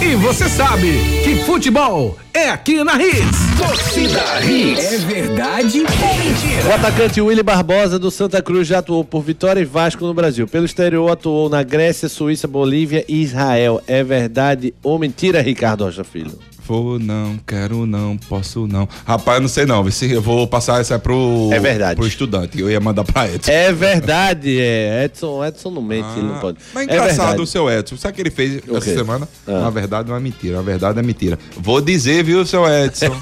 E 0.00 0.14
você 0.14 0.48
sabe 0.48 0.92
que 1.24 1.44
futebol 1.44 2.16
é 2.32 2.48
aqui 2.48 2.84
na 2.84 2.94
Hits. 3.02 3.38
Torcida 3.58 4.40
Hits. 4.44 4.92
É 4.92 4.98
verdade 4.98 5.80
ou 5.80 6.18
mentira? 6.18 6.68
O 6.68 6.72
atacante 6.72 7.20
Willy 7.20 7.42
Barbosa 7.42 7.98
do 7.98 8.12
Santa 8.12 8.40
Cruz 8.40 8.68
já 8.68 8.78
atuou 8.78 9.04
por 9.04 9.22
Vitória 9.22 9.60
e 9.60 9.64
Vasco 9.64 10.06
no 10.06 10.14
Brasil. 10.14 10.46
Pelo 10.46 10.66
exterior 10.66 11.10
atuou 11.10 11.48
na 11.48 11.64
Grécia, 11.64 12.08
Suíça, 12.08 12.46
Bolívia 12.46 13.04
e 13.08 13.22
Israel. 13.22 13.82
É 13.88 14.04
verdade 14.04 14.72
ou 14.80 14.96
mentira, 14.96 15.42
Ricardo 15.42 15.84
Rocha 15.84 16.04
Filho? 16.04 16.38
Vou 16.72 16.98
não, 16.98 17.38
quero 17.46 17.84
não, 17.84 18.16
posso 18.16 18.66
não. 18.66 18.88
Rapaz, 19.04 19.36
eu 19.36 19.42
não 19.42 19.48
sei 19.48 19.66
não. 19.66 19.90
Se 19.90 20.10
eu 20.10 20.22
vou 20.22 20.46
passar 20.46 20.80
essa 20.80 20.98
pro. 20.98 21.50
É 21.52 21.60
verdade. 21.60 21.96
Pro 21.96 22.06
estudante. 22.06 22.58
Eu 22.58 22.70
ia 22.70 22.80
mandar 22.80 23.04
pra 23.04 23.28
Edson. 23.30 23.50
É 23.52 23.70
verdade, 23.70 24.58
é. 24.58 25.04
Edson, 25.04 25.44
Edson 25.44 25.70
não 25.70 25.82
mente, 25.82 26.06
Ah, 26.16 26.22
não 26.22 26.38
pode. 26.38 26.56
Mas 26.72 26.88
é 26.88 26.94
engraçado 26.94 27.16
verdade. 27.16 27.42
o 27.42 27.46
seu 27.46 27.70
Edson. 27.70 27.98
Sabe 27.98 28.12
o 28.12 28.14
que 28.14 28.22
ele 28.22 28.30
fez 28.30 28.62
O 28.66 28.78
essa 28.78 28.86
semana? 28.94 29.28
Ah. 29.46 29.60
Na 29.60 29.68
verdade, 29.68 30.08
não 30.08 30.16
é 30.16 30.20
mentira. 30.20 30.56
Na 30.56 30.62
verdade, 30.62 30.98
é 30.98 31.02
mentira. 31.02 31.38
Vou 31.58 31.78
dizer, 31.82 32.24
viu, 32.24 32.46
seu 32.46 32.66
Edson? 32.66 33.14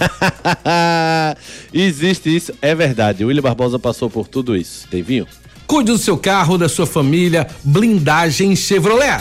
Existe 1.74 2.32
isso, 2.36 2.52
é 2.62 2.72
verdade. 2.72 3.24
O 3.24 3.26
William 3.26 3.42
Barbosa 3.42 3.80
passou 3.80 4.08
por 4.08 4.28
tudo 4.28 4.56
isso. 4.56 4.86
Tem 4.88 5.02
vinho? 5.02 5.26
Cuide 5.66 5.90
do 5.90 5.98
seu 5.98 6.16
carro, 6.16 6.56
da 6.56 6.68
sua 6.68 6.86
família, 6.86 7.48
blindagem 7.64 8.54
Chevrolet. 8.54 9.20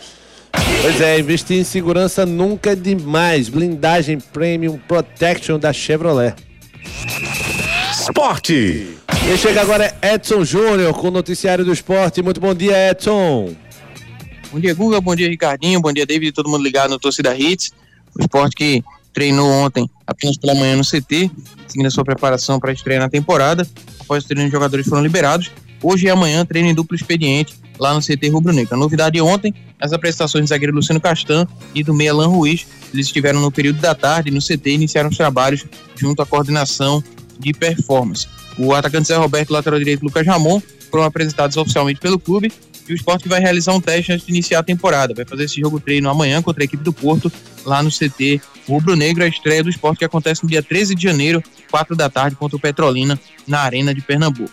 Pois 0.81 0.99
é, 0.99 1.19
investir 1.19 1.57
em 1.57 1.63
segurança 1.63 2.25
nunca 2.25 2.71
é 2.71 2.75
demais. 2.75 3.49
Blindagem 3.49 4.19
Premium 4.19 4.77
Protection 4.87 5.59
da 5.59 5.71
Chevrolet. 5.71 6.35
Esporte. 7.91 8.97
Quem 9.23 9.37
chega 9.37 9.61
agora 9.61 9.95
é 10.01 10.15
Edson 10.15 10.43
Júnior 10.43 10.93
com 10.93 11.07
o 11.07 11.11
noticiário 11.11 11.63
do 11.63 11.71
esporte. 11.71 12.21
Muito 12.21 12.41
bom 12.41 12.53
dia, 12.53 12.89
Edson. 12.89 13.55
Bom 14.51 14.59
dia, 14.59 14.73
Guga. 14.73 14.99
Bom 14.99 15.15
dia, 15.15 15.29
Ricardinho. 15.29 15.79
Bom 15.79 15.93
dia, 15.93 16.05
David. 16.05 16.31
Todo 16.31 16.49
mundo 16.49 16.63
ligado 16.63 16.89
no 16.89 16.99
Torcida 16.99 17.35
Hits. 17.37 17.71
O 18.17 18.21
esporte 18.21 18.55
que 18.55 18.83
treinou 19.13 19.47
ontem 19.47 19.89
apenas 20.05 20.37
pela 20.37 20.55
manhã 20.55 20.75
no 20.75 20.83
CT, 20.83 21.29
seguindo 21.67 21.85
a 21.85 21.91
sua 21.91 22.03
preparação 22.03 22.59
para 22.59 22.71
a 22.71 22.73
estreia 22.73 22.99
na 22.99 23.09
temporada. 23.09 23.67
Após 23.99 24.23
o 24.23 24.27
treino, 24.27 24.45
os 24.45 24.51
jogadores 24.51 24.87
foram 24.87 25.03
liberados. 25.03 25.51
Hoje 25.81 26.05
e 26.05 26.09
amanhã, 26.09 26.45
treino 26.45 26.69
em 26.69 26.75
duplo 26.75 26.95
expediente 26.95 27.55
lá 27.79 27.93
no 27.93 28.01
CT 28.01 28.29
Rubro 28.29 28.53
Negro. 28.53 28.75
A 28.75 28.77
novidade 28.77 29.19
ontem, 29.19 29.53
as 29.79 29.91
apresentações 29.91 30.45
do 30.45 30.47
zagueiro 30.47 30.75
Luciano 30.75 31.01
Castan 31.01 31.47
e 31.73 31.83
do 31.83 31.93
meia 31.93 32.11
Alan 32.11 32.27
Ruiz. 32.27 32.67
Eles 32.93 33.07
estiveram 33.07 33.41
no 33.41 33.51
período 33.51 33.79
da 33.79 33.95
tarde 33.95 34.29
no 34.29 34.39
CT 34.39 34.69
e 34.69 34.73
iniciaram 34.73 35.09
os 35.09 35.17
trabalhos 35.17 35.65
junto 35.95 36.21
à 36.21 36.25
coordenação 36.25 37.03
de 37.39 37.51
performance. 37.53 38.27
O 38.57 38.73
atacante 38.73 39.07
Zé 39.07 39.15
Roberto, 39.15 39.51
lateral 39.51 39.79
direito 39.79 40.03
Lucas 40.03 40.27
Ramon, 40.27 40.61
foram 40.91 41.05
apresentados 41.05 41.57
oficialmente 41.57 41.99
pelo 41.99 42.19
clube 42.19 42.51
e 42.87 42.93
o 42.93 42.95
esporte 42.95 43.27
vai 43.27 43.39
realizar 43.39 43.73
um 43.73 43.81
teste 43.81 44.11
antes 44.11 44.25
de 44.25 44.31
iniciar 44.31 44.59
a 44.59 44.63
temporada. 44.63 45.13
Vai 45.15 45.25
fazer 45.25 45.45
esse 45.45 45.59
jogo 45.59 45.79
treino 45.79 46.09
amanhã 46.09 46.41
contra 46.41 46.63
a 46.63 46.65
equipe 46.65 46.83
do 46.83 46.93
Porto, 46.93 47.31
lá 47.65 47.81
no 47.81 47.89
CT 47.89 48.41
Rubro 48.67 48.95
Negro, 48.95 49.23
a 49.23 49.27
estreia 49.27 49.63
do 49.63 49.69
esporte 49.69 49.99
que 49.99 50.05
acontece 50.05 50.43
no 50.43 50.49
dia 50.49 50.61
13 50.61 50.93
de 50.93 51.01
janeiro, 51.01 51.41
4 51.71 51.95
da 51.95 52.09
tarde, 52.09 52.35
contra 52.35 52.57
o 52.57 52.59
Petrolina, 52.59 53.19
na 53.47 53.61
Arena 53.61 53.93
de 53.93 54.01
Pernambuco. 54.01 54.51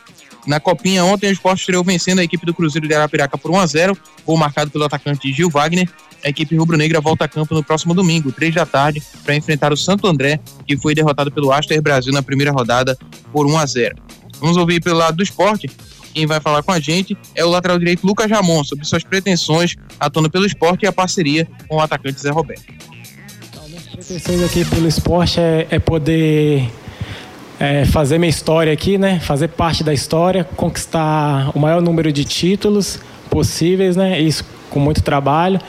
Na 0.48 0.58
Copinha, 0.58 1.04
ontem 1.04 1.28
o 1.28 1.30
esporte 1.30 1.60
estreou 1.60 1.84
vencendo 1.84 2.20
a 2.20 2.24
equipe 2.24 2.46
do 2.46 2.54
Cruzeiro 2.54 2.88
de 2.88 2.94
Arapiraca 2.94 3.36
por 3.36 3.50
1 3.50 3.60
a 3.60 3.66
0 3.66 3.98
gol 4.24 4.38
marcado 4.38 4.70
pelo 4.70 4.82
atacante 4.82 5.30
Gil 5.30 5.50
Wagner. 5.50 5.86
A 6.24 6.30
equipe 6.30 6.56
rubro-negra 6.56 7.02
volta 7.02 7.26
a 7.26 7.28
campo 7.28 7.54
no 7.54 7.62
próximo 7.62 7.92
domingo, 7.92 8.32
3 8.32 8.54
da 8.54 8.64
tarde, 8.64 9.02
para 9.22 9.36
enfrentar 9.36 9.74
o 9.74 9.76
Santo 9.76 10.06
André, 10.06 10.40
que 10.66 10.74
foi 10.74 10.94
derrotado 10.94 11.30
pelo 11.30 11.52
Aster 11.52 11.82
Brasil 11.82 12.14
na 12.14 12.22
primeira 12.22 12.50
rodada 12.50 12.96
por 13.30 13.46
1 13.46 13.58
a 13.58 13.66
0 13.66 13.96
Vamos 14.40 14.56
ouvir 14.56 14.82
pelo 14.82 14.96
lado 14.96 15.18
do 15.18 15.22
esporte. 15.22 15.70
Quem 16.14 16.24
vai 16.24 16.40
falar 16.40 16.62
com 16.62 16.72
a 16.72 16.80
gente 16.80 17.14
é 17.34 17.44
o 17.44 17.50
lateral 17.50 17.78
direito 17.78 18.06
Lucas 18.06 18.30
Ramon, 18.30 18.64
sobre 18.64 18.86
suas 18.86 19.04
pretensões 19.04 19.76
atuando 20.00 20.30
pelo 20.30 20.46
esporte 20.46 20.84
e 20.84 20.86
a 20.88 20.92
parceria 20.92 21.46
com 21.68 21.76
o 21.76 21.80
atacante 21.80 22.22
Zé 22.22 22.30
Roberto. 22.30 22.64
pretensões 23.92 24.42
aqui 24.42 24.64
pelo 24.64 24.88
esporte 24.88 25.40
é, 25.40 25.66
é 25.70 25.78
poder 25.78 26.70
é, 27.60 27.84
fazer 27.84 28.18
minha 28.18 28.30
história 28.30 28.72
aqui, 28.72 28.96
né? 28.96 29.18
Fazer 29.20 29.48
parte 29.48 29.82
da 29.82 29.92
história, 29.92 30.44
conquistar 30.56 31.50
o 31.54 31.58
maior 31.58 31.80
número 31.80 32.12
de 32.12 32.24
títulos 32.24 33.00
possíveis, 33.28 33.96
né? 33.96 34.20
Isso 34.20 34.44
com 34.70 34.78
muito 34.78 35.02
trabalho. 35.02 35.60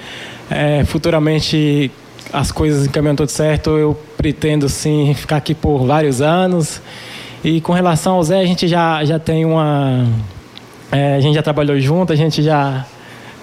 É, 0.49 0.83
futuramente 0.85 1.91
as 2.31 2.51
coisas 2.51 2.85
encaminhando 2.85 3.17
tudo 3.17 3.29
certo, 3.29 3.71
eu 3.71 3.99
pretendo 4.15 4.69
sim 4.69 5.13
ficar 5.15 5.37
aqui 5.37 5.55
por 5.55 5.85
vários 5.85 6.21
anos. 6.21 6.81
E 7.43 7.61
com 7.61 7.73
relação 7.73 8.15
ao 8.15 8.23
Zé, 8.23 8.39
a 8.39 8.45
gente 8.45 8.67
já, 8.67 9.03
já 9.03 9.17
tem 9.17 9.45
uma. 9.45 10.05
é, 10.91 11.15
a 11.15 11.19
gente 11.19 11.35
já 11.35 11.41
trabalhou 11.41 11.79
junto, 11.79 12.13
a 12.13 12.15
gente 12.15 12.43
já 12.43 12.85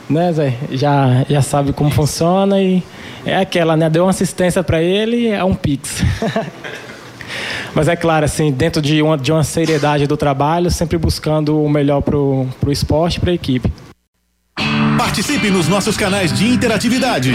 né, 0.09 0.33
Zé? 0.33 0.55
Já, 0.71 1.25
já 1.29 1.43
sabe 1.43 1.73
como 1.73 1.91
funciona 1.91 2.61
e 2.61 2.83
é 3.25 3.37
aquela, 3.37 3.77
né? 3.77 3.91
Deu 3.91 4.05
uma 4.05 4.11
assistência 4.11 4.63
para 4.63 4.81
ele, 4.81 5.29
é 5.29 5.43
um 5.43 5.55
pix. 5.55 6.03
Mas 7.77 7.87
é 7.89 7.95
claro, 7.95 8.25
assim, 8.25 8.51
dentro 8.51 8.81
de 8.81 9.03
uma, 9.03 9.19
de 9.19 9.31
uma 9.31 9.45
seriedade 9.45 10.07
do 10.07 10.17
trabalho, 10.17 10.71
sempre 10.71 10.97
buscando 10.97 11.63
o 11.63 11.69
melhor 11.69 12.01
pro, 12.01 12.47
pro 12.59 12.73
esporte 12.73 13.19
e 13.19 13.21
para 13.21 13.33
a 13.33 13.35
equipe. 13.35 13.71
Participe 14.97 15.51
nos 15.51 15.69
nossos 15.69 15.95
canais 15.95 16.33
de 16.33 16.49
interatividade. 16.49 17.35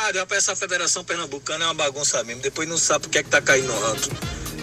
Rádio, 0.04 0.20
rapaz, 0.20 0.44
essa 0.44 0.56
Federação 0.56 1.04
Pernambucana 1.04 1.64
é 1.64 1.68
uma 1.68 1.74
bagunça 1.74 2.22
mesmo. 2.24 2.40
Depois 2.42 2.66
não 2.68 2.78
sabe 2.78 3.06
o 3.06 3.10
que 3.10 3.18
é 3.18 3.22
que 3.22 3.28
tá 3.28 3.40
caindo 3.42 3.66
no 3.66 3.78
ranking. 3.80 4.10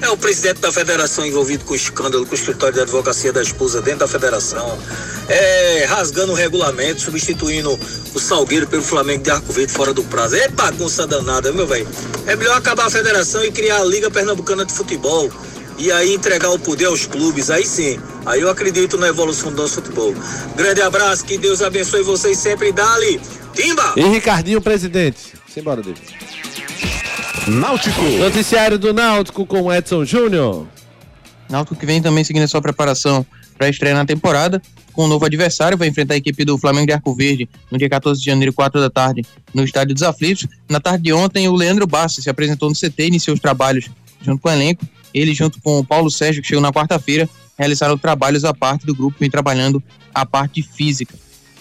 É 0.01 0.09
o 0.09 0.17
presidente 0.17 0.59
da 0.59 0.71
federação 0.71 1.25
envolvido 1.25 1.65
com 1.65 1.73
o 1.73 1.75
escândalo 1.75 2.25
com 2.25 2.31
o 2.31 2.35
escritório 2.35 2.75
de 2.75 2.81
advocacia 2.81 3.31
da 3.31 3.41
esposa 3.41 3.81
dentro 3.81 3.99
da 3.99 4.07
federação. 4.07 4.77
É, 5.27 5.85
rasgando 5.87 6.33
o 6.33 6.35
regulamento, 6.35 7.01
substituindo 7.01 7.79
o 8.13 8.19
Salgueiro 8.19 8.67
pelo 8.67 8.83
Flamengo 8.83 9.23
de 9.23 9.31
Arco 9.31 9.51
Verde 9.51 9.71
fora 9.73 9.93
do 9.93 10.03
prazo. 10.03 10.35
É 10.35 10.47
bagunça 10.49 11.07
danada, 11.07 11.51
meu 11.51 11.65
velho. 11.65 11.87
É 12.27 12.35
melhor 12.35 12.57
acabar 12.57 12.85
a 12.85 12.89
federação 12.89 13.43
e 13.43 13.51
criar 13.51 13.77
a 13.77 13.85
Liga 13.85 14.11
Pernambucana 14.11 14.65
de 14.65 14.73
Futebol. 14.73 15.31
E 15.77 15.91
aí 15.91 16.13
entregar 16.13 16.51
o 16.51 16.59
poder 16.59 16.85
aos 16.85 17.05
clubes, 17.05 17.49
aí 17.49 17.65
sim. 17.65 17.99
Aí 18.25 18.41
eu 18.41 18.49
acredito 18.49 18.97
na 18.97 19.07
evolução 19.07 19.51
do 19.51 19.61
nosso 19.61 19.75
futebol. 19.75 20.15
Grande 20.55 20.81
abraço, 20.81 21.25
que 21.25 21.37
Deus 21.37 21.61
abençoe 21.61 22.01
vocês 22.01 22.37
sempre. 22.37 22.71
Dali, 22.71 23.19
Timba! 23.53 23.93
E 23.97 24.03
Ricardinho, 24.03 24.61
presidente. 24.61 25.33
Simbora, 25.53 25.81
David. 25.81 26.01
Náutico. 27.47 28.01
Noticiário 28.01 28.79
do 28.79 28.91
Náutico 28.91 29.45
com 29.45 29.71
Edson 29.71 30.03
Júnior. 30.03 30.65
Náutico 31.47 31.75
que 31.75 31.85
vem 31.85 32.01
também 32.01 32.23
seguindo 32.23 32.43
a 32.43 32.47
sua 32.47 32.61
preparação 32.61 33.23
para 33.55 33.69
estreia 33.69 33.93
na 33.93 34.03
temporada, 34.03 34.59
com 34.91 35.05
um 35.05 35.07
novo 35.07 35.25
adversário, 35.25 35.77
vai 35.77 35.87
enfrentar 35.87 36.15
a 36.15 36.17
equipe 36.17 36.43
do 36.43 36.57
Flamengo 36.57 36.87
de 36.87 36.93
Arco 36.93 37.13
Verde 37.13 37.47
no 37.71 37.77
dia 37.77 37.87
14 37.87 38.19
de 38.19 38.25
janeiro, 38.25 38.51
4 38.51 38.81
da 38.81 38.89
tarde, 38.89 39.23
no 39.53 39.63
Estádio 39.63 39.93
dos 39.93 40.01
Aflitos. 40.01 40.47
Na 40.67 40.79
tarde 40.79 41.03
de 41.03 41.13
ontem, 41.13 41.47
o 41.47 41.53
Leandro 41.53 41.85
Bassi 41.85 42.21
se 42.21 42.29
apresentou 42.29 42.67
no 42.67 42.75
CT 42.75 43.03
e 43.03 43.07
iniciou 43.07 43.35
os 43.35 43.39
trabalhos 43.39 43.89
junto 44.21 44.41
com 44.41 44.49
o 44.49 44.51
elenco. 44.51 44.83
Ele, 45.13 45.33
junto 45.35 45.61
com 45.61 45.79
o 45.79 45.85
Paulo 45.85 46.09
Sérgio, 46.09 46.41
que 46.41 46.47
chegou 46.47 46.61
na 46.61 46.71
quarta-feira, 46.71 47.29
realizaram 47.57 47.97
trabalhos 47.97 48.43
à 48.43 48.53
parte 48.53 48.85
do 48.85 48.95
grupo, 48.95 49.17
vem 49.19 49.29
trabalhando 49.29 49.83
a 50.13 50.25
parte 50.25 50.63
física. 50.63 51.13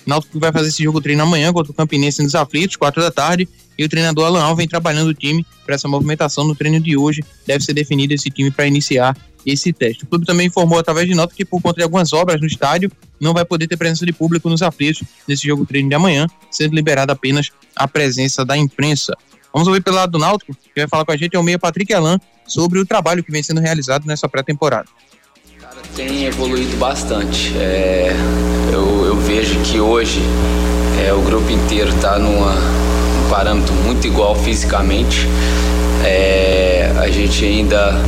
Náutico 0.06 0.40
vai 0.40 0.50
fazer 0.50 0.68
esse 0.68 0.82
jogo 0.82 1.00
treino 1.00 1.22
amanhã 1.22 1.52
contra 1.52 1.72
o 1.72 1.74
Campinense 1.74 2.22
nos 2.22 2.34
Aflitos, 2.34 2.76
4 2.76 3.02
da 3.02 3.10
tarde, 3.10 3.48
e 3.78 3.84
o 3.84 3.88
treinador 3.88 4.26
Alan 4.26 4.42
Al 4.42 4.56
vem 4.56 4.68
trabalhando 4.68 5.08
o 5.08 5.14
time 5.14 5.44
para 5.64 5.74
essa 5.74 5.88
movimentação. 5.88 6.44
No 6.44 6.54
treino 6.54 6.80
de 6.80 6.96
hoje 6.96 7.24
deve 7.46 7.64
ser 7.64 7.72
definido 7.72 8.14
esse 8.14 8.30
time 8.30 8.50
para 8.50 8.66
iniciar 8.66 9.16
esse 9.44 9.72
teste. 9.72 10.04
O 10.04 10.06
clube 10.06 10.24
também 10.24 10.46
informou 10.46 10.78
através 10.78 11.06
de 11.06 11.14
nota 11.14 11.34
que 11.34 11.44
por 11.44 11.60
conta 11.60 11.76
de 11.76 11.82
algumas 11.82 12.12
obras 12.12 12.40
no 12.40 12.46
estádio 12.46 12.90
não 13.20 13.34
vai 13.34 13.44
poder 13.44 13.66
ter 13.66 13.76
presença 13.76 14.06
de 14.06 14.12
público 14.12 14.48
nos 14.48 14.62
aflitos 14.62 15.02
nesse 15.28 15.46
jogo 15.46 15.66
treino 15.66 15.88
de 15.88 15.94
amanhã, 15.94 16.26
sendo 16.50 16.74
liberada 16.74 17.12
apenas 17.12 17.50
a 17.76 17.86
presença 17.86 18.44
da 18.44 18.56
imprensa. 18.56 19.14
Vamos 19.52 19.68
ouvir 19.68 19.82
pelo 19.82 19.96
lado 19.96 20.12
do 20.12 20.18
Náutico, 20.18 20.54
que 20.54 20.80
vai 20.80 20.88
falar 20.88 21.04
com 21.04 21.12
a 21.12 21.16
gente 21.16 21.36
é 21.36 21.38
o 21.38 21.42
meia 21.42 21.58
Patrick 21.58 21.92
Alan 21.92 22.18
sobre 22.46 22.78
o 22.78 22.86
trabalho 22.86 23.22
que 23.22 23.30
vem 23.30 23.42
sendo 23.42 23.60
realizado 23.60 24.06
nessa 24.06 24.28
pré-temporada. 24.28 24.88
tem 25.94 26.24
evoluído 26.24 26.76
bastante. 26.76 27.56
É, 27.56 28.12
eu, 28.72 29.04
eu 29.04 29.16
vejo 29.16 29.60
que 29.62 29.78
hoje 29.78 30.20
é, 31.06 31.12
o 31.12 31.22
grupo 31.22 31.50
inteiro 31.50 31.90
está 31.90 32.18
num 32.18 32.42
parâmetro 33.34 33.74
muito 33.74 34.06
igual 34.06 34.36
fisicamente. 34.36 35.28
É, 36.04 36.92
a 36.96 37.08
gente 37.08 37.44
ainda 37.44 38.00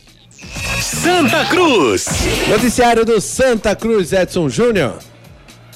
Santa 0.81 1.45
Cruz. 1.45 2.07
Noticiário 2.49 3.05
do 3.05 3.21
Santa 3.21 3.77
Cruz, 3.77 4.13
Edson 4.15 4.49
Júnior. 4.49 4.95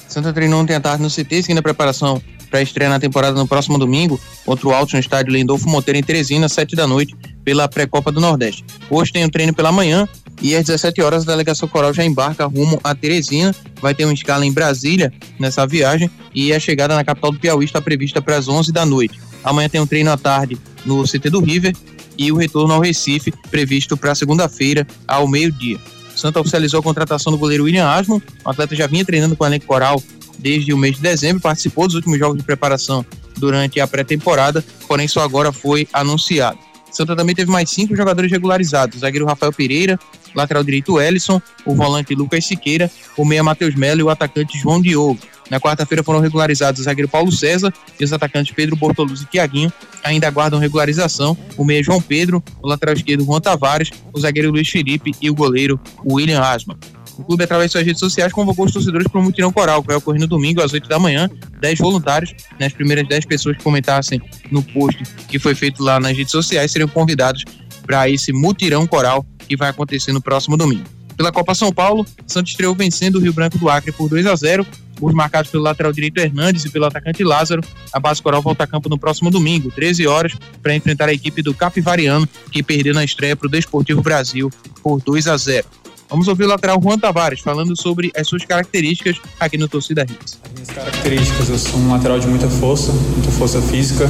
Santa 0.07 0.33
treinou 0.33 0.59
ontem 0.61 0.73
à 0.75 0.79
tarde 0.81 1.03
no 1.03 1.09
CT, 1.09 1.43
seguindo 1.43 1.59
a 1.59 1.63
preparação 1.63 2.19
para 2.55 2.61
a 2.61 2.63
estreia 2.63 2.89
na 2.89 3.01
temporada 3.01 3.37
no 3.37 3.45
próximo 3.45 3.77
domingo, 3.77 4.17
contra 4.45 4.65
o 4.65 4.73
Altos 4.73 4.93
no 4.93 4.99
estádio 5.01 5.33
Lendolfo 5.33 5.67
Monteiro 5.67 5.99
em 5.99 6.03
Teresina, 6.03 6.45
às 6.45 6.53
7 6.53 6.73
da 6.73 6.87
noite, 6.87 7.13
pela 7.43 7.67
pré-copa 7.67 8.13
do 8.13 8.21
Nordeste. 8.21 8.63
Hoje 8.89 9.11
tem 9.11 9.25
um 9.25 9.29
treino 9.29 9.53
pela 9.53 9.73
manhã 9.73 10.07
e 10.41 10.55
às 10.55 10.63
17 10.63 11.01
horas 11.01 11.23
a 11.23 11.31
delegação 11.31 11.67
coral 11.67 11.93
já 11.93 12.05
embarca 12.05 12.45
rumo 12.45 12.79
a 12.81 12.95
Teresina. 12.95 13.53
Vai 13.81 13.93
ter 13.93 14.05
uma 14.05 14.13
escala 14.13 14.45
em 14.45 14.53
Brasília 14.53 15.11
nessa 15.37 15.67
viagem 15.67 16.09
e 16.33 16.53
a 16.53 16.59
chegada 16.59 16.95
na 16.95 17.03
capital 17.03 17.33
do 17.33 17.39
Piauí 17.39 17.65
está 17.65 17.81
prevista 17.81 18.21
para 18.21 18.37
as 18.37 18.47
11 18.47 18.71
da 18.71 18.85
noite. 18.85 19.19
Amanhã 19.43 19.67
tem 19.67 19.81
um 19.81 19.87
treino 19.87 20.09
à 20.09 20.15
tarde 20.15 20.57
no 20.85 21.03
CT 21.03 21.29
do 21.29 21.41
River 21.41 21.75
e 22.17 22.31
o 22.31 22.37
retorno 22.37 22.73
ao 22.73 22.79
Recife 22.79 23.33
previsto 23.51 23.97
para 23.97 24.15
segunda-feira 24.15 24.87
ao 25.05 25.27
meio-dia. 25.27 25.77
Santa 26.15 26.39
oficializou 26.39 26.79
a 26.79 26.83
contratação 26.83 27.33
do 27.33 27.37
goleiro 27.37 27.65
William 27.65 27.89
Asmon. 27.89 28.21
O 28.45 28.49
atleta 28.49 28.73
já 28.77 28.87
vinha 28.87 29.03
treinando 29.03 29.35
com 29.35 29.43
o 29.43 29.47
elenco 29.47 29.65
coral 29.65 30.01
desde 30.37 30.73
o 30.73 30.77
mês 30.77 30.95
de 30.95 31.01
dezembro, 31.01 31.41
participou 31.41 31.87
dos 31.87 31.95
últimos 31.95 32.19
jogos 32.19 32.37
de 32.37 32.43
preparação 32.43 33.05
durante 33.37 33.79
a 33.79 33.87
pré-temporada, 33.87 34.63
porém 34.87 35.07
só 35.07 35.21
agora 35.21 35.51
foi 35.51 35.87
anunciado. 35.91 36.57
Santa 36.91 37.15
também 37.15 37.35
teve 37.35 37.51
mais 37.51 37.69
cinco 37.69 37.95
jogadores 37.95 38.31
regularizados: 38.31 38.97
o 38.97 38.99
zagueiro 38.99 39.25
Rafael 39.25 39.51
Pereira, 39.51 39.99
lateral 40.33 40.63
direito 40.63 40.99
Ellison, 40.99 41.41
o 41.65 41.75
volante 41.75 42.15
Lucas 42.15 42.45
Siqueira, 42.45 42.89
o 43.17 43.25
meia 43.25 43.43
Matheus 43.43 43.75
Melo 43.75 43.99
e 43.99 44.03
o 44.03 44.09
atacante 44.09 44.57
João 44.57 44.81
Diogo. 44.81 45.19
Na 45.49 45.59
quarta-feira 45.59 46.03
foram 46.03 46.19
regularizados 46.19 46.81
o 46.81 46.83
zagueiro 46.83 47.07
Paulo 47.07 47.31
César 47.31 47.71
e 47.99 48.03
os 48.03 48.11
atacantes 48.11 48.55
Pedro 48.55 48.75
Bortoluz 48.75 49.21
e 49.21 49.25
Tiaguinho. 49.25 49.71
Ainda 50.03 50.27
aguardam 50.27 50.59
regularização 50.59 51.37
o 51.57 51.63
meia 51.63 51.83
João 51.83 52.01
Pedro, 52.01 52.43
o 52.61 52.67
lateral 52.67 52.95
esquerdo 52.95 53.25
Juan 53.25 53.39
Tavares, 53.39 53.91
o 54.13 54.19
zagueiro 54.19 54.51
Luiz 54.51 54.67
Felipe 54.67 55.11
e 55.21 55.29
o 55.29 55.35
goleiro 55.35 55.79
William 56.03 56.41
Asma. 56.41 56.77
O 57.17 57.23
clube, 57.23 57.43
através 57.43 57.69
de 57.69 57.73
suas 57.73 57.85
redes 57.85 57.99
sociais, 57.99 58.33
convocou 58.33 58.65
os 58.65 58.73
torcedores 58.73 59.07
para 59.07 59.19
o 59.19 59.23
mutirão 59.23 59.51
coral, 59.51 59.81
que 59.81 59.87
vai 59.87 59.95
ocorrer 59.95 60.19
no 60.19 60.27
domingo 60.27 60.61
às 60.61 60.73
8 60.73 60.87
da 60.87 60.99
manhã. 60.99 61.29
10 61.59 61.79
voluntários, 61.79 62.33
né, 62.59 62.65
as 62.65 62.73
primeiras 62.73 63.07
10 63.07 63.25
pessoas 63.25 63.57
que 63.57 63.63
comentassem 63.63 64.21
no 64.51 64.61
post 64.61 65.01
que 65.27 65.39
foi 65.39 65.55
feito 65.55 65.81
lá 65.81 65.99
nas 65.99 66.15
redes 66.15 66.31
sociais 66.31 66.71
seriam 66.71 66.87
convidados 66.87 67.43
para 67.85 68.09
esse 68.09 68.33
mutirão 68.33 68.85
coral 68.85 69.25
que 69.47 69.55
vai 69.55 69.69
acontecer 69.69 70.11
no 70.11 70.21
próximo 70.21 70.57
domingo. 70.57 70.83
Pela 71.15 71.31
Copa 71.31 71.55
São 71.55 71.71
Paulo, 71.71 72.05
Santos 72.27 72.51
estreou 72.51 72.75
vencendo 72.75 73.15
o 73.15 73.19
Rio 73.19 73.31
Branco 73.31 73.57
do 73.57 73.69
Acre 73.69 73.91
por 73.91 74.09
2 74.09 74.25
a 74.25 74.35
0 74.35 74.65
Gols 74.99 75.13
marcados 75.13 75.51
pelo 75.51 75.63
lateral 75.63 75.91
direito 75.91 76.19
Hernandes 76.19 76.65
e 76.65 76.69
pelo 76.69 76.85
atacante 76.85 77.23
Lázaro. 77.23 77.61
A 77.91 77.99
base 77.99 78.21
coral 78.21 78.41
volta 78.41 78.63
a 78.63 78.67
campo 78.67 78.89
no 78.89 78.97
próximo 78.97 79.29
domingo, 79.29 79.71
13 79.71 80.07
horas, 80.07 80.33
para 80.61 80.75
enfrentar 80.75 81.09
a 81.09 81.13
equipe 81.13 81.41
do 81.41 81.53
Capivariano, 81.53 82.27
que 82.51 82.63
perdeu 82.63 82.93
na 82.93 83.03
estreia 83.03 83.35
para 83.35 83.47
o 83.47 83.51
Desportivo 83.51 84.01
Brasil 84.01 84.49
por 84.81 85.01
2 85.01 85.27
a 85.27 85.37
0 85.37 85.65
Vamos 86.09 86.27
ouvir 86.27 86.43
o 86.43 86.47
lateral 86.47 86.79
Juan 86.81 86.99
Tavares 86.99 87.39
falando 87.39 87.75
sobre 87.75 88.11
as 88.15 88.27
suas 88.27 88.45
características 88.45 89.17
aqui 89.39 89.57
no 89.57 89.67
Torcida 89.67 90.03
Hits. 90.03 90.39
Minhas 90.53 90.69
características, 90.69 91.49
eu 91.49 91.57
sou 91.57 91.79
um 91.79 91.91
lateral 91.91 92.19
de 92.19 92.27
muita 92.27 92.47
força, 92.47 92.91
muita 92.91 93.31
força 93.31 93.61
física 93.61 94.07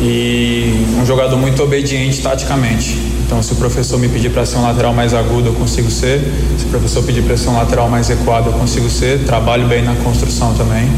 e 0.00 0.86
um 1.00 1.06
jogador 1.06 1.36
muito 1.36 1.62
obediente 1.62 2.20
taticamente. 2.20 2.98
Então, 3.26 3.42
se 3.42 3.52
o 3.52 3.56
professor 3.56 3.98
me 3.98 4.08
pedir 4.08 4.30
para 4.30 4.44
ser 4.44 4.58
um 4.58 4.62
lateral 4.62 4.92
mais 4.92 5.14
agudo, 5.14 5.48
eu 5.48 5.54
consigo 5.54 5.90
ser. 5.90 6.20
Se 6.58 6.66
o 6.66 6.68
professor 6.68 7.02
pedir 7.04 7.22
para 7.22 7.36
ser 7.36 7.48
um 7.48 7.56
lateral 7.56 7.88
mais 7.88 8.08
recuado, 8.08 8.50
eu 8.50 8.52
consigo 8.52 8.90
ser. 8.90 9.24
Trabalho 9.24 9.66
bem 9.66 9.82
na 9.82 9.94
construção 9.96 10.52
também. 10.54 10.88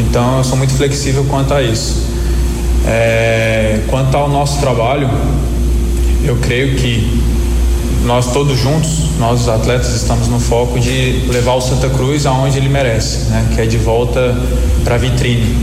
Então, 0.00 0.38
eu 0.38 0.44
sou 0.44 0.56
muito 0.56 0.72
flexível 0.72 1.24
quanto 1.28 1.54
a 1.54 1.62
isso. 1.62 2.06
É, 2.86 3.80
quanto 3.88 4.16
ao 4.16 4.28
nosso 4.28 4.58
trabalho, 4.60 5.08
eu 6.24 6.36
creio 6.38 6.74
que 6.76 7.22
nós 8.08 8.32
todos 8.32 8.58
juntos, 8.58 9.10
nós 9.18 9.42
os 9.42 9.48
atletas, 9.50 9.94
estamos 9.94 10.28
no 10.28 10.40
foco 10.40 10.80
de 10.80 11.26
levar 11.30 11.52
o 11.52 11.60
Santa 11.60 11.90
Cruz 11.90 12.24
aonde 12.24 12.56
ele 12.56 12.70
merece, 12.70 13.28
né? 13.28 13.50
que 13.54 13.60
é 13.60 13.66
de 13.66 13.76
volta 13.76 14.34
para 14.82 14.94
a 14.94 14.98
vitrine. 14.98 15.54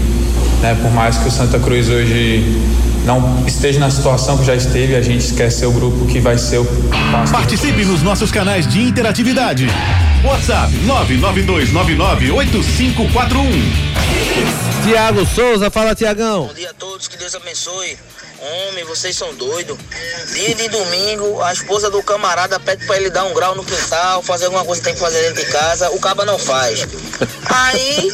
Né? 0.62 0.78
Por 0.80 0.92
mais 0.92 1.18
que 1.18 1.28
o 1.28 1.32
Santa 1.32 1.58
Cruz 1.58 1.90
hoje 1.90 2.62
não 3.06 3.46
esteja 3.46 3.80
na 3.80 3.92
situação 3.92 4.38
que 4.38 4.44
já 4.44 4.56
esteve, 4.56 4.96
a 4.96 5.02
gente 5.02 5.24
esquece 5.24 5.66
o 5.66 5.72
grupo 5.72 6.06
que 6.08 6.20
vai 6.20 6.38
ser 6.38 6.58
o 6.58 6.66
Participe 7.32 7.86
nos 7.86 8.02
nossos 8.02 8.32
canais 8.32 8.68
de 8.68 8.82
interatividade. 8.82 9.68
WhatsApp 10.24 10.74
992998541. 10.86 13.86
Tiago 14.84 15.26
Souza, 15.26 15.70
fala 15.70 15.96
Tiagão. 15.96 16.48
Bom 16.48 16.54
dia 16.54 16.72
a 16.72 16.74
todos, 16.74 17.08
que 17.08 17.18
Deus 17.18 17.36
abençoe. 17.36 17.98
Homem, 18.70 18.84
vocês 18.86 19.16
são 19.16 19.34
doidos. 19.36 19.78
Dia 20.34 20.56
de 20.56 20.70
domingo, 20.70 21.42
a 21.42 21.54
esposa 21.54 21.90
do 21.90 22.04
camarada 22.04 22.60
pede 22.60 22.86
pra 22.86 22.98
ele 22.98 23.10
dar 23.10 23.24
um 23.24 23.34
grau 23.34 23.56
no 23.56 23.64
quintal, 23.64 24.22
fazer 24.22 24.46
alguma 24.46 24.66
coisa 24.66 24.82
que 24.82 24.86
tem 24.86 24.94
que 24.94 25.00
fazer 25.00 25.30
dentro 25.30 25.46
de 25.46 25.52
casa, 25.52 25.90
o 25.92 26.00
caba 26.00 26.26
não 26.26 26.38
faz. 26.38 26.86
Aí, 27.50 28.12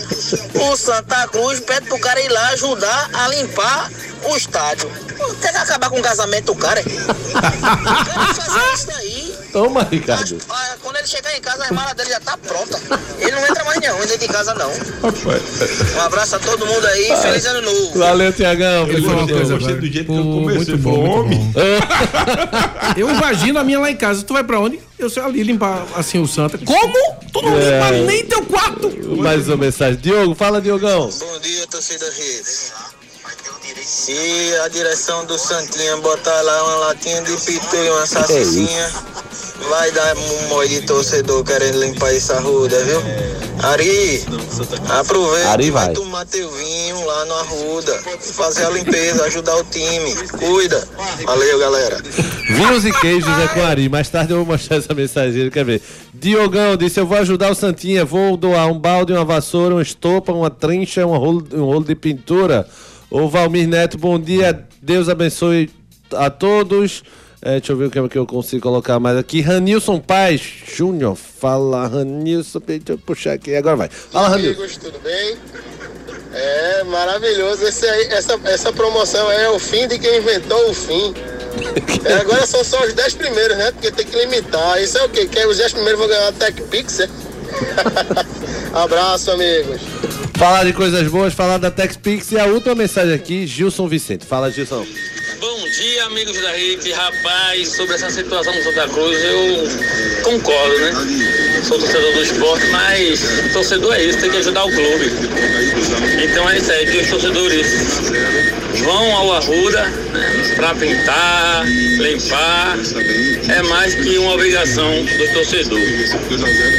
o 0.53 0.77
Santa 0.77 1.27
Cruz 1.27 1.59
pede 1.59 1.87
pro 1.87 1.99
cara 1.99 2.21
ir 2.21 2.29
lá 2.29 2.49
ajudar 2.49 3.09
a 3.13 3.27
limpar 3.29 3.89
o 4.23 4.37
estádio. 4.37 4.80
Pô, 5.17 5.33
Tem 5.35 5.51
que 5.51 5.57
acabar 5.57 5.89
com 5.89 5.99
o 5.99 6.01
casamento 6.01 6.45
do 6.53 6.55
cara. 6.55 6.81
O 6.81 7.33
cara 7.33 8.33
fazer 8.33 8.73
isso 8.73 8.87
daí. 8.87 9.35
Toma, 9.51 9.83
Ricardo. 9.91 10.37
Quando 10.81 10.95
ele 10.97 11.07
chegar 11.07 11.35
em 11.37 11.41
casa, 11.41 11.65
a 11.69 11.73
mala 11.73 11.93
dele 11.93 12.09
já 12.09 12.19
tá 12.21 12.37
pronta. 12.37 12.79
Ele 13.19 13.31
não 13.31 13.45
entra 13.45 13.63
mais 13.65 13.79
não, 13.81 13.99
dentro 13.99 14.17
de 14.19 14.27
casa 14.29 14.53
não. 14.53 14.71
Um 14.71 16.01
abraço 16.01 16.35
a 16.37 16.39
todo 16.39 16.65
mundo 16.65 16.85
aí, 16.87 17.15
feliz 17.21 17.45
ano 17.45 17.61
novo. 17.61 17.99
Valeu, 17.99 18.31
Tiagão. 18.33 18.87
Ele 18.87 19.01
falou 19.01 19.17
uma 19.23 19.27
coisa 19.27 19.57
do 19.57 19.63
jeito 19.65 19.81
que 19.81 19.97
eu 19.99 20.05
Pô, 20.05 20.13
comecei. 20.23 20.55
muito 20.55 20.77
bom, 20.77 21.03
homem. 21.19 21.53
Eu 22.97 23.09
imagino 23.09 23.59
a 23.59 23.63
minha 23.63 23.79
lá 23.79 23.89
em 23.91 23.95
casa. 23.95 24.23
Tu 24.23 24.33
vai 24.33 24.43
pra 24.43 24.59
onde? 24.59 24.79
Eu 24.99 25.09
sei 25.09 25.23
ali 25.23 25.43
limpar 25.43 25.85
assim 25.95 26.19
o 26.19 26.27
Santa. 26.27 26.57
Como? 26.57 26.93
Tu 27.31 27.41
não 27.41 27.57
É. 27.57 27.89
limpa 27.91 27.91
nem 28.05 28.25
teu 28.25 28.43
quarto. 28.43 28.89
Mais 29.17 29.47
uma 29.47 29.57
mensagem. 29.57 29.95
Diogo, 29.99 30.35
fala, 30.35 30.61
Diogão. 30.61 31.09
Bom 31.09 31.39
dia, 31.39 31.65
torcida 31.67 32.05
Redes. 32.05 32.70
Se 34.11 34.57
a 34.57 34.67
direção 34.67 35.25
do 35.25 35.37
Santinha 35.39 35.95
botar 35.97 36.41
lá 36.41 36.63
uma 36.65 36.75
latinha 36.87 37.21
de 37.21 37.31
pitu 37.31 37.77
e 37.77 37.89
uma 37.91 38.05
salsichinha, 38.05 38.91
vai 39.69 39.89
dar 39.91 40.17
um 40.17 40.47
monte 40.49 40.67
de 40.67 40.81
torcedor 40.81 41.41
querendo 41.45 41.79
limpar 41.79 42.13
essa 42.13 42.37
ruda, 42.41 42.77
viu? 42.83 43.01
Ari, 43.63 44.21
aproveita 44.99 45.49
Ari 45.51 45.65
e 45.67 45.71
vai. 45.71 45.93
tomar 45.93 46.25
teu 46.25 46.51
vinho 46.51 47.05
lá 47.05 47.25
no 47.25 47.33
Arruda, 47.35 47.93
fazer 48.19 48.65
a 48.65 48.69
limpeza, 48.71 49.23
ajudar 49.25 49.55
o 49.55 49.63
time. 49.63 50.13
Cuida. 50.39 50.85
Valeu, 51.25 51.59
galera. 51.59 52.01
Vinhos 52.49 52.83
e 52.83 52.91
queijos 52.91 53.39
é 53.39 53.47
com 53.47 53.61
Ari. 53.61 53.87
Mais 53.87 54.09
tarde 54.09 54.33
eu 54.33 54.37
vou 54.37 54.45
mostrar 54.45 54.75
essa 54.77 54.93
mensagem. 54.93 55.49
Quer 55.49 55.63
ver? 55.63 55.81
Diogão 56.13 56.75
disse: 56.75 56.99
Eu 56.99 57.05
vou 57.05 57.17
ajudar 57.17 57.49
o 57.49 57.55
Santinha. 57.55 58.03
Vou 58.03 58.35
doar 58.35 58.67
um 58.67 58.77
balde, 58.77 59.13
uma 59.13 59.23
vassoura, 59.23 59.75
uma 59.75 59.81
estopa, 59.81 60.33
uma 60.33 60.49
trincha, 60.49 61.05
um 61.05 61.15
rolo, 61.15 61.47
um 61.53 61.63
rolo 61.63 61.85
de 61.85 61.95
pintura. 61.95 62.67
Ô 63.11 63.27
Valmir 63.27 63.67
Neto, 63.67 63.97
bom 63.97 64.17
dia. 64.17 64.65
Deus 64.81 65.09
abençoe 65.09 65.69
a 66.13 66.29
todos. 66.29 67.03
É, 67.41 67.59
deixa 67.59 67.73
eu 67.73 67.77
ver 67.77 67.87
o 67.87 67.91
que, 67.91 67.99
é 67.99 68.07
que 68.07 68.17
eu 68.17 68.25
consigo 68.25 68.63
colocar 68.63 69.01
mais 69.01 69.17
aqui. 69.17 69.41
Ranilson 69.41 69.99
Paz 69.99 70.41
Júnior. 70.73 71.17
Fala, 71.17 71.87
Ranilson. 71.87 72.61
Deixa 72.65 72.93
eu 72.93 72.97
puxar 72.97 73.33
aqui. 73.33 73.53
Agora 73.53 73.75
vai. 73.75 73.89
Fala, 73.89 74.29
Ranilson. 74.29 74.61
amigos, 74.61 74.77
tudo 74.77 74.97
bem? 74.99 75.35
É 76.33 76.83
maravilhoso. 76.85 77.65
Aí, 77.65 78.03
essa, 78.13 78.39
essa 78.45 78.71
promoção 78.71 79.27
aí 79.27 79.41
é 79.41 79.49
o 79.49 79.59
fim 79.59 79.89
de 79.89 79.99
quem 79.99 80.19
inventou 80.19 80.69
o 80.69 80.73
fim. 80.73 81.13
É, 82.03 82.13
agora 82.13 82.47
são 82.47 82.63
só 82.63 82.83
os 82.83 82.93
10 82.93 83.13
primeiros, 83.13 83.55
né? 83.57 83.71
Porque 83.73 83.91
tem 83.91 84.05
que 84.05 84.17
limitar. 84.17 84.81
Isso 84.81 84.97
é 84.97 85.03
o 85.03 85.09
quê? 85.09 85.27
Que 85.27 85.45
os 85.45 85.57
10 85.57 85.73
primeiros 85.73 85.99
vão 85.99 86.09
ganhar 86.09 86.29
a 86.29 86.31
Tech 86.31 86.59
Pix, 86.63 87.01
é? 87.01 87.09
Abraço, 88.73 89.29
amigos. 89.29 89.81
Falar 90.41 90.63
de 90.63 90.73
coisas 90.73 91.07
boas, 91.07 91.35
falar 91.35 91.59
da 91.59 91.69
TechPix. 91.69 92.31
E 92.31 92.39
a 92.39 92.45
última 92.45 92.73
mensagem 92.73 93.13
aqui, 93.13 93.45
Gilson 93.45 93.87
Vicente. 93.87 94.25
Fala, 94.25 94.49
Gilson. 94.49 94.83
Bom 95.39 95.69
dia, 95.69 96.05
amigos 96.05 96.35
da 96.41 96.49
rede. 96.49 96.91
Rapaz, 96.91 97.67
sobre 97.75 97.93
essa 97.93 98.09
situação 98.09 98.51
do 98.51 98.63
Santa 98.63 98.87
Cruz, 98.87 99.23
eu 99.23 100.23
concordo, 100.23 100.79
né? 100.79 101.61
Sou 101.63 101.77
torcedor 101.77 102.11
do 102.13 102.23
esporte, 102.23 102.65
mas 102.71 103.21
torcedor 103.53 103.93
é 103.93 104.03
isso, 104.03 104.17
tem 104.17 104.31
que 104.31 104.37
ajudar 104.37 104.65
o 104.65 104.71
clube. 104.71 105.11
Então 106.23 106.49
é 106.49 106.57
isso 106.57 106.71
aí, 106.71 106.87
que 106.87 106.97
os 106.97 107.09
torcedores 107.11 107.67
vão 108.83 109.15
ao 109.15 109.33
Arruda 109.33 109.83
né, 109.83 110.53
para 110.55 110.73
pintar, 110.73 111.65
limpar. 111.99 112.79
É 113.47 113.61
mais 113.61 113.93
que 113.93 114.17
uma 114.17 114.33
obrigação 114.33 115.05
do 115.05 115.33
torcedor. 115.35 115.79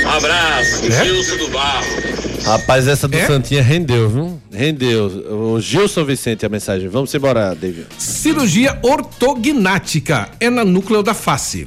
Um 0.05 0.09
abraço, 0.09 0.83
É? 0.85 1.05
Gilson 1.05 1.37
do 1.37 1.49
Barro. 1.51 2.12
Rapaz, 2.45 2.89
essa 2.89 3.07
do 3.07 3.17
É? 3.17 3.27
Santinha 3.27 3.63
rendeu, 3.63 4.09
viu? 4.09 4.41
Rendeu. 4.53 5.07
O 5.07 5.61
Gilson 5.61 6.05
Vicente 6.05 6.45
a 6.45 6.49
mensagem. 6.49 6.89
Vamos 6.89 7.15
embora, 7.15 7.55
David. 7.55 7.87
Cirurgia 7.97 8.79
ortognática 8.83 10.29
é 10.41 10.51
na 10.51 10.65
núcleo 10.65 11.03
da 11.03 11.15
face. 11.15 11.67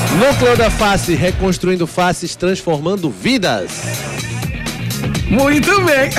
Núcleo 0.19 0.55
da 0.57 0.69
Face, 0.69 1.15
reconstruindo 1.15 1.87
faces, 1.87 2.35
transformando 2.35 3.09
vidas. 3.09 3.71
Muito 5.27 5.81
bem. 5.85 6.11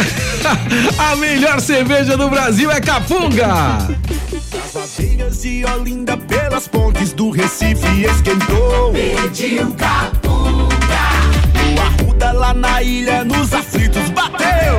A 0.98 1.16
melhor 1.16 1.60
cerveja 1.60 2.16
do 2.16 2.28
Brasil 2.28 2.70
é 2.70 2.80
Capunga. 2.80 3.78
Aveiras 4.74 5.42
de 5.42 5.64
Olinda 5.64 6.16
pelas 6.16 6.66
pontes 6.66 7.12
do 7.12 7.30
Recife 7.30 8.04
esquentou. 8.04 8.92
Pediu 8.92 9.70
capunga. 9.72 10.68
O 11.76 11.80
Arruda 11.80 12.32
lá 12.32 12.54
na 12.54 12.82
ilha 12.82 13.22
nos 13.24 13.52
aflitos 13.52 14.08
bateu. 14.10 14.78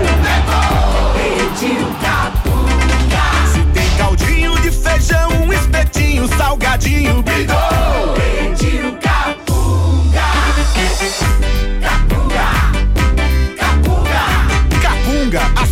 Pediu 1.14 1.88
capunga. 2.02 3.24
Se 3.54 3.62
tem 3.74 3.98
caldinho 3.98 4.60
de 4.62 4.72
feijão, 4.72 5.30
um 5.44 5.54
espetinho, 5.54 6.28
salgadinho, 6.38 7.22
bidou. 7.22 8.14
Pediu 8.16 8.63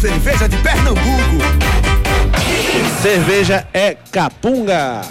cerveja 0.01 0.49
de 0.49 0.57
Pernambuco. 0.57 1.37
Cerveja 3.03 3.67
é 3.71 3.95
Capunga. 4.11 5.01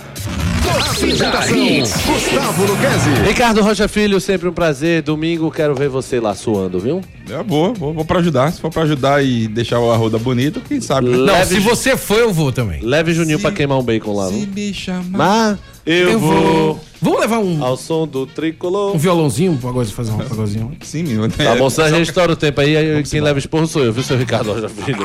Gustavo 2.07 2.65
Luquezzi. 2.65 3.11
Ricardo 3.25 3.63
Rocha 3.63 3.87
Filho, 3.87 4.21
sempre 4.21 4.49
um 4.49 4.53
prazer. 4.53 5.03
Domingo 5.03 5.49
quero 5.49 5.77
ver 5.77 5.89
você 5.89 6.19
lá 6.19 6.35
suando, 6.35 6.81
viu? 6.81 7.01
É 7.31 7.41
boa, 7.41 7.73
vou, 7.73 7.95
vou 7.95 8.05
pra 8.05 8.19
ajudar. 8.19 8.53
Se 8.53 8.61
for 8.61 8.69
pra 8.71 8.83
ajudar 8.83 9.25
e 9.25 9.47
deixar 9.47 9.79
o 9.79 9.93
arroda 9.93 10.19
bonito, 10.19 10.61
quem 10.61 10.81
sabe? 10.81 11.09
né? 11.09 11.19
Não, 11.19 11.45
se 11.45 11.61
você 11.61 11.97
for, 11.97 12.19
eu 12.19 12.33
vou 12.33 12.51
também. 12.51 12.83
Leve 12.83 13.15
Juninho 13.15 13.39
pra 13.39 13.53
queimar 13.53 13.79
um 13.79 13.85
bacon 13.85 14.13
lá. 14.13 14.27
Se 14.27 14.45
viu? 14.45 14.49
me 14.53 14.75
chamar. 14.75 15.19
Mas 15.19 15.59
Eu, 15.93 16.19
vou. 16.21 16.81
Vamos 17.03 17.21
levar 17.21 17.39
um. 17.39 17.65
Ao 17.65 17.77
som 17.77 18.07
do 18.07 18.27
tricolor. 18.27 18.95
Um 18.95 18.99
violãozinho, 18.99 19.53
um 19.53 19.57
pagodinho, 19.57 19.97
fazer 19.97 20.13
um 20.13 20.19
pagodinho. 20.19 20.77
Sim, 20.83 21.03
meu. 21.03 21.29
Tá 21.29 21.57
bom, 21.57 21.69
se 21.69 21.83
a 21.83 21.91
gente 21.91 22.09
estoura 22.09 22.33
o 22.33 22.37
tempo 22.37 22.61
aí, 22.61 22.77
aí 22.77 23.03
quem 23.03 23.21
leva 23.21 23.39
esporro 23.39 23.67
sou 23.67 23.83
eu, 23.83 23.93
viu, 23.93 24.03
seu 24.03 24.17
Ricardo 24.17 24.53
Rocha 24.53 24.69
Filho? 24.69 25.05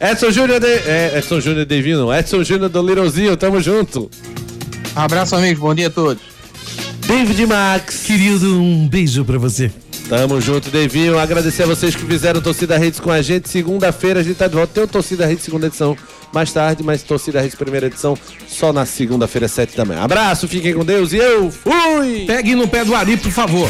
Edson 0.00 0.30
Júnior 0.30 0.58
de... 0.58 0.66
É, 0.66 1.18
Edson 1.18 1.40
Júnior 1.40 1.64
Divino, 1.64 2.12
Edson 2.12 2.42
Júnior 2.42 2.68
do 2.68 2.82
Lirozinho, 2.82 3.36
tamo 3.36 3.60
junto. 3.60 4.10
Abraço, 4.96 5.36
amigos. 5.36 5.60
Bom 5.60 5.74
dia 5.74 5.86
a 5.86 5.90
todos. 5.90 6.22
David 7.06 7.46
Max. 7.46 8.04
Querido, 8.04 8.60
um 8.60 8.88
beijo 8.88 9.24
pra 9.24 9.38
você. 9.38 9.70
Tamo 10.08 10.40
junto, 10.40 10.70
Devinho. 10.70 11.18
Agradecer 11.18 11.64
a 11.64 11.66
vocês 11.66 11.94
que 11.94 12.04
fizeram 12.04 12.40
Torcida 12.40 12.76
Redes 12.78 12.98
com 12.98 13.10
a 13.10 13.22
gente. 13.22 13.48
Segunda-feira 13.48 14.20
a 14.20 14.22
gente 14.22 14.36
tá 14.36 14.48
de 14.48 14.54
volta. 14.54 14.72
Tem 14.72 14.82
o 14.82 14.88
Torcida 14.88 15.26
Redes 15.26 15.44
segunda 15.44 15.66
edição 15.66 15.96
mais 16.32 16.52
tarde, 16.52 16.82
mas 16.82 17.02
Torcida 17.02 17.40
Redes 17.40 17.56
primeira 17.56 17.86
edição 17.86 18.16
só 18.46 18.72
na 18.72 18.84
segunda-feira, 18.86 19.48
sete 19.48 19.76
da 19.76 19.84
manhã. 19.84 20.02
Abraço, 20.02 20.46
fiquem 20.48 20.74
com 20.74 20.84
Deus 20.84 21.12
e 21.12 21.16
eu 21.16 21.50
fui! 21.50 22.24
Pegue 22.26 22.54
no 22.54 22.68
pé 22.68 22.84
do 22.84 22.94
Ari, 22.94 23.16
por 23.16 23.32
favor. 23.32 23.68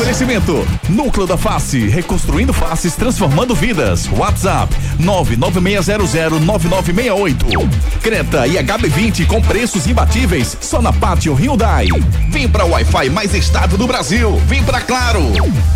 Oferecimento: 0.00 0.66
Núcleo 0.88 1.26
da 1.26 1.36
Face, 1.36 1.86
reconstruindo 1.86 2.54
faces, 2.54 2.96
transformando 2.96 3.54
vidas. 3.54 4.08
WhatsApp: 4.10 4.74
996009968. 4.98 7.68
Creta 8.00 8.46
e 8.46 8.54
HB20 8.54 9.26
com 9.26 9.42
preços 9.42 9.86
imbatíveis 9.86 10.56
só 10.58 10.80
na 10.80 10.90
Pátio 10.90 11.34
Hyundai. 11.34 11.88
Vem 12.30 12.48
pra 12.48 12.64
Wi-Fi 12.64 13.10
mais 13.10 13.34
estável 13.34 13.76
do 13.76 13.86
Brasil. 13.86 14.40
Vem 14.46 14.64
pra 14.64 14.80
Claro. 14.80 15.20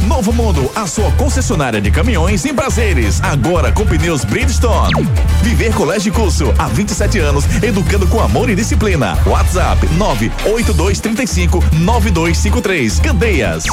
Novo 0.06 0.32
Mundo, 0.32 0.72
a 0.74 0.86
sua 0.86 1.10
concessionária 1.12 1.78
de 1.78 1.90
caminhões 1.90 2.46
em 2.46 2.54
prazeres. 2.54 3.22
Agora 3.22 3.72
com 3.72 3.84
pneus 3.84 4.24
Bridgestone. 4.24 5.06
Viver 5.42 5.74
Colégio 5.74 6.10
Curso 6.14 6.50
há 6.58 6.66
27 6.66 7.18
anos, 7.18 7.44
educando 7.62 8.06
com 8.06 8.22
amor 8.22 8.48
e 8.48 8.54
disciplina. 8.54 9.18
WhatsApp: 9.26 9.86
98235 9.98 11.62
9253. 11.74 13.00
Candeias. 13.00 13.64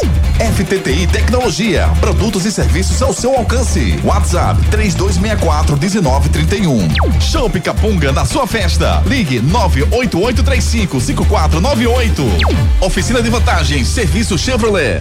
FTTI 0.41 1.05
Tecnologia. 1.05 1.87
Produtos 1.99 2.45
e 2.45 2.51
serviços 2.51 2.99
ao 2.99 3.13
seu 3.13 3.35
alcance. 3.35 3.99
WhatsApp 4.03 4.59
3264 4.71 5.77
1931. 5.77 7.21
Show 7.21 7.47
na 8.11 8.25
sua 8.25 8.47
festa. 8.47 9.03
Ligue 9.05 9.39
98835 9.39 10.99
5498. 10.99 12.23
Oficina 12.81 13.21
de 13.21 13.29
vantagens. 13.29 13.87
Serviço 13.87 14.35
Chevrolet. 14.35 14.99